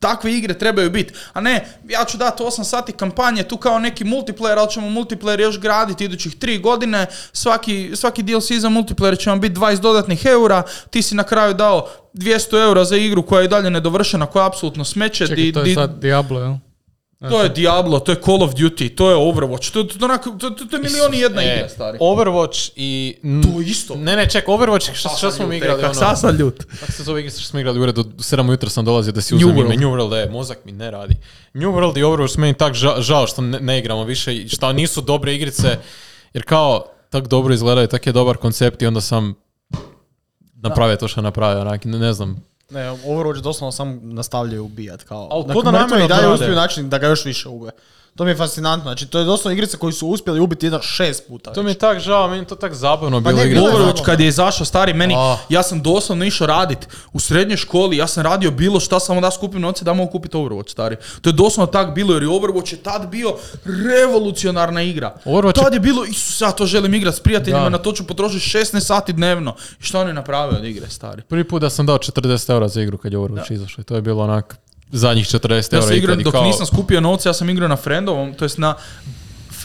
takve 0.00 0.32
igre 0.32 0.54
trebaju 0.54 0.90
biti. 0.90 1.14
A 1.32 1.40
ne, 1.40 1.54
ja 1.88 2.04
ću 2.04 2.16
dati 2.16 2.42
8 2.42 2.64
sati 2.64 2.92
kampanje, 2.92 3.42
tu 3.42 3.56
kao 3.56 3.78
neki 3.78 4.04
multiplayer, 4.04 4.58
ali 4.58 4.70
ćemo 4.70 4.86
multiplayer 4.90 5.40
još 5.40 5.60
graditi 5.60 6.04
idućih 6.04 6.36
3 6.36 6.60
godine, 6.60 7.06
svaki, 7.32 7.90
svaki 7.94 8.22
DLC 8.22 8.50
za 8.50 8.68
multiplayer 8.68 9.18
će 9.18 9.30
vam 9.30 9.40
biti 9.40 9.54
20 9.54 9.78
dodatnih 9.78 10.24
eura, 10.24 10.62
ti 10.90 11.02
si 11.02 11.14
na 11.14 11.24
kraju 11.24 11.54
dao 11.54 11.88
200 12.14 12.28
eura 12.58 12.84
za 12.84 12.96
igru 12.96 13.22
koja 13.22 13.40
je 13.40 13.44
i 13.44 13.48
dalje 13.48 13.70
nedovršena, 13.70 14.26
koja 14.26 14.42
je 14.42 14.46
apsolutno 14.46 14.84
smeće. 14.84 15.26
Čekaj, 15.26 15.36
di- 15.36 15.52
to 15.52 15.60
je 15.60 15.64
di- 15.64 15.74
sad 15.74 15.90
Diablo, 15.92 16.40
jel? 16.40 16.54
To 17.20 17.42
je 17.42 17.48
Diablo, 17.48 18.00
to 18.00 18.12
je 18.12 18.16
Call 18.16 18.42
of 18.42 18.54
Duty, 18.54 18.88
to 18.88 19.10
je 19.10 19.16
Overwatch, 19.16 19.70
to, 19.70 19.84
to, 19.84 19.98
to, 19.98 20.08
to, 20.30 20.50
to, 20.50 20.64
to 20.66 20.76
je 20.76 20.82
milion 20.82 21.14
i 21.14 21.18
jedna 21.18 21.42
E, 21.42 21.56
igra, 21.56 21.68
stari. 21.68 21.98
Overwatch 22.00 22.70
i... 22.76 23.16
To 23.44 23.60
isto. 23.60 23.94
Ne, 23.96 24.16
ne, 24.16 24.30
ček, 24.30 24.48
Overwatch, 24.48 24.94
što, 24.94 25.08
što 25.08 25.30
smo 25.30 25.46
mi 25.46 25.56
igrali, 25.56 25.80
Kak 25.80 25.90
ono... 25.90 25.94
sad 25.96 26.20
sam 26.20 26.36
ljut. 26.36 26.64
Kako 26.80 26.92
se 26.92 27.02
zove 27.02 27.20
igrica 27.20 27.40
što 27.40 27.48
smo 27.48 27.60
igrali 27.60 27.78
u 27.78 27.82
uredu, 27.82 28.00
u 28.00 28.04
7 28.04 28.48
ujutro 28.48 28.70
sam 28.70 28.84
dolazio 28.84 29.12
da 29.12 29.20
si 29.20 29.34
New 29.34 29.38
uzem 29.38 29.58
ime. 29.58 29.68
World. 29.68 29.80
New 29.80 29.90
World, 29.90 30.12
je, 30.12 30.30
mozak 30.30 30.58
mi 30.64 30.72
ne 30.72 30.90
radi. 30.90 31.14
New 31.54 31.72
World 31.72 31.98
i 31.98 32.02
Overwatch 32.02 32.38
meni 32.38 32.54
tak 32.54 32.72
ža- 32.74 33.00
žao 33.00 33.26
što 33.26 33.42
ne, 33.42 33.60
ne 33.60 33.78
igramo 33.78 34.04
više 34.04 34.36
i 34.36 34.48
što 34.48 34.72
nisu 34.72 35.00
dobre 35.00 35.34
igrice, 35.34 35.78
jer 36.34 36.44
kao 36.44 36.84
tak 37.10 37.26
dobro 37.26 37.54
izgledaju, 37.54 37.86
tak 37.86 38.06
je 38.06 38.12
dobar 38.12 38.36
koncept 38.36 38.82
i 38.82 38.86
onda 38.86 39.00
sam 39.00 39.34
napravio 40.54 40.96
to 40.96 41.08
što 41.08 41.22
napravio, 41.22 41.60
onak, 41.60 41.84
ne, 41.84 41.98
ne 41.98 42.12
znam. 42.12 42.49
Ne, 42.70 42.90
Overwatch 42.90 43.40
doslovno 43.42 43.72
samo 43.72 43.98
nastavljaju 44.02 44.64
ubijat. 44.64 45.02
Kao, 45.02 45.28
Al 45.30 45.44
na 45.46 45.54
ko 45.54 45.62
da 45.62 45.70
namjerno 45.70 46.04
i 46.04 46.08
dalje 46.08 46.28
uspiju 46.28 46.54
način 46.54 46.88
da 46.90 46.98
ga 46.98 47.06
još 47.06 47.24
više 47.24 47.48
ube. 47.48 47.70
To 48.20 48.24
mi 48.24 48.30
je 48.30 48.36
fascinantno. 48.36 48.82
Znači, 48.84 49.06
to 49.06 49.18
je 49.18 49.24
doslovno 49.24 49.54
igrice 49.54 49.76
koji 49.76 49.92
su 49.92 50.08
uspjeli 50.08 50.40
ubiti 50.40 50.66
jedan 50.66 50.80
šest 50.82 51.28
puta. 51.28 51.52
To 51.52 51.62
mi 51.62 51.70
je 51.70 51.74
tak 51.76 51.98
žao, 51.98 52.28
meni 52.28 52.40
je 52.40 52.46
to 52.46 52.54
tak 52.56 52.74
zabavno 52.74 53.16
Pa 53.18 53.30
bilo 53.30 53.42
igrati. 53.42 53.66
je 53.66 53.72
Overwatch 53.72 54.02
kad 54.02 54.20
je 54.20 54.28
izašao 54.28 54.66
stari 54.66 54.94
meni, 54.94 55.14
Ah. 55.16 55.36
ja 55.48 55.62
sam 55.62 55.82
doslovno 55.82 56.24
išao 56.24 56.46
radit 56.46 56.78
u 57.12 57.20
srednjoj 57.20 57.56
školi, 57.56 57.96
ja 57.96 58.06
sam 58.06 58.22
radio 58.22 58.50
bilo 58.50 58.80
šta 58.80 59.00
samo 59.00 59.20
da 59.20 59.30
skupim 59.30 59.60
novce 59.60 59.84
da 59.84 59.92
mogu 59.92 60.10
kupiti 60.10 60.36
Overwatch 60.36 60.70
stari. 60.70 60.96
To 61.20 61.28
je 61.28 61.34
doslovno 61.34 61.66
tak 61.68 61.94
bilo 61.94 62.14
jer 62.14 62.22
je 62.22 62.28
Overwatch 62.28 62.72
je 62.72 62.78
tad 62.78 63.08
bio 63.08 63.34
revolucionarna 63.94 64.82
igra. 64.82 65.14
Overwatch 65.24 65.58
je- 65.58 65.64
tad 65.64 65.74
je 65.74 65.80
bilo, 65.80 66.04
isus, 66.04 66.40
ja 66.40 66.52
to 66.52 66.66
želim 66.66 66.94
igrati 66.94 67.16
s 67.16 67.20
prijateljima, 67.20 67.60
Da. 67.60 67.68
na 67.68 67.78
to 67.78 67.92
ću 67.92 68.06
potrošiti 68.06 68.40
16 68.42 68.80
sati 68.82 69.12
dnevno. 69.12 69.50
I 69.80 69.84
što 69.84 70.00
oni 70.00 70.12
naprave 70.12 70.56
od 70.56 70.64
igre, 70.64 70.88
stari? 70.88 71.22
Prvi 71.22 71.44
put 71.44 71.60
da 71.60 71.70
sam 71.70 71.86
dao 71.86 71.98
40 71.98 72.50
eura 72.50 72.68
za 72.68 72.82
igru 72.82 72.98
kad 72.98 73.12
je 73.12 73.18
Overwatch 73.18 73.52
izašao 73.52 73.82
i 73.82 73.84
to 73.84 73.94
je 73.94 74.02
bilo 74.02 74.24
onak 74.24 74.56
zadnjih 74.92 75.26
40 75.26 75.50
Ja 75.72 75.76
eura. 75.76 75.82
sam 75.82 75.96
igrao, 75.96 76.16
dok 76.16 76.32
kao- 76.32 76.44
nisam 76.44 76.66
skupio 76.66 77.00
novce, 77.00 77.28
ja 77.28 77.34
sam 77.34 77.50
igrao 77.50 77.68
na 77.68 77.76
friendovom, 77.76 78.34
to 78.34 78.44
jest 78.44 78.58
na 78.58 78.74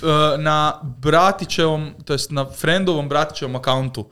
e, 0.03 0.37
na 0.37 0.73
bratićevom, 0.99 1.93
to 2.05 2.13
jest 2.13 2.31
na 2.31 2.45
friendovom 2.47 3.09
bratićevom 3.09 3.55
akauntu. 3.55 4.05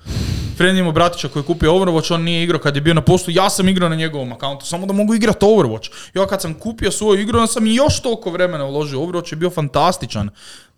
Friend 0.57 0.78
ima 0.78 0.91
bratića 0.91 1.28
koji 1.28 1.41
je 1.41 1.47
kupio 1.47 1.72
Overwatch, 1.72 2.11
on 2.11 2.22
nije 2.22 2.43
igrao 2.43 2.59
kad 2.59 2.76
je 2.76 2.82
bio 2.82 2.93
na 2.93 3.01
postu, 3.01 3.32
ja 3.32 3.49
sam 3.49 3.70
igrao 3.70 3.89
na 3.89 3.95
njegovom 3.95 4.34
akauntu, 4.34 4.66
samo 4.66 4.86
da 4.86 4.93
mogu 4.93 5.14
igrati 5.16 5.45
Overwatch. 5.45 5.89
Ja 6.14 6.28
kad 6.28 6.41
sam 6.41 6.53
kupio 6.53 6.91
svoju 6.91 7.22
igru, 7.22 7.39
onda 7.39 7.47
sam 7.47 7.68
još 7.68 8.01
toliko 8.01 8.30
vremena 8.30 8.66
uložio. 8.66 8.99
Overwatch 8.99 9.34
je 9.34 9.38
bio 9.38 9.49
fantastičan. 9.49 10.30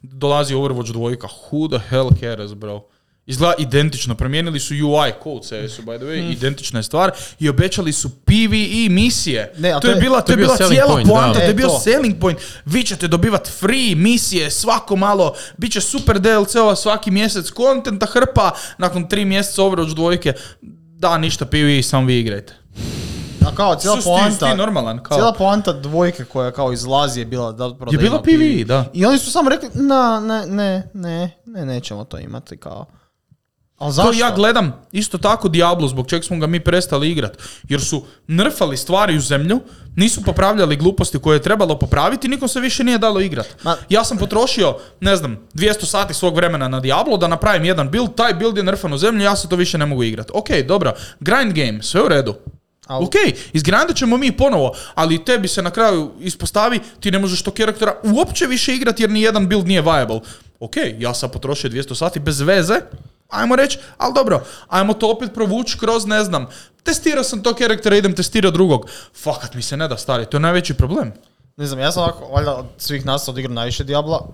Dolazi 0.02 0.56
Overwatch 0.56 0.92
dvojka, 0.92 1.28
who 1.28 1.70
the 1.70 1.88
hell 1.90 2.10
cares, 2.20 2.54
bro? 2.54 2.82
Izgleda 3.28 3.54
identično, 3.58 4.16
promijenili 4.16 4.60
su 4.60 4.74
UI, 4.74 5.12
code 5.24 5.42
CS-u, 5.42 5.82
by 5.82 5.98
the 5.98 6.06
way, 6.06 6.32
identična 6.32 6.80
je 6.80 6.84
stvar, 6.84 7.12
i 7.40 7.50
obećali 7.50 7.94
su 7.94 8.10
PvE 8.10 8.90
misije. 8.90 9.54
Ne, 9.58 9.72
a 9.72 9.80
to, 9.80 9.88
je 9.88 9.96
bila, 9.96 10.22
to 10.22 10.32
je 10.34 10.38
bila 10.38 10.58
cijela 10.58 10.92
point, 10.92 11.08
poanta, 11.10 11.28
da. 11.28 11.34
to 11.34 11.42
je 11.42 11.50
E, 11.50 11.54
bio 11.54 11.68
to. 11.68 11.80
selling 11.80 12.20
point. 12.22 12.40
Vi 12.66 12.84
ćete 12.84 13.08
dobivati 13.08 13.52
free 13.52 13.96
misije 13.96 14.52
svako 14.52 14.96
malo, 14.96 15.34
bit 15.58 15.72
će 15.72 15.82
super 15.82 16.20
DLC-ova 16.20 16.76
svaki 16.76 17.12
mjesec, 17.12 17.50
kontenta 17.50 18.06
hrpa, 18.06 18.52
nakon 18.78 19.10
tri 19.10 19.26
mjeseca 19.26 19.62
Overwatch 19.62 19.94
dvojke, 19.94 20.34
da, 20.98 21.18
ništa 21.18 21.46
PvE, 21.46 21.84
samo 21.84 22.08
vi 22.08 22.20
igrajte. 22.20 22.54
A 23.48 23.56
kao, 23.56 23.76
cijela 23.76 23.98
poanta, 24.04 24.48
sti 24.48 24.58
normalan, 24.58 25.04
kao. 25.04 25.18
cijela 25.18 25.34
poanta 25.34 25.74
dvojke 25.74 26.26
koja 26.26 26.52
kao 26.52 26.74
izlazi 26.74 27.20
je 27.20 27.26
bila 27.26 27.52
da 27.52 27.66
Je 27.92 27.98
bila 27.98 28.22
PvE, 28.22 28.64
da. 28.66 28.86
I 28.94 29.06
oni 29.06 29.18
su 29.20 29.32
samo 29.32 29.50
rekli, 29.50 29.70
na, 29.74 30.20
ne, 30.20 30.46
ne, 30.48 30.90
ne, 30.94 31.32
ne, 31.46 31.66
nećemo 31.66 32.04
to 32.04 32.20
imati 32.20 32.58
kao. 32.58 32.86
Zašto? 33.82 34.12
To 34.12 34.18
ja 34.18 34.32
gledam 34.32 34.82
isto 34.92 35.18
tako 35.18 35.50
Diablo, 35.50 35.88
zbog 35.88 36.08
čeg 36.08 36.24
smo 36.24 36.38
ga 36.38 36.48
mi 36.48 36.60
prestali 36.60 37.12
igrat. 37.12 37.38
Jer 37.64 37.82
su 37.82 38.04
nerfali 38.28 38.78
stvari 38.78 39.18
u 39.18 39.22
zemlju, 39.22 39.60
nisu 39.96 40.24
popravljali 40.24 40.76
gluposti 40.76 41.20
koje 41.20 41.36
je 41.36 41.42
trebalo 41.42 41.80
popraviti, 41.80 42.28
nikom 42.28 42.48
se 42.48 42.60
više 42.60 42.84
nije 42.84 42.98
dalo 42.98 43.20
igrat. 43.20 43.48
Ma- 43.64 43.76
Ja 43.90 44.04
sam 44.04 44.18
potrošio, 44.18 44.78
ne 45.00 45.16
znam, 45.16 45.38
200 45.54 45.86
sati 45.86 46.14
svog 46.14 46.36
vremena 46.36 46.68
na 46.68 46.80
Diablo 46.80 47.18
da 47.18 47.28
napravim 47.28 47.66
jedan 47.66 47.90
build, 47.90 48.16
taj 48.16 48.34
build 48.34 48.58
je 48.58 48.64
nerfan 48.64 48.94
u 48.94 48.98
zemlju, 48.98 49.24
ja 49.24 49.36
se 49.36 49.50
to 49.50 49.56
više 49.56 49.78
ne 49.78 49.86
mogu 49.86 50.04
igrat. 50.04 50.32
Ok, 50.34 50.48
dobro, 50.68 50.92
grind 51.20 51.54
game, 51.54 51.84
sve 51.84 52.04
u 52.04 52.08
redu. 52.08 52.36
Al- 52.88 53.04
Ok, 53.04 53.14
izgrindit 53.54 53.98
ćemo 53.98 54.18
mi 54.18 54.32
ponovo, 54.32 54.72
ali 54.96 55.26
tebi 55.26 55.48
se 55.48 55.62
na 55.62 55.72
kraju 55.72 56.12
ispostavi, 56.20 56.80
ti 57.00 57.12
ne 57.12 57.20
možeš 57.20 57.42
tog 57.42 57.54
karaktera 57.54 57.96
uopće 58.06 58.46
više 58.46 58.76
igrati 58.76 59.04
jer 59.04 59.10
ni 59.10 59.22
jedan 59.22 59.48
build 59.48 59.68
nije 59.68 59.82
viable. 59.82 60.20
Ok, 60.60 60.74
ja 61.00 61.14
sam 61.14 61.30
potrošio 61.30 61.70
200 61.70 61.96
sati 61.96 62.20
bez 62.20 62.42
veze, 62.42 62.80
ajmo 63.30 63.56
reći, 63.56 63.80
ali 63.98 64.14
dobro, 64.14 64.46
ajmo 64.68 64.94
to 64.94 65.12
opet 65.12 65.34
provući 65.34 65.80
kroz, 65.80 66.06
ne 66.06 66.24
znam, 66.24 66.48
testirao 66.84 67.24
sam 67.24 67.44
tog 67.44 67.56
karaktera, 67.56 67.96
idem 67.96 68.16
testirati 68.16 68.54
drugog. 68.54 68.90
Fakat 69.24 69.54
mi 69.54 69.62
se 69.62 69.78
ne 69.78 69.88
da 69.88 69.98
stari, 69.98 70.26
to 70.26 70.38
je 70.38 70.42
najveći 70.42 70.74
problem. 70.74 71.14
Ne 71.58 71.66
znam, 71.66 71.80
ja 71.80 71.92
sam 71.92 72.04
ovako, 72.04 72.26
valjda 72.26 72.56
od 72.56 72.66
svih 72.78 73.06
nas 73.06 73.28
odigrao 73.28 73.54
najviše 73.54 73.84
Diabla. 73.84 74.28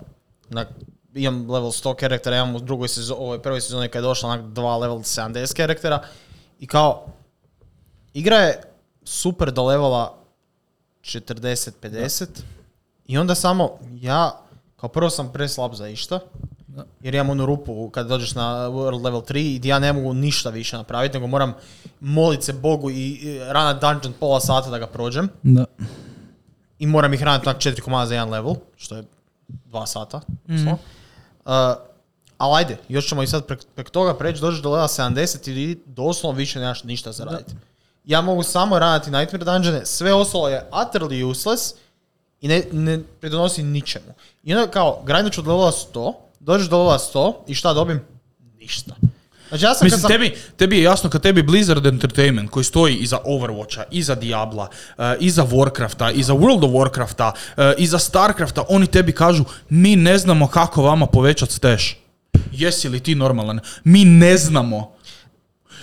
Na, 0.48 0.66
imam 1.14 1.50
level 1.50 1.70
100 1.70 1.94
karaktera, 1.94 2.36
imam 2.36 2.56
u 2.56 2.60
drugoj 2.60 2.88
sezoni, 2.88 3.20
ovoj 3.20 3.42
prvoj 3.42 3.60
sezoni 3.60 3.88
kad 3.88 4.02
je 4.02 4.08
došla 4.08 4.28
onak 4.28 4.46
dva 4.46 4.76
level 4.76 4.98
70 4.98 5.56
karaktera. 5.56 6.02
I 6.60 6.66
kao, 6.66 7.06
igra 8.14 8.36
je 8.36 8.62
super 9.04 9.52
do 9.52 9.64
levela 9.64 10.18
40-50. 11.02 12.26
I 13.06 13.18
onda 13.18 13.34
samo, 13.34 13.78
ja, 13.92 14.40
kao 14.76 14.88
prvo 14.88 15.10
sam 15.10 15.32
preslab 15.32 15.74
za 15.74 15.88
išta. 15.88 16.20
Jer 17.00 17.14
imam 17.14 17.30
onu 17.30 17.46
rupu 17.46 17.90
kad 17.90 18.06
dođeš 18.06 18.34
na 18.34 18.68
World 18.68 19.04
Level 19.04 19.20
3 19.20 19.38
i 19.38 19.68
ja 19.68 19.78
ne 19.78 19.92
mogu 19.92 20.14
ništa 20.14 20.50
više 20.50 20.76
napraviti, 20.76 21.14
nego 21.14 21.26
moram 21.26 21.54
molit 22.00 22.42
se 22.42 22.52
Bogu 22.52 22.90
i, 22.90 23.38
ranat 23.48 23.80
dungeon 23.80 24.14
pola 24.20 24.40
sata 24.40 24.70
da 24.70 24.78
ga 24.78 24.86
prođem 24.86 25.28
Da. 25.42 25.64
i 26.78 26.86
moram 26.86 27.14
ih 27.14 27.20
hraniti 27.20 27.48
onak 27.48 27.60
četiri 27.60 27.82
komada 27.82 28.06
za 28.06 28.14
jedan 28.14 28.30
level, 28.30 28.54
što 28.76 28.96
je 28.96 29.04
dva 29.48 29.86
sata. 29.86 30.20
Mm. 30.48 30.68
Uh, 30.68 30.76
ali 32.38 32.58
ajde, 32.58 32.76
još 32.88 33.06
ćemo 33.08 33.22
i 33.22 33.26
sad 33.26 33.46
prek, 33.46 33.60
prek 33.74 33.90
toga 33.90 34.14
preći, 34.14 34.40
dođeš 34.40 34.62
do 34.62 34.70
levela 34.70 34.88
70 34.88 35.50
i 35.50 35.78
doslovno 35.86 36.38
više 36.38 36.60
nemaš 36.60 36.84
ništa 36.84 37.12
za 37.12 37.24
raditi. 37.24 37.54
Ja 38.04 38.20
mogu 38.20 38.42
samo 38.42 38.78
raditi 38.78 39.10
Nightmare 39.10 39.44
Dungeone, 39.44 39.86
sve 39.86 40.14
ostalo 40.14 40.48
je 40.48 40.68
utterly 40.72 41.24
useless 41.30 41.74
i 42.40 42.48
ne, 42.48 42.62
ne 42.72 43.02
pridonosi 43.20 43.62
ničemu. 43.62 44.14
I 44.42 44.54
onda 44.54 44.70
kao, 44.70 45.02
grindit 45.04 45.32
ću 45.32 45.40
od 45.40 45.46
levela 45.46 45.72
100, 45.72 46.12
dođeš 46.42 46.68
do 46.68 46.76
ova 46.76 46.98
100 46.98 47.32
i 47.46 47.54
šta 47.54 47.74
dobim? 47.74 48.00
Ništa. 48.60 48.94
Znači 49.48 49.64
ja 49.64 49.74
sam 49.74 49.84
Mislim, 49.84 50.00
kad 50.00 50.00
sam... 50.00 50.10
tebi, 50.10 50.34
tebi 50.56 50.76
je 50.76 50.82
jasno 50.82 51.10
kad 51.10 51.22
tebi 51.22 51.42
Blizzard 51.42 51.86
Entertainment 51.86 52.50
koji 52.50 52.64
stoji 52.64 52.96
iza 52.96 53.18
Overwatcha, 53.24 53.82
iza 53.90 54.14
Diabla, 54.14 54.68
uh, 54.98 55.04
iza 55.20 55.44
Warcrafta, 55.44 56.12
iza 56.14 56.34
World 56.34 56.64
of 56.64 56.70
Warcrafta, 56.70 57.32
uh, 57.32 57.64
iza 57.78 57.98
Starcrafta, 57.98 58.64
oni 58.68 58.86
tebi 58.86 59.12
kažu 59.12 59.44
mi 59.68 59.96
ne 59.96 60.18
znamo 60.18 60.46
kako 60.46 60.82
vama 60.82 61.06
povećati 61.06 61.52
stash. 61.52 61.84
Jesi 62.52 62.88
li 62.88 63.00
ti 63.00 63.14
normalan? 63.14 63.60
Mi 63.84 64.04
ne 64.04 64.36
znamo. 64.36 64.92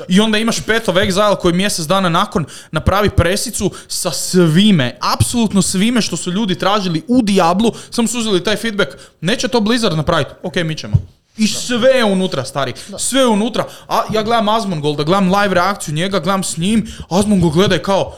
I 0.08 0.20
onda 0.20 0.38
imaš 0.38 0.60
Path 0.60 0.90
of 0.90 0.96
Exile 0.96 1.36
koji 1.36 1.54
mjesec 1.54 1.86
dana 1.86 2.10
nakon 2.10 2.46
napravi 2.72 3.10
presicu 3.10 3.72
sa 3.88 4.12
svime, 4.12 4.98
apsolutno 5.14 5.62
svime 5.62 6.02
što 6.02 6.18
su 6.18 6.32
ljudi 6.32 6.56
tražili 6.56 7.04
u 7.08 7.22
Diablu, 7.22 7.72
samo 7.90 8.08
su 8.08 8.20
uzeli 8.20 8.44
taj 8.44 8.56
feedback, 8.56 8.92
neće 9.22 9.48
to 9.48 9.60
Blizzard 9.60 9.98
napraviti, 9.98 10.32
ok, 10.44 10.56
mi 10.56 10.76
ćemo. 10.76 10.94
I 11.38 11.48
sve 11.48 11.90
je 11.90 12.06
unutra, 12.06 12.46
stari. 12.46 12.74
Sve 12.98 13.22
je 13.22 13.28
unutra. 13.28 13.66
A 13.88 14.04
ja 14.14 14.24
gledam 14.24 14.50
Asmongold, 14.50 14.98
da 14.98 15.04
gledam 15.04 15.36
live 15.36 15.54
reakciju 15.54 15.94
njega, 15.94 16.20
gledam 16.20 16.44
s 16.44 16.58
njim, 16.58 16.88
Asmongold 17.10 17.54
gleda 17.54 17.76
i 17.76 17.80
kao, 17.80 18.16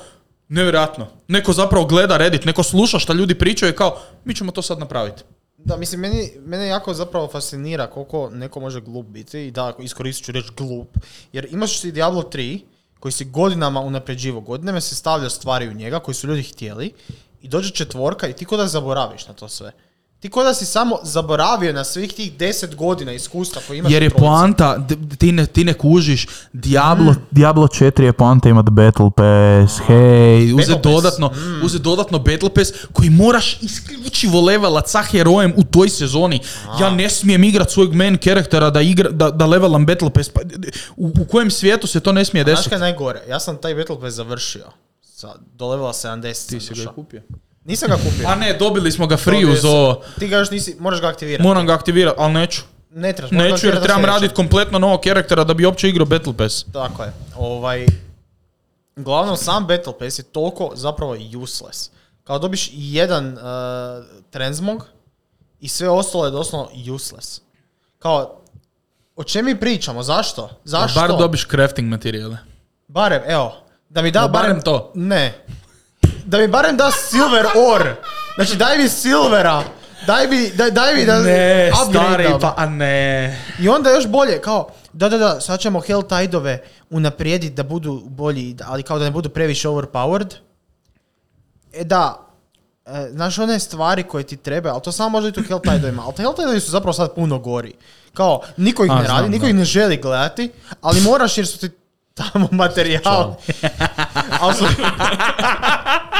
nevjerojatno. 0.47 1.07
Neko 1.27 1.53
zapravo 1.53 1.85
gleda 1.85 2.17
Reddit, 2.17 2.45
neko 2.45 2.63
sluša 2.63 2.99
šta 2.99 3.13
ljudi 3.13 3.35
pričaju 3.35 3.71
i 3.71 3.75
kao, 3.75 3.97
mi 4.25 4.35
ćemo 4.35 4.51
to 4.51 4.61
sad 4.61 4.79
napraviti. 4.79 5.23
Da, 5.65 5.77
mislim, 5.77 6.01
meni, 6.01 6.31
mene 6.39 6.67
jako 6.67 6.93
zapravo 6.93 7.27
fascinira 7.27 7.87
koliko 7.87 8.29
neko 8.29 8.59
može 8.59 8.81
glup 8.81 9.07
biti 9.07 9.47
i 9.47 9.51
da, 9.51 9.73
iskoristit 9.79 10.25
ću 10.25 10.31
reći 10.31 10.49
glup, 10.57 10.97
jer 11.33 11.47
imaš 11.51 11.79
si 11.79 11.91
Diablo 11.91 12.21
3 12.21 12.59
koji 12.99 13.11
si 13.11 13.25
godinama 13.25 13.79
unapređivo, 13.79 14.41
godinama 14.41 14.81
se 14.81 14.95
stavlja 14.95 15.29
stvari 15.29 15.67
u 15.67 15.73
njega 15.73 15.99
koji 15.99 16.15
su 16.15 16.27
ljudi 16.27 16.43
htjeli 16.43 16.93
i 17.41 17.47
dođe 17.47 17.73
četvorka 17.73 18.27
i 18.27 18.33
ti 18.33 18.45
ko 18.45 18.57
da 18.57 18.67
zaboraviš 18.67 19.27
na 19.27 19.33
to 19.33 19.49
sve. 19.49 19.71
Ti 20.21 20.29
ko 20.29 20.43
da 20.43 20.53
si 20.53 20.65
samo 20.65 20.99
zaboravio 21.03 21.73
na 21.73 21.83
svih 21.83 22.13
tih 22.13 22.33
10 22.33 22.75
godina 22.75 23.13
iskustva 23.13 23.61
koji 23.67 23.77
imaš 23.77 23.91
Jer 23.91 24.03
je 24.03 24.09
poanta, 24.09 24.77
d- 24.79 25.17
ti 25.17 25.31
ne, 25.31 25.45
ti 25.45 25.63
ne 25.63 25.73
kužiš, 25.73 26.27
Diablo, 26.53 27.15
Diablo 27.31 27.67
4 27.67 28.01
je 28.01 28.13
poanta 28.13 28.49
imat 28.49 28.69
Battle 28.69 29.09
Pass, 29.11 29.79
hej, 29.87 30.53
uze 30.53 30.75
dodatno, 30.75 31.31
uze 31.63 31.79
dodatno 31.79 32.19
Battle 32.19 32.49
Pass 32.49 32.71
koji 32.93 33.09
moraš 33.09 33.57
isključivo 33.61 34.41
levelat 34.41 34.87
sa 34.89 35.01
herojem 35.01 35.53
u 35.57 35.63
toj 35.63 35.89
sezoni. 35.89 36.39
Ja 36.79 36.89
ne 36.89 37.09
smijem 37.09 37.43
igrat 37.43 37.71
svojeg 37.71 37.93
main 37.93 38.17
karaktera 38.17 38.69
da, 38.69 38.81
igra, 38.81 39.09
da, 39.09 39.31
da 39.31 39.45
levelam 39.45 39.85
Battle 39.85 40.09
Pass. 40.09 40.29
Pa, 40.29 40.41
u, 40.95 41.11
u 41.21 41.25
kojem 41.25 41.51
svijetu 41.51 41.87
se 41.87 41.99
to 41.99 42.11
ne 42.11 42.25
smije 42.25 42.43
Znaš 42.43 42.53
desiti? 42.55 42.69
kaj 42.69 42.75
je 42.77 42.81
najgore? 42.81 43.21
Ja 43.29 43.39
sam 43.39 43.57
taj 43.57 43.75
Battle 43.75 43.99
Pass 43.99 44.15
završio. 44.15 44.65
Sa, 45.01 45.35
do 45.55 45.67
levela 45.67 45.93
70 45.93 46.49
Ti 46.49 46.59
si 46.59 46.73
ga 46.75 46.91
kupio. 46.91 47.21
Nisam 47.65 47.89
ga 47.89 47.95
kupio. 47.95 48.27
A 48.27 48.35
ne, 48.35 48.53
dobili 48.53 48.91
smo 48.91 49.07
ga 49.07 49.17
free 49.17 49.45
uz 49.45 49.65
ovo. 49.65 50.01
Ti 50.19 50.27
ga 50.27 50.37
još 50.37 50.51
nisi, 50.51 50.75
moraš 50.79 51.01
ga 51.01 51.07
aktivirati. 51.07 51.43
Moram 51.47 51.65
ga 51.67 51.73
aktivirati, 51.73 52.15
ali 52.19 52.33
neću. 52.33 52.61
Ne 52.89 53.13
trebaš, 53.13 53.31
Neću 53.31 53.67
jer 53.67 53.83
trebam 53.83 54.05
raditi 54.05 54.33
kompletno 54.33 54.79
novog 54.79 55.01
karaktera 55.03 55.43
da 55.43 55.53
bi 55.53 55.65
uopće 55.65 55.89
igrao 55.89 56.05
Battle 56.05 56.33
Pass. 56.37 56.65
Tako 56.73 57.03
je. 57.03 57.13
Ovaj, 57.37 57.85
uglavnom, 58.95 59.37
sam 59.37 59.67
Battle 59.67 59.93
Pass 59.99 60.19
je 60.19 60.23
toliko 60.23 60.71
zapravo 60.75 61.17
useless. 61.43 61.89
Kao 62.23 62.39
dobiš 62.39 62.69
jedan 62.73 63.33
uh, 63.33 63.39
transmog 64.29 64.85
i 65.59 65.67
sve 65.67 65.89
ostalo 65.89 66.25
je 66.25 66.31
doslovno 66.31 66.69
useless. 66.95 67.41
Kao, 67.99 68.41
o 69.15 69.23
čem 69.23 69.45
mi 69.45 69.59
pričamo? 69.59 70.03
Zašto? 70.03 70.49
Zašto? 70.63 70.99
Bar 70.99 71.09
dobiš 71.09 71.47
crafting 71.47 71.89
materijale. 71.89 72.37
Barem, 72.87 73.21
evo. 73.27 73.53
Da 73.89 74.01
mi 74.01 74.11
da 74.11 74.21
No, 74.21 74.27
barem, 74.27 74.49
barem 74.49 74.61
to. 74.61 74.91
Ne. 74.95 75.45
Da 76.31 76.37
mi 76.37 76.47
barem 76.47 76.77
da 76.77 76.91
silver 76.91 77.45
ore. 77.73 77.95
Znači 78.35 78.55
daj 78.55 78.77
mi 78.77 78.89
silvera. 78.89 79.63
Daj 80.07 80.27
mi, 80.27 80.49
daj, 80.49 80.71
daj 80.71 80.95
mi 80.95 81.05
da 81.05 81.19
Ne, 81.19 81.71
stari, 81.89 82.27
pa 82.41 82.53
a 82.57 82.65
ne. 82.65 83.37
I 83.59 83.69
onda 83.69 83.89
još 83.89 84.07
bolje, 84.07 84.41
kao, 84.41 84.67
da, 84.93 85.09
da, 85.09 85.17
da, 85.17 85.41
sad 85.41 85.59
ćemo 85.59 85.79
Helltide-ove 85.79 86.63
unaprijediti 86.89 87.53
da 87.53 87.63
budu 87.63 88.01
bolji, 88.05 88.55
ali 88.65 88.83
kao 88.83 88.99
da 88.99 89.05
ne 89.05 89.11
budu 89.11 89.29
previše 89.29 89.69
overpowered. 89.69 90.33
E 91.73 91.83
da, 91.83 92.19
e, 92.85 93.07
znaš 93.11 93.39
one 93.39 93.59
stvari 93.59 94.03
koje 94.03 94.23
ti 94.23 94.37
treba, 94.37 94.69
ali 94.69 94.81
to 94.81 94.91
samo 94.91 95.09
može 95.09 95.27
biti 95.27 95.39
u 95.39 95.43
Helltide-ovima, 95.43 96.01
ali 96.05 96.13
Helltide-ovi 96.17 96.59
su 96.59 96.71
zapravo 96.71 96.93
sad 96.93 97.15
puno 97.15 97.39
gori. 97.39 97.73
Kao, 98.13 98.41
niko 98.57 98.85
ih 98.85 98.91
A, 98.91 98.95
ne 98.95 99.05
znam, 99.05 99.17
radi, 99.17 99.29
niko 99.29 99.43
da. 99.45 99.49
ih 99.49 99.55
ne 99.55 99.65
želi 99.65 99.97
gledati, 99.97 100.51
ali 100.81 101.01
moraš 101.01 101.37
jer 101.37 101.47
su 101.47 101.57
ti 101.57 101.69
tamo 102.13 102.47
materijal. 102.51 103.35
ali 104.41 104.55
su, 104.55 104.65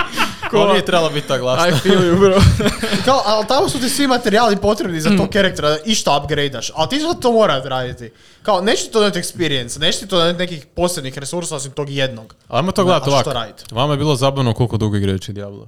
Ko 0.51 0.67
nije 0.67 0.85
trebalo 0.85 1.09
biti 1.09 1.27
ta 1.27 1.37
glasna. 1.37 1.67
I 1.67 1.71
feel 1.71 2.01
you, 2.01 2.19
bro. 2.19 2.41
kao, 3.05 3.21
ali 3.25 3.47
tamo 3.47 3.69
su 3.69 3.79
ti 3.79 3.89
svi 3.89 4.07
materijali 4.07 4.57
potrebni 4.57 5.01
za 5.01 5.17
tog 5.17 5.29
karaktera 5.29 5.69
da 5.69 5.77
išta 5.85 6.17
upgradeaš, 6.17 6.71
ali 6.75 6.89
ti 6.89 6.99
sad 6.99 7.21
to 7.21 7.31
moraš 7.31 7.63
raditi. 7.63 8.11
Kao, 8.43 8.61
neće 8.61 8.85
ti 8.85 8.91
to 8.91 8.99
doneti 8.99 9.19
experience, 9.19 9.79
neće 9.79 9.99
ti 9.99 10.07
to 10.07 10.17
doneti 10.17 10.39
nekih 10.39 10.65
posebnih 10.75 11.17
resursa 11.17 11.55
osim 11.55 11.71
tog 11.71 11.89
jednog. 11.89 12.35
Ajmo 12.47 12.71
to 12.71 12.83
Da, 12.83 12.85
gledati 12.85 13.09
ovako. 13.09 13.53
Vama 13.71 13.93
je 13.93 13.97
bilo 13.97 14.15
zabavno 14.15 14.53
koliko 14.53 14.77
dugo 14.77 14.97
igrajući 14.97 15.33
Diablo. 15.33 15.67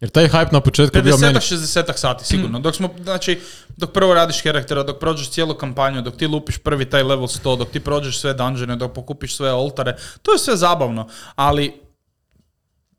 Jer 0.00 0.10
taj 0.10 0.28
hype 0.28 0.52
na 0.52 0.60
početku 0.60 0.98
je 0.98 1.02
bio 1.02 1.16
meni... 1.16 1.34
50-60 1.34 1.96
sati 1.96 2.24
sigurno. 2.24 2.60
Dok 2.60 2.74
smo, 2.74 2.88
znači, 3.02 3.40
dok 3.76 3.92
prvo 3.92 4.14
radiš 4.14 4.40
karaktera, 4.42 4.82
dok 4.82 4.98
prođeš 4.98 5.30
cijelu 5.30 5.54
kampanju, 5.54 6.02
dok 6.02 6.16
ti 6.16 6.26
lupiš 6.26 6.58
prvi 6.58 6.90
taj 6.90 7.02
level 7.02 7.26
100, 7.26 7.58
dok 7.58 7.70
ti 7.70 7.80
prođeš 7.80 8.20
sve 8.20 8.34
dungeone, 8.34 8.76
dok 8.76 8.92
pokupiš 8.92 9.36
sve 9.36 9.52
oltare, 9.52 9.96
to 10.22 10.32
je 10.32 10.38
sve 10.38 10.56
zabavno. 10.56 11.08
Ali, 11.34 11.80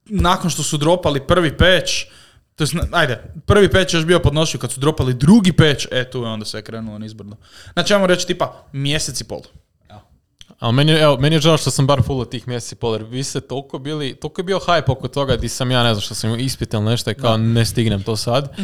nakon 0.10 0.50
što 0.50 0.64
su 0.64 0.78
dropali 0.78 1.20
prvi 1.20 1.58
patch, 1.58 1.92
to 2.56 2.64
jest, 2.64 2.74
ajde, 2.92 3.24
prvi 3.46 3.70
patch 3.70 3.94
je 3.94 3.98
još 3.98 4.06
bio 4.06 4.20
podnošljiv 4.20 4.62
kad 4.62 4.72
su 4.72 4.80
dropali 4.80 5.14
drugi 5.14 5.52
patch, 5.54 5.86
e 5.92 6.10
tu 6.10 6.20
je 6.20 6.28
onda 6.28 6.46
sve 6.46 6.62
krenulo 6.62 6.98
nizbrdo. 6.98 7.36
Znači, 7.74 7.94
ajmo 7.94 8.08
reći 8.08 8.28
tipa 8.28 8.64
mjesec 8.72 9.22
i 9.22 9.24
pol. 9.24 9.42
Ali 10.60 10.74
meni, 10.74 10.92
je- 10.92 11.02
evo, 11.02 11.18
meni 11.18 11.36
je 11.36 11.42
žao 11.42 11.58
što 11.58 11.72
sam 11.72 11.88
bar 11.88 12.02
full 12.04 12.20
od 12.20 12.30
tih 12.30 12.48
mjeseci 12.48 12.76
pol, 12.76 12.94
jer 12.94 13.04
vi 13.04 13.24
ste 13.24 13.42
toliko 13.42 13.80
bili, 13.80 14.16
toliko 14.16 14.42
je 14.42 14.46
bio 14.46 14.60
hype 14.60 14.84
oko 14.88 15.08
toga 15.08 15.36
di 15.36 15.50
sam 15.50 15.72
ja, 15.72 15.84
ne 15.84 15.94
znam 15.94 16.02
što 16.02 16.16
sam 16.16 16.40
ispit 16.40 16.74
ili 16.74 16.84
nešto 16.84 17.12
i 17.12 17.16
kao 17.16 17.38
ne 17.38 17.66
stignem 17.66 18.04
to 18.04 18.16
sad. 18.16 18.56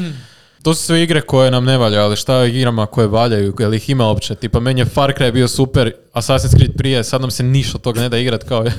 To 0.63 0.73
su 0.73 0.83
sve 0.83 1.03
igre 1.03 1.21
koje 1.21 1.51
nam 1.51 1.65
ne 1.65 1.77
valjaju, 1.77 2.03
ali 2.03 2.15
šta 2.15 2.35
je 2.35 2.57
igrama 2.57 2.85
koje 2.85 3.07
valjaju, 3.07 3.55
jel 3.59 3.73
ih 3.73 3.89
ima 3.89 4.07
uopće? 4.07 4.35
Tipa, 4.35 4.59
meni 4.59 4.81
je 4.81 4.85
Far 4.85 5.13
Cry 5.13 5.31
bio 5.31 5.47
super, 5.47 5.91
Assassin's 6.13 6.49
Creed 6.51 6.71
prije, 6.77 7.03
sad 7.03 7.21
nam 7.21 7.31
se 7.31 7.43
ništa 7.43 7.77
od 7.77 7.81
toga 7.81 8.01
ne 8.01 8.09
da 8.09 8.17
igrat 8.17 8.43
kao 8.43 8.65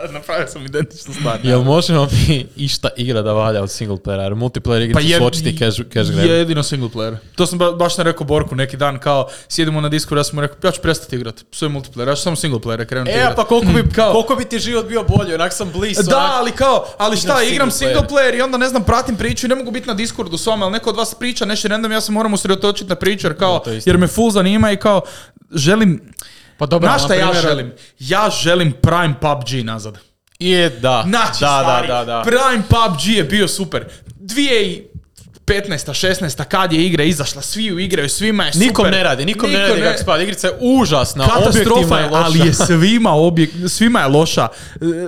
Napravio 0.12 0.46
sam 0.46 0.64
identičnu 0.66 1.14
stvar. 1.14 1.38
Jel 1.42 1.62
možemo 1.62 2.08
mi 2.28 2.46
išta 2.56 2.88
igra 2.96 3.22
da 3.22 3.32
valja 3.32 3.62
od 3.62 3.70
single 3.70 3.96
playera? 3.96 4.22
Jer 4.22 4.32
multiplayer 4.32 4.82
igre 4.84 4.94
Pa 4.94 5.18
su 5.18 5.24
očiti 5.24 5.58
cash, 5.58 5.80
cash 5.92 6.10
grab. 6.10 6.26
Jedino 6.26 6.62
single 6.62 6.88
player. 6.88 7.16
To 7.34 7.46
sam 7.46 7.58
ba, 7.58 7.72
baš 7.72 7.94
sam 7.96 8.04
rekao 8.04 8.26
Borku 8.26 8.54
neki 8.54 8.76
dan, 8.76 8.98
kao 8.98 9.28
sjedimo 9.48 9.80
na 9.80 9.88
Discord, 9.88 10.18
ja 10.18 10.24
sam 10.24 10.34
mu 10.36 10.40
rekao, 10.40 10.56
ja 10.68 10.70
ću 10.72 10.80
prestati 10.80 11.16
igrat, 11.16 11.44
sve 11.50 11.68
multiplayer, 11.68 12.08
ja 12.08 12.14
ću 12.14 12.22
samo 12.22 12.36
single 12.36 12.60
player 12.60 12.84
krenuti 12.86 13.10
E, 13.10 13.14
igrat. 13.14 13.36
pa 13.36 13.44
koliko 13.44 13.72
bi, 13.72 13.90
Kao- 13.96 14.12
koliko 14.12 14.36
bi 14.36 14.44
ti 14.44 14.58
život 14.58 14.86
bio 14.88 15.04
bolji, 15.08 15.34
onak 15.34 15.52
sam 15.52 15.70
blizu. 15.72 16.02
Da, 16.02 16.30
ali 16.32 16.52
kao, 16.52 16.86
ali 16.98 17.16
šta, 17.16 17.42
Igram 17.42 17.52
igram 17.52 17.70
single 17.70 18.02
player 18.10 18.38
i 18.38 18.42
onda 18.42 18.58
ne 18.58 18.68
znam, 18.68 18.84
pratim 18.84 19.16
priču 19.16 19.46
i 19.46 19.48
ne 19.48 19.54
mogu 19.54 19.70
biti 19.70 19.88
na 19.88 19.94
Discordu 19.94 20.38
s 20.38 20.46
vama, 20.46 20.64
ali 20.64 20.72
neko 20.72 20.90
od 20.90 20.96
vas 20.96 21.14
priča 21.14 21.44
nešto 21.44 21.68
random, 21.68 21.92
ja 21.92 22.00
se 22.00 22.12
moram 22.12 22.34
usredotočiti 22.34 22.88
na 22.88 22.94
priču 22.94 23.26
jer 23.26 23.38
kao, 23.38 23.62
jer 23.86 23.98
me 23.98 24.06
full 24.06 24.30
zanima 24.30 24.72
i 24.72 24.76
kao, 24.76 25.00
želim, 25.54 26.00
Pa 26.60 26.66
dobro, 26.66 26.88
znaš 26.88 27.02
na 27.02 27.06
šta 27.06 27.14
ja 27.14 27.26
primjer- 27.26 27.42
želim? 27.42 27.72
Ja 27.98 28.30
želim 28.32 28.72
Prime 28.72 29.14
PUBG 29.20 29.64
nazad. 29.64 29.98
Je, 30.38 30.70
da. 30.70 31.04
Znači, 31.08 31.40
da, 31.40 31.60
stari, 31.62 31.88
da, 31.88 31.94
da, 31.94 32.04
da. 32.04 32.22
Prime 32.22 32.62
PUBG 32.68 33.06
je 33.06 33.24
bio 33.24 33.48
super. 33.48 33.84
2015. 35.50 35.92
16. 35.92 36.44
kad 36.44 36.72
je 36.72 36.86
igra 36.86 37.04
izašla, 37.04 37.42
svi 37.42 37.64
ju 37.64 37.78
igraju, 37.78 38.08
svima 38.08 38.44
je 38.44 38.52
super. 38.52 38.66
Nikom 38.66 38.90
ne 38.90 39.02
radi, 39.02 39.24
nikom 39.24 39.50
ne 39.50 39.58
Niko 39.58 39.68
radi 39.68 39.82
kako 39.82 39.98
spada. 39.98 40.22
Igrica 40.22 40.46
je 40.46 40.52
užasna, 40.60 41.28
Katastrofa 41.28 41.98
je, 41.98 42.04
je 42.04 42.10
loša. 42.10 42.24
ali 42.24 42.38
je 42.38 42.54
svima, 42.54 43.12
objek, 43.12 43.50
svima 43.68 44.00
je 44.00 44.06
loša. 44.06 44.48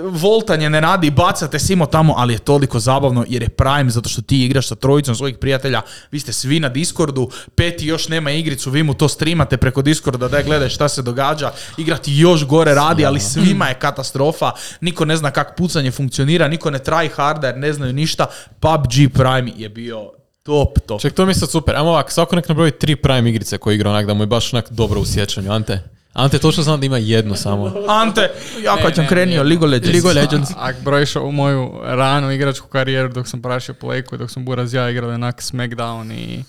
Voltanje 0.04 0.70
ne 0.70 0.80
radi, 0.80 1.10
bacate 1.10 1.58
simo 1.58 1.86
tamo, 1.86 2.14
ali 2.16 2.34
je 2.34 2.38
toliko 2.38 2.80
zabavno 2.80 3.24
jer 3.28 3.42
je 3.42 3.48
Prime, 3.48 3.90
zato 3.90 4.08
što 4.08 4.22
ti 4.22 4.44
igraš 4.44 4.68
sa 4.68 4.74
trojicom 4.74 5.14
svojih 5.14 5.38
prijatelja, 5.38 5.82
vi 6.10 6.20
ste 6.20 6.32
svi 6.32 6.60
na 6.60 6.68
Discordu, 6.68 7.30
peti 7.54 7.86
još 7.86 8.08
nema 8.08 8.30
igricu, 8.30 8.70
vi 8.70 8.82
mu 8.82 8.94
to 8.94 9.08
streamate 9.08 9.56
preko 9.56 9.82
Discorda, 9.82 10.28
daj 10.28 10.42
gledaj 10.42 10.68
šta 10.68 10.88
se 10.88 11.02
događa, 11.02 11.52
igrati 11.76 12.12
još 12.14 12.46
gore 12.46 12.74
radi, 12.74 13.06
ali 13.06 13.20
svima 13.20 13.68
je 13.68 13.74
katastrofa, 13.74 14.50
niko 14.80 15.04
ne 15.04 15.16
zna 15.16 15.30
kako 15.30 15.54
pucanje 15.56 15.90
funkcionira, 15.90 16.48
niko 16.48 16.70
ne 16.70 16.78
try 16.78 17.10
harda 17.10 17.46
jer 17.46 17.58
ne 17.58 17.72
znaju 17.72 17.92
ništa, 17.92 18.26
PUBG 18.60 19.14
Prime 19.14 19.52
je 19.56 19.68
bio 19.68 20.10
top, 20.42 20.78
top. 20.86 21.00
Ček, 21.00 21.14
to 21.14 21.26
mi 21.26 21.30
je 21.30 21.34
sad 21.34 21.50
super. 21.50 21.76
Ajmo 21.76 21.90
ovako, 21.90 22.10
svako 22.10 22.36
nek 22.36 22.48
nabroji 22.48 22.70
tri 22.70 22.96
Prime 22.96 23.30
igrice 23.30 23.58
koje 23.58 23.74
igra 23.74 23.90
onak 23.90 24.06
da 24.06 24.14
mu 24.14 24.22
je 24.22 24.26
baš 24.26 24.54
onak 24.54 24.70
dobro 24.70 25.00
u 25.00 25.04
sjećanju. 25.04 25.52
Ante? 25.52 25.82
Ante, 26.12 26.38
točno 26.38 26.62
znam 26.62 26.80
da 26.80 26.86
ima 26.86 26.98
jednu 26.98 27.34
samo. 27.34 27.72
Ante, 28.02 28.30
ja 28.64 28.76
kad 28.76 28.94
sam 28.94 29.06
krenio, 29.06 29.42
League 29.42 29.66
of 29.66 29.70
Legends. 29.70 29.92
League 29.92 30.10
of 30.10 30.16
Legends. 30.16 30.50
Ako 30.68 30.80
brojiš 30.80 31.16
u 31.16 31.32
moju 31.32 31.72
ranu 31.82 32.32
igračku 32.32 32.68
karijeru 32.68 33.08
dok 33.08 33.28
sam 33.28 33.42
prašio 33.42 33.74
Playku 33.80 34.14
i 34.14 34.18
dok 34.18 34.30
sam 34.30 34.44
Buraz 34.44 34.74
ja 34.74 34.90
igrali 34.90 35.14
onak 35.14 35.42
Smackdown 35.42 36.12
i 36.12 36.44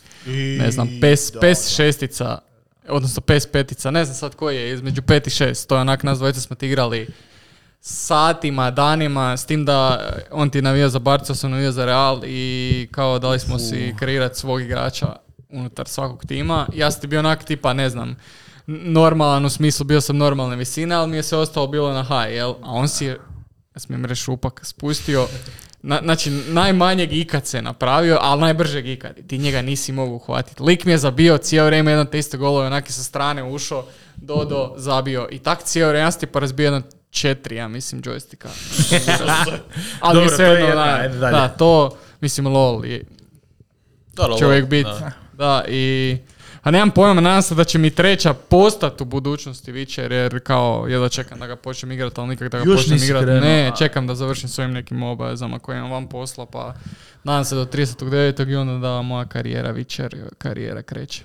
ne 0.60 0.72
znam, 0.72 0.90
PES, 1.02 1.32
PES 1.42 1.76
šestica, 1.76 2.38
odnosno 2.90 3.22
PES 3.22 3.48
petica, 3.48 3.92
ne 3.92 4.06
znam 4.06 4.16
sad 4.16 4.36
koji 4.36 4.56
je, 4.56 4.74
između 4.74 5.02
pet 5.02 5.28
i 5.28 5.30
šest, 5.30 5.70
to 5.70 5.76
je 5.76 5.82
onak 5.82 6.04
nas 6.04 6.18
dvojica 6.18 6.42
smo 6.42 6.56
ti 6.56 6.68
igrali 6.68 7.08
satima, 7.86 8.72
danima, 8.72 9.38
s 9.38 9.46
tim 9.46 9.66
da 9.66 10.10
on 10.32 10.50
ti 10.50 10.62
navija 10.62 10.90
za 10.90 11.00
Barca, 11.00 11.36
sam 11.36 11.52
navija 11.52 11.72
za 11.72 11.86
Real 11.86 12.22
i 12.26 12.88
kao 12.92 13.20
dali 13.20 13.40
smo 13.40 13.60
si 13.60 13.96
kreirati 14.00 14.40
svog 14.40 14.62
igrača 14.62 15.16
unutar 15.50 15.88
svakog 15.88 16.26
tima. 16.26 16.68
Ja 16.74 16.92
sam 16.92 17.02
ti 17.02 17.08
bio 17.08 17.20
onak 17.20 17.44
tipa, 17.44 17.74
ne 17.74 17.90
znam, 17.90 18.16
normalan 18.68 19.46
u 19.46 19.50
smislu, 19.50 19.86
bio 19.86 20.02
sam 20.02 20.18
normalne 20.18 20.56
visine, 20.56 20.96
ali 20.96 21.10
mi 21.10 21.18
je 21.18 21.24
sve 21.24 21.38
ostalo 21.38 21.68
bilo 21.68 21.94
na 21.94 22.04
high, 22.04 22.36
jel? 22.36 22.50
A 22.50 22.72
on 22.72 22.88
si 22.88 23.06
je, 23.06 23.12
ja 23.76 23.80
smijem 23.80 24.06
reći 24.06 24.22
šupak, 24.22 24.66
spustio, 24.66 25.28
na, 25.82 26.00
znači 26.04 26.30
najmanjeg 26.30 27.14
ikad 27.14 27.48
se 27.48 27.62
napravio, 27.62 28.18
ali 28.22 28.42
najbržeg 28.42 28.88
ikad. 28.88 29.16
Ti 29.28 29.38
njega 29.38 29.62
nisi 29.62 29.92
mogu 29.92 30.16
uhvatiti. 30.16 30.64
Lik 30.64 30.86
mi 30.86 30.92
je 30.92 30.98
zabio 30.98 31.38
cijelo 31.38 31.68
vrijeme 31.68 31.92
jedan 31.92 32.08
te 32.08 32.20
iste 32.20 32.38
golove, 32.38 32.68
onak 32.68 32.90
je 32.90 32.94
sa 32.94 33.04
strane 33.04 33.44
ušao, 33.44 33.86
Dodo 34.16 34.74
zabio. 34.78 35.28
I 35.32 35.40
tak 35.40 35.64
cijelo 35.64 35.90
vrijeme 35.90 36.08
ja 36.08 36.12
sam 36.12 36.20
ti 36.20 36.26
pa 36.26 36.40
razbio 36.40 36.64
jedan 36.64 36.84
četiri, 37.14 37.56
ja 37.56 37.68
mislim, 37.68 38.02
joysticka. 38.02 38.48
ali 40.02 40.20
Dobro, 40.20 40.36
sve 40.36 40.46
to 40.46 40.54
je 40.54 40.62
jedno, 40.62 41.20
da, 41.20 41.32
da, 41.32 41.48
to, 41.48 41.98
mislim, 42.22 42.48
lol, 42.48 42.86
je, 42.86 43.04
Da, 44.14 44.28
da, 44.28 44.38
će 44.38 44.46
uvijek 44.46 44.64
da. 44.64 44.70
biti. 44.70 44.90
Da, 45.34 45.64
i... 45.68 46.18
A 46.64 46.72
nemam 46.72 46.92
pojma, 46.92 47.22
nadam 47.22 47.42
se 47.42 47.56
da 47.56 47.64
će 47.64 47.78
mi 47.78 47.90
treća 47.90 48.34
postat 48.34 49.02
u 49.02 49.06
budućnosti 49.06 49.72
Witcher, 49.72 50.12
jer 50.12 50.40
kao 50.40 50.86
jedva 50.90 51.10
čekam 51.10 51.40
da 51.40 51.48
ga 51.48 51.56
počnem 51.56 51.92
igrati, 51.92 52.20
ali 52.20 52.30
nikak 52.30 52.52
da 52.52 52.60
ga 52.60 52.64
Još 52.66 52.76
počnem 52.76 53.04
igrati. 53.04 53.26
Ne, 53.26 53.70
a. 53.74 53.76
čekam 53.76 54.08
da 54.08 54.16
završim 54.16 54.50
s 54.50 54.60
ovim 54.60 54.72
nekim 54.72 55.04
obavezama 55.04 55.60
koje 55.60 55.78
imam 55.78 55.92
van 55.92 56.08
posla, 56.08 56.46
pa 56.46 56.74
nadam 57.24 57.46
se 57.46 57.56
do 57.56 57.66
39. 57.66 58.50
i 58.50 58.56
onda 58.56 58.88
da 58.88 59.02
moja 59.02 59.26
karijera 59.26 59.74
Witcher, 59.74 60.30
karijera 60.38 60.82
kreće. 60.82 61.24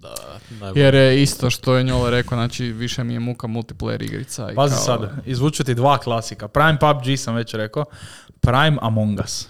Da, 0.00 0.14
najbolje. 0.50 0.84
Jer 0.84 0.94
je 0.94 1.22
isto 1.22 1.50
što 1.50 1.74
je 1.74 1.84
Njole 1.84 2.10
rekao, 2.10 2.36
znači 2.36 2.64
više 2.64 3.04
mi 3.04 3.12
je 3.12 3.20
muka 3.20 3.46
multiplayer 3.46 4.02
igrica. 4.02 4.50
I 4.52 4.54
Pazi 4.54 4.74
kao- 4.74 4.84
sad, 4.84 5.10
izvuču 5.26 5.64
ti 5.64 5.74
dva 5.74 5.98
klasika. 5.98 6.48
Prime 6.48 6.78
PUBG 6.78 7.16
sam 7.16 7.34
već 7.34 7.54
rekao, 7.54 7.84
Prime 8.40 8.76
Among 8.80 9.20
Us. 9.20 9.46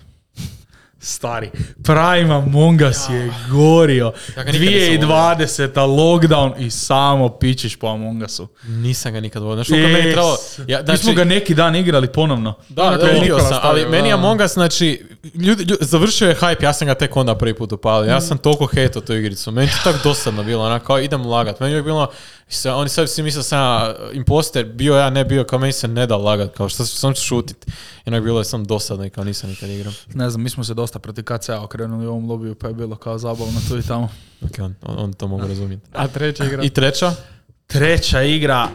Stari, 0.99 1.51
Prime 1.85 2.35
Among 2.35 2.81
Us 2.83 3.09
je 3.11 3.33
gorio. 3.51 4.13
Ja 4.37 4.43
ga 4.45 4.53
nikad 4.53 4.61
nisam 4.63 5.09
2020. 5.09 5.87
lockdown 5.87 6.55
i 6.59 6.71
samo 6.71 7.29
pičiš 7.31 7.77
po 7.77 7.87
Among 7.87 8.23
Usu. 8.23 8.49
Nisam 8.65 9.13
ga 9.13 9.21
nikad 9.21 9.43
vodio. 9.43 9.57
Znaš 9.57 9.69
koliko 9.69 9.89
meni 9.89 9.99
Yes. 10.01 10.13
trebalo? 10.13 10.37
Ja, 10.69 10.79
Mi 10.79 10.85
znači, 10.85 11.03
smo 11.03 11.13
ga 11.13 11.25
neki 11.25 11.55
dan 11.55 11.77
igrali 11.77 12.09
ponovno. 12.09 12.55
Da, 12.69 12.97
da, 12.97 13.13
Nikola 13.13 13.41
sam, 13.41 13.59
ali 13.63 13.87
meni 13.87 14.09
da. 14.09 14.15
Among 14.15 14.41
Us, 14.41 14.53
znači, 14.53 15.07
ljudi, 15.25 15.65
ljudi- 15.65 15.85
završio 15.85 16.29
je 16.29 16.37
hype, 16.37 16.63
ja 16.63 16.73
sam 16.73 16.87
ga 16.87 16.95
tek 16.95 17.17
onda 17.17 17.35
prvi 17.35 17.55
put 17.55 17.73
upalio. 17.73 18.11
Ja 18.11 18.21
sam 18.21 18.39
toliko 18.39 18.67
hejtao 18.67 19.03
tu 19.03 19.15
igricu. 19.15 19.51
Meni 19.53 19.67
je 19.67 19.73
to 19.73 19.93
tako 19.93 20.09
dosadno 20.09 20.43
bilo, 20.43 20.65
onako, 20.65 20.87
kao 20.87 21.01
idem 21.01 21.27
lagat. 21.27 21.61
Meni 21.61 21.75
je 21.75 21.83
bilo, 21.83 22.11
se, 22.49 22.71
oni 22.71 22.89
sad 22.89 23.11
svi 23.11 23.23
misle 23.23 23.43
sam 23.43 23.59
ja 23.59 23.95
imposter, 24.13 24.65
bio 24.65 24.95
ja, 24.95 25.11
ne 25.11 25.25
bio, 25.25 25.45
kao 25.45 25.59
meni 25.59 25.73
se 25.73 25.89
ne 25.89 26.07
da 26.07 26.17
lagat, 26.17 26.57
kao 26.57 26.69
što 26.69 26.87
sam 26.87 27.15
šutit. 27.15 27.67
I 28.07 28.11
onak 28.11 28.23
bilo 28.23 28.41
je 28.41 28.45
sam 28.45 28.65
dosadno 28.65 29.07
i 29.07 29.11
kao 29.11 29.25
nisam 29.25 29.51
nikad 29.51 29.71
igram. 29.71 29.95
Ne 30.15 30.31
znam, 30.31 30.43
mi 30.43 30.51
smo 30.51 30.65
se 30.65 30.75
dosta 30.75 30.99
protiv 30.99 31.25
KCA 31.25 31.61
okrenuli 31.61 32.07
u 32.07 32.11
ovom 32.11 32.29
lobiju, 32.31 32.55
pa 32.55 32.69
je 32.69 32.75
bilo 32.75 32.97
kao 32.97 33.19
zabavno 33.19 33.61
tu 33.69 33.79
i 33.79 33.83
tamo. 33.83 34.09
Ok, 34.45 34.51
on, 34.59 34.75
on, 34.83 34.99
on 34.99 35.13
to 35.13 35.29
mogu 35.29 35.47
razumjeti. 35.47 35.87
A 35.93 36.09
treća 36.09 36.45
igra? 36.45 36.63
I 36.63 36.71
treća? 36.71 37.13
Treća 37.67 38.23
igra 38.23 38.69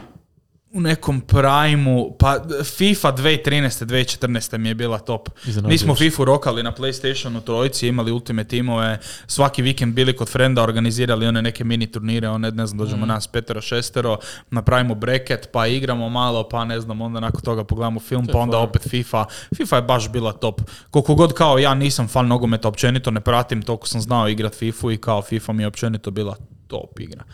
u 0.76 0.80
nekom 0.80 1.20
primu, 1.20 2.16
pa 2.18 2.40
FIFA 2.64 3.12
2013. 3.12 3.84
2014. 3.86 4.58
mi 4.58 4.68
je 4.68 4.74
bila 4.74 4.98
top. 4.98 5.28
Mi 5.64 5.78
smo 5.78 5.94
FIFA 5.94 6.24
rokali 6.24 6.62
na 6.62 6.72
PlayStationu 6.72 7.40
trojici, 7.40 7.88
imali 7.88 8.12
Ultimate 8.12 8.48
timove, 8.48 8.98
svaki 9.26 9.62
vikend 9.62 9.94
bili 9.94 10.16
kod 10.16 10.28
frenda, 10.28 10.62
organizirali 10.62 11.26
one 11.26 11.42
neke 11.42 11.64
mini 11.64 11.86
turnire, 11.86 12.28
one, 12.28 12.50
ne 12.50 12.66
znam, 12.66 12.78
dođemo 12.78 13.06
nas 13.06 13.26
petero, 13.26 13.60
šestero, 13.60 14.18
napravimo 14.50 14.94
bracket, 14.94 15.48
pa 15.52 15.66
igramo 15.66 16.08
malo, 16.08 16.48
pa 16.48 16.64
ne 16.64 16.80
znam, 16.80 17.00
onda 17.00 17.20
nakon 17.20 17.40
toga 17.40 17.64
pogledamo 17.64 18.00
film, 18.00 18.26
pa 18.32 18.38
onda 18.38 18.58
opet 18.58 18.88
FIFA. 18.88 19.24
FIFA 19.56 19.76
je 19.76 19.82
baš 19.82 20.12
bila 20.12 20.32
top. 20.32 20.60
Koliko 20.90 21.14
god 21.14 21.34
kao 21.34 21.58
ja 21.58 21.74
nisam 21.74 22.08
fan 22.08 22.26
nogometa, 22.26 22.68
općenito 22.68 23.10
ne 23.10 23.20
pratim, 23.20 23.62
toliko 23.62 23.88
sam 23.88 24.00
znao 24.00 24.28
igrat 24.28 24.54
FIFA 24.54 24.92
i 24.92 24.96
kao 24.96 25.22
FIFA 25.22 25.52
mi 25.52 25.62
je 25.62 25.66
općenito 25.66 26.10
bila 26.10 26.36
top 26.66 27.00
igra. 27.00 27.24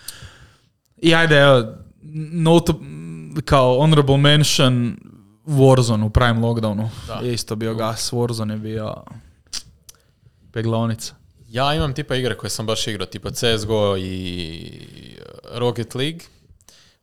I 0.96 1.14
ajde, 1.14 1.36
evo, 1.36 1.64
note, 2.32 2.72
kao 3.44 3.78
honorable 3.80 4.16
mention 4.16 4.96
Warzone 5.46 6.04
u 6.04 6.10
prime 6.10 6.40
lockdownu. 6.40 6.88
Je 7.22 7.32
isto 7.32 7.56
bio 7.56 7.74
gas, 7.74 8.12
Warzone 8.12 8.50
je 8.50 8.58
bio 8.58 8.94
peglaonica. 10.52 11.14
Ja 11.48 11.74
imam 11.74 11.94
tipa 11.94 12.16
igre 12.16 12.36
koje 12.36 12.50
sam 12.50 12.66
baš 12.66 12.86
igrao, 12.86 13.06
tipa 13.06 13.30
CSGO 13.30 13.96
i 13.96 15.18
uh, 15.18 15.58
Rocket 15.58 15.94
League. 15.94 16.20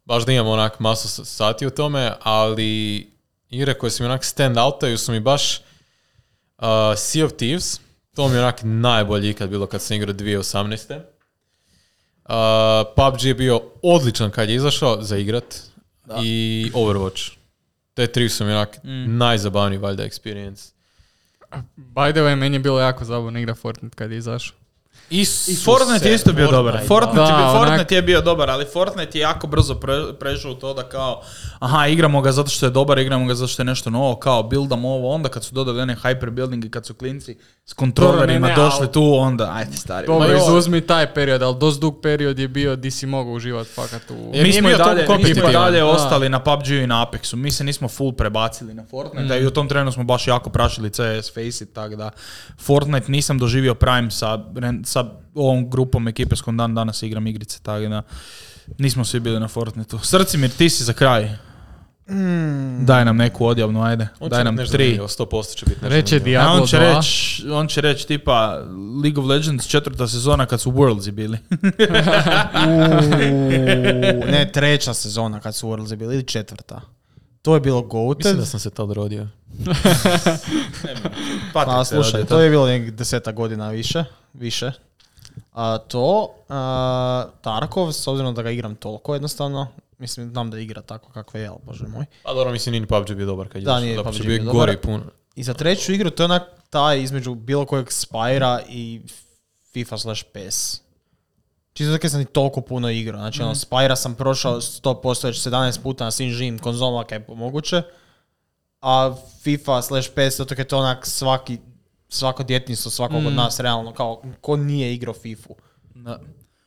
Baš 0.06 0.26
da 0.26 0.32
imam 0.32 0.48
onak 0.48 0.80
masu 0.80 1.26
sati 1.26 1.68
u 1.68 1.70
tome, 1.70 2.14
ali 2.22 3.08
igre 3.50 3.74
koje 3.74 3.90
su 3.90 4.04
mi 4.04 4.10
onak 4.10 4.24
stand 4.24 4.58
outaju 4.58 4.98
su 4.98 5.12
mi 5.12 5.20
baš 5.20 5.58
uh, 5.58 6.66
Sea 6.98 7.26
of 7.26 7.32
Thieves. 7.32 7.80
To 8.16 8.28
mi 8.28 8.36
je 8.36 8.42
onak 8.42 8.60
najbolji 8.64 9.30
ikad 9.30 9.50
bilo 9.50 9.66
kad 9.66 9.82
sam 9.82 9.98
igrao 9.98 10.14
2018. 10.14 11.02
Uh, 12.30 12.34
PUBG 12.96 13.24
je 13.24 13.34
bio 13.34 13.62
odličan 13.82 14.32
kad 14.32 14.50
je 14.50 14.56
izašao 14.56 15.02
za 15.02 15.18
igrat. 15.18 15.69
I 16.18 16.72
Overwatch. 16.74 17.32
Te 17.94 18.08
tri 18.08 18.30
su 18.30 18.46
mi 18.46 18.52
onak 18.52 18.78
najzabavniji 19.08 19.80
valjda 19.80 20.04
experience. 20.04 20.72
By 21.78 22.12
the 22.12 22.22
way, 22.22 22.36
meni 22.36 22.56
je 22.56 22.60
bilo 22.60 22.80
jako 22.80 23.06
zabavno 23.06 23.40
igra 23.40 23.56
Fortnite 23.56 23.96
kad 23.96 24.12
je 24.12 24.18
izašao. 24.18 24.56
I 25.48 25.56
Fortnite 25.56 26.10
je 26.10 26.16
isto 26.16 26.34
bio 26.34 26.48
dobar. 26.48 26.80
Fortnite, 26.88 27.16
Da, 27.16 27.24
je, 27.24 27.34
bio, 27.34 27.46
onak- 27.46 27.58
Fortnite 27.60 27.96
je 27.96 28.02
bio 28.02 28.22
dobar, 28.22 28.50
ali 28.50 28.66
Fortnite 28.66 29.18
je 29.18 29.22
jako 29.22 29.48
brzo 29.48 29.76
pre, 29.76 29.94
prešao 30.20 30.52
u 30.52 30.56
to 30.56 30.74
da 30.74 30.84
kao, 30.84 31.22
aha, 31.60 31.88
igramo 31.88 32.22
ga 32.22 32.32
zato 32.32 32.50
što 32.50 32.66
je 32.66 32.70
dobar, 32.70 33.00
igramo 33.00 33.26
ga 33.26 33.36
zato 33.36 33.48
što 33.48 33.62
je 33.62 33.66
nešto 33.66 33.90
novo, 33.90 34.16
kao 34.16 34.44
buildamo 34.44 34.90
ovo, 34.90 35.10
onda 35.10 35.30
kad 35.30 35.44
su 35.44 35.54
dodali 35.54 35.82
one 35.82 35.96
hyper 35.96 36.30
building 36.30 36.66
i 36.66 36.72
kad 36.72 36.86
su 36.86 36.94
klinci 36.94 37.38
s 37.70 37.74
kontrolerima 37.74 38.48
ne, 38.48 38.54
ne, 38.54 38.56
došli 38.56 38.80
ali- 38.80 38.92
tu, 38.92 39.14
onda, 39.16 39.52
ajde 39.54 39.78
stari. 39.78 40.08
Dobro, 40.08 40.28
joj. 40.28 40.38
izuzmi 40.38 40.82
taj 40.82 41.14
period, 41.14 41.42
ali 41.42 41.56
dosta 41.60 41.82
dug 41.82 42.02
period 42.02 42.40
je 42.40 42.48
bio 42.48 42.76
di 42.76 42.92
si 42.92 43.06
mogao 43.06 43.34
uživati 43.34 43.70
fakat 43.70 44.12
u... 44.12 44.32
Jer 44.34 44.48
mi 44.48 44.54
smo 44.54 44.70
i 44.70 44.78
dalje, 44.78 45.06
mi 45.18 45.36
smo 45.36 45.50
dalje 45.52 45.80
Da. 45.80 45.86
ostali 45.86 46.30
na 46.30 46.40
PUBG 46.40 46.68
i 46.68 46.88
na 46.88 47.06
Apexu. 47.06 47.36
Mi 47.36 47.52
se 47.52 47.64
nismo 47.64 47.88
full 47.88 48.12
prebacili 48.14 48.74
na 48.74 48.84
Fortnite 48.86 49.40
i 49.40 49.46
u 49.46 49.52
tom 49.52 49.70
trenu 49.70 49.92
smo 49.92 50.04
baš 50.04 50.28
jako 50.28 50.50
prašili 50.50 50.90
CS, 50.90 51.34
Face 51.34 51.64
it, 51.64 51.74
tako 51.74 51.96
da 51.96 52.10
Fortnite 52.60 53.12
nisam 53.12 53.38
doživio 53.40 53.76
Prime 53.76 54.12
sa, 54.12 54.40
sa 54.84 55.06
ovom 55.36 55.70
grupom 55.70 56.08
ekipe 56.08 56.36
s 56.36 56.42
kojom 56.42 56.58
dan 56.58 56.76
danas 56.76 57.04
igram 57.04 57.28
igrice, 57.28 57.60
tako 57.64 57.88
da 57.88 58.02
nismo 58.78 59.06
svi 59.06 59.20
bili 59.20 59.40
na 59.40 59.48
Fortniteu. 59.48 60.00
Srcimir, 60.00 60.50
ti 60.52 60.70
si 60.70 60.84
za 60.84 60.94
kraj. 60.94 61.30
Daj 62.80 63.06
nam 63.06 63.18
neku 63.18 63.46
odjavnu, 63.46 63.84
ajde. 63.84 64.08
On 64.20 64.30
Daj 64.30 64.44
nam 64.44 64.58
tri. 64.58 64.66
zanimljivo, 64.68 65.08
100% 65.08 65.56
će 65.56 65.66
biti 65.66 65.82
nešto 65.82 65.96
Reče 65.96 66.20
Diablo 66.20 66.62
on 66.62 66.68
će 66.68 66.78
2. 66.78 66.96
reći, 66.96 67.50
on 67.52 67.68
će 67.68 67.82
reći 67.82 68.08
tipa 68.08 68.64
League 69.04 69.24
of 69.24 69.30
Legends 69.30 69.68
četvrta 69.68 70.08
sezona 70.08 70.46
kad 70.46 70.62
su 70.62 70.72
Worldsi 70.72 71.12
bili. 71.12 71.38
Uuu, 72.68 74.32
ne, 74.32 74.50
treća 74.54 74.94
sezona 74.94 75.40
kad 75.40 75.56
su 75.56 75.68
Worldsi 75.68 75.96
bili, 75.96 76.16
ili 76.16 76.24
četvrta. 76.24 76.82
To 77.42 77.54
je 77.54 77.60
bilo 77.60 77.82
Mislim 77.82 77.90
goated. 77.90 78.36
da 78.38 78.46
sam 78.46 78.60
se 78.60 78.70
tad 78.70 78.92
rodio. 78.92 79.28
Pa 81.54 81.86
slušaj, 81.86 82.26
to 82.26 82.40
je 82.40 82.50
bilo 82.50 82.68
nekih 82.68 82.94
deseta 82.94 83.32
godina 83.32 83.70
više. 83.70 84.04
više. 84.34 84.72
A 85.54 85.78
to, 85.78 86.30
a, 86.50 87.26
Tarkov, 87.42 87.92
s 87.92 88.08
obzirom 88.08 88.36
da 88.36 88.42
ga 88.42 88.50
igram 88.52 88.76
toliko 88.76 89.14
jednostavno, 89.14 89.68
mislim, 90.00 90.30
znam 90.30 90.52
da 90.52 90.60
igra 90.60 90.82
tako 90.82 91.12
kakve 91.12 91.42
je, 91.42 91.48
ali 91.48 91.60
bože 91.64 91.88
moj. 91.88 92.06
Pa 92.24 92.34
dobro, 92.34 92.52
mislim, 92.52 92.72
nije 92.72 92.82
ni 92.82 92.88
PUBG 92.88 93.14
bio 93.14 93.26
dobar 93.26 93.48
kad 93.48 93.62
je 93.62 93.66
Da, 93.66 93.80
nije 93.80 93.96
Zapravo 93.96 94.18
PUBG 94.18 94.28
bio 94.28 94.44
gori 94.44 94.72
dobar. 94.72 94.78
puno. 94.82 95.04
I 95.36 95.44
za 95.44 95.54
treću 95.54 95.94
igru, 95.94 96.10
to 96.10 96.24
je 96.24 96.26
onak 96.26 96.44
taj 96.70 97.02
između 97.02 97.36
bilo 97.36 97.66
kojeg 97.66 97.86
Spyra 97.88 98.62
i 98.70 99.02
FIFA 99.74 99.98
slash 99.98 100.24
PES. 100.34 100.82
Čisto 101.74 101.94
tako 101.94 102.10
sam 102.10 102.22
i 102.22 102.26
toliko 102.26 102.62
puno 102.62 102.90
igrao. 102.90 103.20
Znači, 103.20 103.42
ono, 103.42 103.56
Spyra 103.56 103.96
sam 103.96 104.16
prošao 104.16 104.62
100% 104.62 105.26
već 105.26 105.48
17 105.48 105.82
puta 105.82 106.04
na 106.04 106.12
svim 106.12 106.32
živim 106.32 106.60
konzolama 106.60 107.04
kaj 107.04 107.18
je 107.18 107.26
moguće. 107.36 107.82
A 108.82 109.16
FIFA 109.44 109.82
slash 109.82 110.10
PES, 110.16 110.38
zato 110.38 110.56
je 110.58 110.64
to 110.64 110.78
onak 110.78 111.06
svaki, 111.06 111.58
svako 112.10 112.44
djetinjstvo 112.44 112.92
svakog 112.92 113.26
od 113.26 113.34
nas 113.34 113.60
realno, 113.60 113.94
kao 113.94 114.22
ko 114.42 114.56
nije 114.58 114.94
igrao 114.94 115.14
FIFA. 115.14 115.50
Da. 115.96 116.20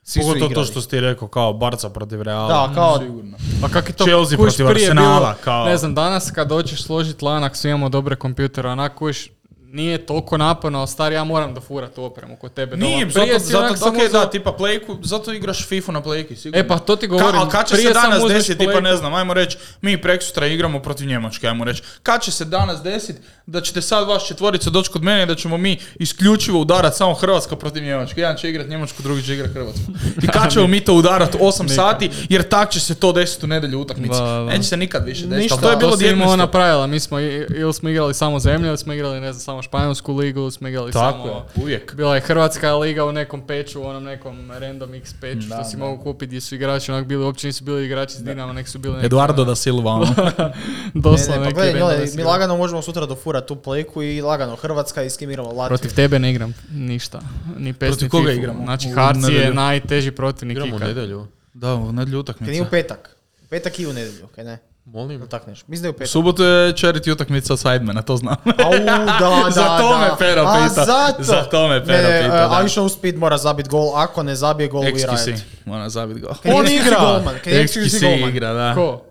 Svi 0.05 0.22
su 0.22 0.28
Pogotovo 0.28 0.55
to 0.55 0.64
što 0.64 0.80
si 0.80 0.88
ti 0.88 1.00
rekao, 1.00 1.28
kao 1.28 1.53
Barca 1.53 1.90
protiv 1.90 2.22
Reala. 2.22 2.48
Da, 2.48 2.74
kao- 2.74 2.98
Sigurno. 2.98 3.36
Pa 3.61 3.68
kak 3.68 3.88
je 3.88 3.92
to 3.92 4.05
Chelsea 4.05 4.38
protiv 4.38 4.68
Arsenala, 4.68 5.18
bilo, 5.20 5.34
kao- 5.36 5.64
Ne 5.66 5.76
znam, 5.76 5.94
danas 5.94 6.30
kad 6.30 6.48
hoćeš 6.48 6.82
složiti 6.82 7.24
lanak, 7.24 7.57
svi 7.57 7.68
imamo 7.68 7.88
dobre 7.88 8.16
kompjutere, 8.16 8.68
onak 8.68 8.94
kuš, 8.94 9.30
nije 9.72 10.06
toliko 10.06 10.38
naporno, 10.38 10.78
ali 10.78 10.88
stari, 10.88 11.14
ja 11.14 11.24
moram 11.24 11.54
dofurat 11.54 11.98
opremu 11.98 12.36
kod 12.36 12.54
tebe 12.54 12.76
doma. 12.76 12.86
Nije, 12.86 13.08
Prije 13.08 13.32
zato, 13.32 13.44
si 13.44 13.52
zato, 13.52 13.76
samo 13.76 13.90
ok, 13.90 13.96
uzeo- 13.96 14.12
da, 14.12 14.30
tipa 14.30 14.56
Playku, 14.58 14.98
zato 15.02 15.32
igraš 15.32 15.66
FIFA 15.68 15.92
na 15.92 16.02
Playki, 16.02 16.36
sigurno. 16.36 16.60
E 16.64 16.68
pa 16.68 16.78
to 16.78 16.96
ti 16.96 17.06
govorim, 17.06 17.32
Ka, 17.32 17.40
ali 17.40 17.50
kad 17.50 17.68
će 17.68 17.74
prije 17.74 17.88
se 17.88 17.94
danas 17.94 18.22
desiti, 18.28 18.58
tipa 18.58 18.80
ne 18.80 18.96
znam, 18.96 19.14
ajmo 19.14 19.34
reći, 19.34 19.58
mi 19.80 20.02
preksutra 20.02 20.46
igramo 20.46 20.80
protiv 20.80 21.06
Njemačke, 21.06 21.48
ajmo 21.48 21.64
reći. 21.64 21.82
Kad 22.02 22.22
će 22.22 22.30
se 22.30 22.44
danas 22.44 22.82
desiti 22.82 23.20
da 23.46 23.60
ćete 23.60 23.82
sad 23.82 24.08
vaš 24.08 24.28
četvorica 24.28 24.70
doći 24.70 24.90
kod 24.90 25.02
mene 25.02 25.22
i 25.22 25.26
da 25.26 25.34
ćemo 25.34 25.56
mi 25.56 25.78
isključivo 25.94 26.60
udarat 26.60 26.96
samo 26.96 27.14
Hrvatska 27.14 27.56
protiv 27.56 27.82
Njemačke. 27.84 28.20
Jedan 28.20 28.36
će 28.36 28.50
igrat 28.50 28.68
Njemačku, 28.68 29.02
drugi 29.02 29.22
će 29.22 29.34
igrat 29.34 29.50
Hrvatsku. 29.52 29.92
I 30.22 30.26
kad 30.26 30.52
ćemo 30.52 30.66
mi 30.74 30.80
to 30.80 30.94
udarat 30.94 31.34
8 31.34 31.74
sati, 31.74 32.10
jer 32.28 32.42
tak 32.48 32.70
će 32.70 32.80
se 32.80 32.94
to 32.94 33.12
desiti 33.12 33.44
u 33.44 33.48
nedjelju 33.48 33.78
u 33.78 33.82
utakmici. 33.82 34.20
Da, 34.20 34.24
da. 34.26 34.44
Neće 34.44 34.62
se 34.62 34.76
nikad 34.76 35.04
više 35.06 35.26
desiti. 35.26 35.60
To 35.60 35.70
je 35.70 35.76
bilo 35.76 35.90
to 35.90 35.96
si 35.96 36.04
imao 36.04 36.14
djetinjstvo. 36.14 36.32
ona 36.32 36.46
pravila, 36.46 36.86
mi 36.86 37.00
smo, 37.00 37.20
ili 37.20 37.74
smo 37.74 37.88
igrali 37.88 38.14
samo 38.14 38.38
zemlje, 38.38 38.68
ili 38.68 38.78
smo 38.78 38.92
igrali, 38.92 39.20
ne 39.20 39.32
znam, 39.32 39.40
samo 39.40 39.61
španjolsku 39.62 40.12
ligu, 40.14 40.50
smo 40.50 40.68
igrali 40.68 40.92
Tako 40.92 41.22
samo... 41.22 41.34
je, 41.56 41.62
uvijek. 41.62 41.94
Bila 41.94 42.14
je 42.14 42.20
Hrvatska 42.20 42.74
liga 42.74 43.04
u 43.04 43.12
nekom 43.12 43.40
peču, 43.42 43.80
u 43.80 43.84
onom 43.84 44.04
nekom 44.04 44.50
random 44.50 44.94
X 44.94 45.14
peču 45.14 45.40
Da, 45.40 45.54
što 45.54 45.64
si 45.64 45.76
da. 45.76 45.84
mogu 45.84 46.02
kupiti 46.02 46.26
gdje 46.26 46.40
su 46.40 46.54
igrači 46.54 46.92
onak 46.92 47.06
bili, 47.06 47.24
uopće 47.24 47.46
nisu 47.46 47.64
bili 47.64 47.84
igrači 47.86 48.14
s 48.14 48.22
Dinama, 48.22 48.52
nek 48.52 48.68
su 48.68 48.78
bili 48.78 48.94
neki... 48.94 49.06
Eduardo 49.06 49.44
da 49.44 49.54
Silva. 49.54 49.90
ono. 49.92 50.06
Doslovno 50.94 51.34
Ne, 51.34 51.40
ne, 51.40 51.44
neki 51.46 51.54
pa 51.54 51.78
gledaj, 51.78 52.06
mi 52.16 52.22
lagano 52.22 52.56
možemo 52.56 52.82
sutra 52.82 53.06
dofurati 53.06 53.48
tu 53.48 53.56
plejku 53.56 54.02
i 54.02 54.20
lagano 54.20 54.56
Hrvatska 54.56 55.02
i 55.02 55.10
s 55.10 55.16
kim 55.16 55.30
igramo 55.30 55.48
Latviju. 55.48 55.68
Protiv 55.68 55.94
tebe 55.96 56.18
ne 56.18 56.30
igram 56.30 56.54
ništa, 56.70 57.20
ni 57.58 57.72
PES, 57.72 57.88
Protiv 57.90 58.08
koga 58.10 58.32
igramo? 58.32 58.62
Znači, 58.64 58.88
Harci 58.88 59.32
je 59.32 59.54
najteži 59.54 60.10
protivnik 60.12 60.56
Igramo 60.56 60.74
u 60.74 60.78
ikad. 60.78 60.88
nedjelju. 60.88 61.26
da, 61.54 61.74
u 61.74 61.92
nedlju 61.92 61.94
Kaj 61.94 62.04
nije 62.04 62.20
utakmica. 62.20 62.62
u 62.62 62.70
petak. 62.70 63.16
Petak 63.50 63.78
i 63.78 63.86
u 63.86 63.92
nedjelju, 63.92 64.26
kaj 64.26 64.44
ne? 64.44 64.58
Molim. 64.84 65.20
Ili 65.20 65.28
tak 65.28 65.46
nešto. 65.46 65.64
Mislim 65.68 65.82
da 65.82 65.86
je 65.86 65.90
u 65.90 65.94
U 65.94 65.94
petak. 65.94 66.08
subotu 66.08 66.42
je 66.42 66.72
charity 66.72 67.12
utakmica 67.12 67.56
Sidemen, 67.56 67.96
to 67.98 68.16
znam. 68.16 68.36
Au, 68.58 68.72
da, 68.72 68.98
da, 69.44 69.50
Za 69.50 69.78
to 69.78 69.98
me 69.98 70.06
da. 70.06 70.16
Pero 70.18 70.42
A, 70.42 70.54
pita. 70.58 70.84
zato. 70.84 71.22
Za 71.22 71.42
to 71.42 71.68
me 71.68 71.84
Pero 71.84 71.98
ne, 71.98 72.10
ne, 72.10 72.22
pita, 72.22 72.46
uh, 72.46 72.50
da. 72.50 72.60
I 72.60 72.68
show 72.68 72.88
speed 72.88 73.16
mora 73.16 73.38
zabit 73.38 73.68
gol, 73.68 73.92
ako 73.94 74.22
ne 74.22 74.34
zabije 74.34 74.68
gol, 74.68 74.82
XQC, 74.84 75.26
riot. 75.26 75.40
mora 75.64 75.88
zabit 75.88 76.18
gol. 76.18 76.34
Kaj 76.34 76.52
On 76.52 76.66
igra. 76.68 76.96
golman, 77.00 77.34
kaj 77.44 77.52
XQC 77.54 78.02
igra, 78.28 78.52
da. 78.52 78.74
Ko? 78.74 79.02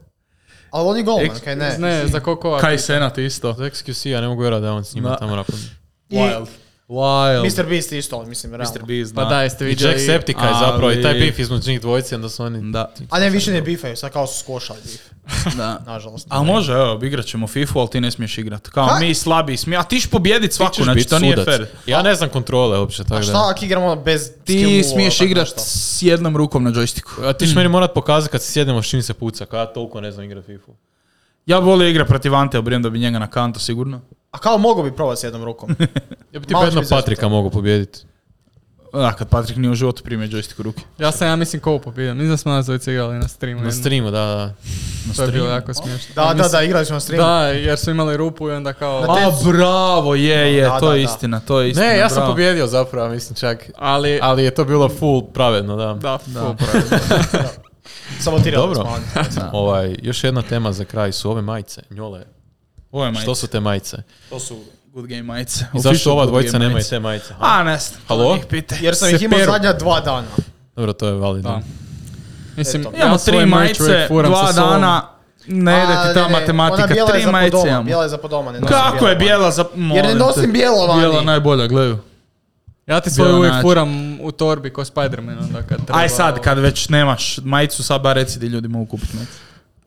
Ali 0.71 0.87
on 0.87 0.97
je 0.97 1.03
golman, 1.03 1.25
X- 1.27 1.39
kaj 1.39 1.55
ne? 1.55 1.75
Ne, 1.79 2.07
za 2.07 2.19
koliko 2.19 2.57
Kaj 2.57 2.77
Senat 2.77 3.17
isto. 3.17 3.53
Za 3.53 3.63
XQC 3.65 4.05
ja 4.05 4.21
ne 4.21 4.27
mogu 4.27 4.41
vjerati 4.41 4.61
da 4.61 4.67
je 4.67 4.73
on 4.73 4.83
s 4.83 4.95
njima 4.95 5.09
Da. 5.09 5.15
tamo 5.15 5.35
napad. 5.35 5.55
I 6.09 6.15
Wild. 6.17 6.45
Wild. 6.91 7.43
Mr. 7.63 7.69
Beast 7.69 7.91
isto, 7.91 8.25
mislim, 8.25 8.55
realno. 8.55 8.73
Mr. 8.75 8.85
Beast, 8.85 9.15
Pa 9.15 9.23
da. 9.23 9.29
da, 9.29 9.41
jeste 9.41 9.65
I 9.65 9.67
vidjeli... 9.67 9.93
Jack 9.93 10.05
Septica 10.05 10.45
je 10.45 10.53
zapravo 10.59 10.91
i 10.91 11.01
taj 11.01 11.13
beef 11.13 11.39
između 11.39 11.71
njih 11.71 11.81
dvojice, 11.81 12.15
onda 12.15 12.29
su 12.29 12.43
oni... 12.43 12.71
Da. 12.71 12.91
A 13.09 13.19
ne, 13.19 13.29
više 13.29 13.51
ne 13.51 13.61
bifaju, 13.61 13.95
sad 13.97 14.11
kao 14.11 14.27
su 14.27 14.39
skošali 14.39 14.79
bif, 14.83 15.01
da. 15.57 15.79
nažalost. 15.85 16.27
Ali 16.29 16.45
može, 16.45 16.73
evo, 16.73 16.99
igrat 17.03 17.25
ćemo 17.25 17.47
FIFA, 17.47 17.79
ali 17.79 17.89
ti 17.89 18.01
ne 18.01 18.11
smiješ 18.11 18.37
igrat. 18.37 18.67
Kao 18.67 18.99
mi 18.99 19.15
slabi 19.15 19.57
smije, 19.57 19.77
a 19.79 19.83
ti 19.83 19.99
ćeš 19.99 20.09
pobjedit 20.09 20.53
svaku, 20.53 20.83
znači 20.83 21.07
to 21.07 21.19
nije 21.19 21.37
sudac. 21.37 21.45
fair. 21.45 21.67
Ja 21.85 22.01
ne 22.01 22.15
znam 22.15 22.29
kontrole 22.29 22.79
uopće, 22.79 23.01
A 23.01 23.05
tako 23.05 23.21
šta 23.21 23.31
da... 23.31 23.49
ako 23.49 23.65
igramo 23.65 23.95
bez 23.95 24.31
skill 24.41 24.69
Ti 24.69 24.83
smiješ 24.83 25.21
igrat 25.21 25.45
nešto? 25.45 25.59
s 25.59 26.01
jednom 26.01 26.37
rukom 26.37 26.63
na 26.63 26.71
joysticku. 26.71 27.29
A 27.29 27.33
ti 27.33 27.45
ćeš 27.45 27.55
meni 27.55 27.69
morat 27.69 27.93
pokazati 27.93 28.31
kad 28.31 28.41
se 28.43 28.51
sjednemo 28.51 28.81
s 28.81 28.89
čim 28.89 29.01
se 29.01 29.13
puca, 29.13 29.45
kao 29.45 29.59
ja 29.59 29.65
toliko 29.65 30.01
ne 30.01 30.11
znam 30.11 30.25
igrat 30.25 30.45
FIFA. 30.45 30.71
Ja 31.45 31.59
volio 31.59 31.87
igrat 31.87 32.07
protiv 32.07 32.35
Ante, 32.35 32.57
obrijem 32.57 32.81
da 32.81 32.89
bi 32.89 32.99
njega 32.99 33.19
na 33.19 33.27
kantu 33.27 33.59
sigurno. 33.59 34.01
A 34.31 34.37
kao 34.37 34.57
mogu 34.57 34.83
bi 34.83 34.91
probati 34.91 35.21
s 35.21 35.23
jednom 35.23 35.43
rukom. 35.43 35.75
Ja 36.31 36.39
bi 36.39 36.45
ti 36.47 36.53
Malo 36.53 36.65
će 36.65 36.67
bedno 36.67 36.81
biti 36.81 36.89
Patrika 36.89 37.29
mogu 37.29 37.49
pobijediti. 37.49 37.99
Da, 38.93 39.13
kad 39.13 39.29
Patrik 39.29 39.57
nije 39.57 39.71
u 39.71 39.75
životu 39.75 40.03
primio 40.03 40.27
joystick 40.27 40.59
u 40.59 40.63
ruke. 40.63 40.81
Ja 40.97 41.11
sam, 41.11 41.27
ja 41.27 41.35
mislim, 41.35 41.61
ko 41.61 41.79
pobjedio. 41.79 42.13
Mislim 42.13 42.29
da 42.31 42.37
smo 42.37 42.51
nas 42.51 42.65
dvojice 42.65 42.91
igrali 42.91 43.17
na 43.19 43.27
streamu. 43.27 43.61
Na 43.61 43.67
jednom. 43.67 43.81
streamu, 43.81 44.11
da, 44.11 44.25
da. 44.25 44.53
To 45.15 45.23
je 45.23 45.31
bilo 45.31 45.47
jako 45.47 45.73
smiješno. 45.73 46.15
Da, 46.15 46.21
da, 46.25 46.33
Mislim- 46.33 46.51
da, 46.51 46.61
igrali 46.63 46.85
smo 46.85 46.93
na 46.93 46.99
streamu. 46.99 47.23
Da, 47.27 47.47
jer 47.47 47.79
su 47.79 47.91
imali 47.91 48.17
rupu 48.17 48.49
i 48.49 48.51
onda 48.51 48.73
kao... 48.73 49.01
Na 49.01 49.13
A, 49.13 49.31
bravo, 49.51 50.15
je, 50.15 50.55
je, 50.55 50.63
Da, 50.63 50.79
to 50.79 50.89
da, 50.89 50.95
je 50.95 51.05
da. 51.05 51.11
istina, 51.11 51.39
to 51.39 51.61
je 51.61 51.69
istina. 51.69 51.87
Ne, 51.87 51.97
ja 51.97 52.09
sam 52.09 52.15
bravo. 52.15 52.31
pobjedio 52.31 52.67
zapravo, 52.67 53.09
mislim 53.09 53.35
čak. 53.35 53.69
Ali... 53.77 54.19
Ali 54.21 54.43
je 54.43 54.51
to 54.53 54.65
bilo 54.65 54.89
full 54.89 55.21
pravedno, 55.33 55.75
da. 55.75 55.93
Da, 55.93 56.17
full 56.17 56.55
Sabotirali 58.23 58.67
Dobro. 58.67 58.75
smo. 59.31 59.49
Ovaj, 59.53 59.95
još 60.01 60.23
jedna 60.23 60.41
tema 60.41 60.71
za 60.71 60.85
kraj 60.85 61.11
su 61.11 61.31
ove 61.31 61.41
majice. 61.41 61.81
Njole, 61.89 62.23
Ovo 62.91 63.05
je 63.05 63.11
majice. 63.11 63.23
što 63.23 63.35
su 63.35 63.47
te 63.47 63.59
majice? 63.59 63.97
To 64.29 64.39
su 64.39 64.59
good 64.93 65.07
game 65.07 65.23
majice. 65.23 65.65
I 65.73 65.79
zašto 65.79 66.11
ova 66.11 66.25
dvojica 66.25 66.57
nemaju 66.57 66.85
te 66.89 66.99
majice? 66.99 67.33
ha? 67.33 67.59
A, 67.59 67.63
ne 67.63 67.77
znam. 67.77 68.01
Halo? 68.07 68.39
Jer 68.81 68.95
sam 68.95 69.09
Se 69.09 69.15
ih 69.15 69.21
imao 69.21 69.39
peru. 69.39 69.51
zadnja 69.51 69.73
dva 69.73 69.99
dana. 69.99 70.27
Dobro, 70.75 70.93
to 70.93 71.07
je 71.07 71.13
validno. 71.13 71.49
Da. 71.49 71.61
Mislim, 72.57 72.81
Eto. 72.81 72.91
ja 72.91 73.01
Imamo 73.01 73.17
svoje 73.17 73.39
tri 73.39 73.49
majice, 73.49 74.07
dva 74.09 74.51
dana, 74.51 75.07
ne 75.47 75.83
ide 75.83 75.93
ti 75.93 76.13
ta 76.13 76.21
ne, 76.21 76.27
ne, 76.27 76.39
matematika, 76.39 76.83
ona 76.83 76.87
bijela 76.93 77.09
je 77.09 77.13
tri 77.13 77.23
za 77.23 77.31
majice 77.31 77.51
podoma, 77.51 77.69
imamo. 77.69 77.83
Bijela 77.83 78.03
je 78.03 78.09
za 78.09 78.17
podoma, 78.17 78.51
ne 78.51 78.59
nosim 78.59 78.77
Kako 78.77 79.07
je 79.07 79.15
bijela 79.15 79.51
za... 79.51 79.65
Jer 79.95 80.05
ne 80.05 80.15
nosim 80.15 80.51
bijelo 80.51 80.87
vani. 80.87 80.99
Bijela 80.99 81.21
najbolja, 81.21 81.67
gledaju. 81.67 81.97
Ja 82.87 82.99
ti 82.99 83.09
svoju 83.09 83.35
uvijek 83.35 83.53
furam 83.61 84.21
u 84.21 84.31
torbi 84.31 84.73
ko 84.73 84.85
Spider-Man 84.85 85.37
onda 85.39 85.61
kad 85.61 85.85
treba... 85.85 85.99
Aj 85.99 86.09
sad, 86.09 86.39
kad 86.39 86.59
već 86.59 86.89
nemaš 86.89 87.37
majicu, 87.43 87.83
sad 87.83 88.01
bar 88.01 88.15
reci 88.15 88.39
di 88.39 88.47
ljudi 88.47 88.67
mogu 88.67 88.85
kupiti 88.85 89.15
majicu. 89.15 89.33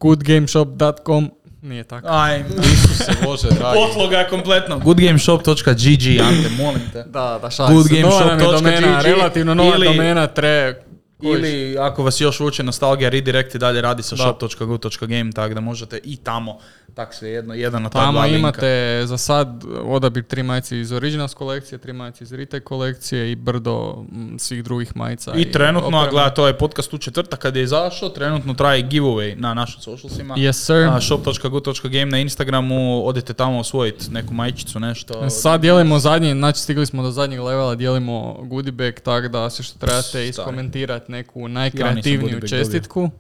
Goodgameshop.com 0.01 1.31
Nije 1.65 1.85
tako. 1.85 2.07
Aj, 2.11 2.45
Isuse 2.65 3.12
Bože, 3.25 3.49
dragi. 3.59 3.79
potloga 3.79 4.19
je 4.19 4.29
kompletno. 4.29 4.79
Goodgameshop.gg, 4.79 6.21
Ante, 6.21 6.49
molim 6.53 6.83
te. 6.93 7.03
Da, 7.05 7.39
da, 7.43 7.51
šalim 7.51 7.83
se. 7.83 7.89
Goodgameshop.gg 7.91 8.62
relativno 9.05 9.55
nova 9.55 9.75
ili- 9.77 9.87
domena, 9.87 10.27
tre... 10.27 10.81
Ili 11.23 11.77
ako 11.79 12.03
vas 12.03 12.21
još 12.21 12.41
vuče 12.41 12.62
nostalgija, 12.62 13.11
redirect 13.11 13.55
i 13.55 13.59
dalje 13.59 13.81
radi 13.81 14.03
sa 14.03 14.17
Da. 14.17 14.23
shop.go.game, 14.25 15.33
tako 15.33 15.55
da 15.55 15.61
možete 15.61 16.01
i 16.05 16.17
tamo, 16.17 16.59
tak 16.95 17.15
sve 17.15 17.29
jedno, 17.29 17.55
jedan 17.55 17.87
od 17.87 17.93
ta 17.93 17.99
Tamo 17.99 18.13
dva 18.13 18.23
linka. 18.23 18.39
imate 18.39 19.03
za 19.05 19.19
sad 19.19 19.65
odabir 19.85 20.25
tri 20.25 20.43
majice 20.43 20.81
iz 20.81 20.93
Originals 20.93 21.35
kolekcije, 21.35 21.79
tri 21.79 21.93
majice 21.93 22.25
iz 22.25 22.33
Retake 22.33 22.65
kolekcije 22.65 23.33
i 23.33 23.35
brdo 23.35 24.05
svih 24.39 24.65
drugih 24.65 24.97
majica. 24.97 25.33
I 25.37 25.53
trenutno, 25.53 25.99
a 25.99 26.01
opreme. 26.01 26.11
gleda, 26.11 26.31
to 26.31 26.47
je 26.47 26.59
podcast 26.59 26.95
u 26.95 26.99
četvrtak 26.99 27.39
kad 27.39 27.57
je 27.57 27.63
izašao, 27.63 28.09
trenutno 28.09 28.55
traje 28.55 28.83
giveaway 28.83 29.39
na 29.39 29.55
našim 29.55 29.81
socialsima. 29.81 30.35
Yes, 30.35 30.53
sir. 30.53 30.89
A, 30.89 31.01
shop.go.game 31.01 32.07
na 32.07 32.19
Instagramu, 32.19 33.07
odite 33.07 33.33
tamo 33.33 33.59
osvojiti 33.59 34.11
neku 34.11 34.35
majčicu, 34.35 34.81
nešto. 34.81 35.31
Sad 35.31 35.61
dijelimo 35.61 35.99
zadnji, 35.99 36.33
znači 36.33 36.61
stigli 36.61 36.87
smo 36.87 37.03
do 37.03 37.11
zadnjeg 37.11 37.41
levela, 37.41 37.75
dijelimo 37.75 38.39
goodie 38.43 38.73
bag, 38.73 38.95
tako 38.95 39.29
da 39.29 39.51
sve 39.51 39.65
što 39.65 39.79
trebate 39.79 40.29
iskomentirati 40.29 41.13
neku 41.13 41.49
najkreativniju 41.49 42.41
bag 42.41 42.49
čestitku. 42.49 43.11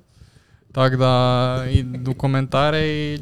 Tako 0.74 0.96
da 0.96 1.10
idu 1.70 2.14
komentare 2.14 2.88
i... 2.88 3.18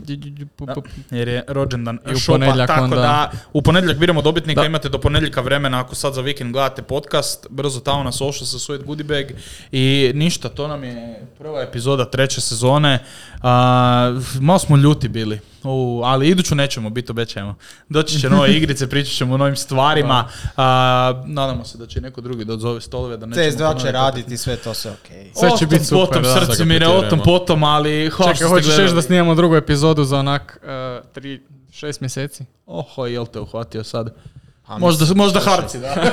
Da, 0.59 0.75
jer 1.11 1.29
je 1.29 1.45
rođendan 1.49 1.99
I 2.07 2.15
u 2.15 2.19
ponedjeljak 2.27 2.69
tako 2.69 2.85
onda- 2.85 2.97
da 2.97 3.31
u 3.53 3.63
ponedjeljak 3.63 3.99
biramo 3.99 4.23
dobitnika, 4.23 4.61
Da. 4.61 4.67
imate 4.67 4.89
do 4.89 4.99
ponedjeljka 4.99 5.41
vremena 5.41 5.81
ako 5.81 5.95
sad 5.95 6.15
za 6.15 6.21
vikend 6.21 6.53
gledate 6.53 6.83
podcast, 6.83 7.47
brzo 7.51 7.81
tamo 7.81 8.03
na 8.03 8.13
social 8.13 8.47
sa 8.47 8.59
Sweet 8.59 8.85
Goodie 8.85 9.05
Bag 9.05 9.27
i 9.73 10.13
ništa, 10.15 10.49
to 10.49 10.69
nam 10.69 10.85
je 10.85 11.27
prva 11.39 11.63
epizoda 11.63 12.05
treće 12.05 12.41
sezone, 12.41 12.99
a, 13.43 14.21
malo 14.41 14.59
smo 14.59 14.77
ljuti 14.77 15.09
bili, 15.09 15.41
U, 15.65 16.03
ali 16.05 16.29
iduću 16.29 16.55
nećemo 16.55 16.91
biti, 16.91 17.13
obećajemo. 17.13 17.55
Doći 17.89 18.21
će 18.21 18.31
nove 18.31 18.53
igrice, 18.57 18.89
pričat 18.89 19.15
ćemo 19.15 19.35
o 19.35 19.37
novim 19.37 19.57
stvarima, 19.57 20.29
a, 20.57 21.23
nadamo 21.27 21.65
se 21.65 21.79
da 21.79 21.87
će 21.87 22.01
neko 22.01 22.21
drugi 22.21 22.45
da 22.45 22.53
odzove 22.53 22.81
stolove, 22.81 23.17
da 23.17 23.27
nećemo 23.27 23.47
CS2 23.47 23.83
će 23.83 23.93
raditi, 23.93 24.37
sve 24.37 24.57
to 24.57 24.75
sve 24.75 24.91
okej. 24.91 25.31
Sve 25.35 25.51
će 25.59 25.67
biti 25.67 25.85
super, 25.85 26.07
potom, 26.07 26.23
da. 26.23 26.47
srce 26.47 26.65
mi 26.65 26.79
ne 26.79 26.87
o 26.87 26.91
tom 26.91 27.01
pretjerujemo. 27.01 27.25
potom, 27.25 27.65
ali 27.65 28.11
hvala 28.11 28.33
Čekaj, 28.33 28.49
hoćeš 28.49 28.77
reći 28.77 28.95
da 28.95 29.03
snimamo 29.03 29.35
drugu 29.35 29.57
epizodu 29.57 30.05
za 30.05 30.19
onak 30.19 30.59
uh, 30.63 31.09
tri, 31.13 31.43
šest 31.73 32.01
mjeseci? 32.01 32.45
Oho, 32.67 33.07
jel 33.07 33.27
te 33.27 33.41
uhvatio 33.41 33.85
sad? 33.85 34.15
A, 34.73 34.79
Možda, 34.79 35.15
možda 35.15 35.41
Harci, 35.41 35.79
da. 35.79 35.95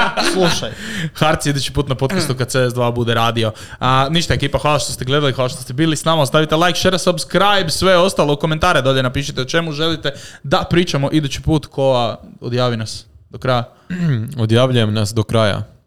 Slušaj, 0.32 0.70
Harci 1.14 1.50
idući 1.50 1.72
put 1.72 1.88
na 1.88 1.94
podcastu 1.94 2.34
kad 2.34 2.48
CS2 2.48 2.94
bude 2.94 3.14
radio. 3.14 3.52
A, 3.78 4.08
ništa 4.10 4.34
ekipa, 4.34 4.58
hvala 4.58 4.78
što 4.78 4.92
ste 4.92 5.04
gledali, 5.04 5.32
hvala 5.32 5.48
što 5.48 5.62
ste 5.62 5.72
bili 5.72 5.96
s 5.96 6.04
nama. 6.04 6.22
Ostavite 6.22 6.56
like, 6.56 6.78
share, 6.78 6.98
subscribe, 6.98 7.70
sve 7.70 7.98
ostalo 7.98 8.32
u 8.32 8.36
komentare 8.36 8.82
dolje 8.82 9.02
napišite 9.02 9.40
o 9.40 9.44
čemu 9.44 9.72
želite 9.72 10.12
da 10.42 10.64
pričamo 10.70 11.08
idući 11.12 11.42
put. 11.42 11.66
Ko 11.66 12.16
odjavi 12.40 12.76
nas 12.76 13.06
do 13.30 13.38
kraja. 13.38 13.64
Odjavljujem 14.42 14.94
nas 14.94 15.14
do 15.14 15.22
kraja. 15.22 15.79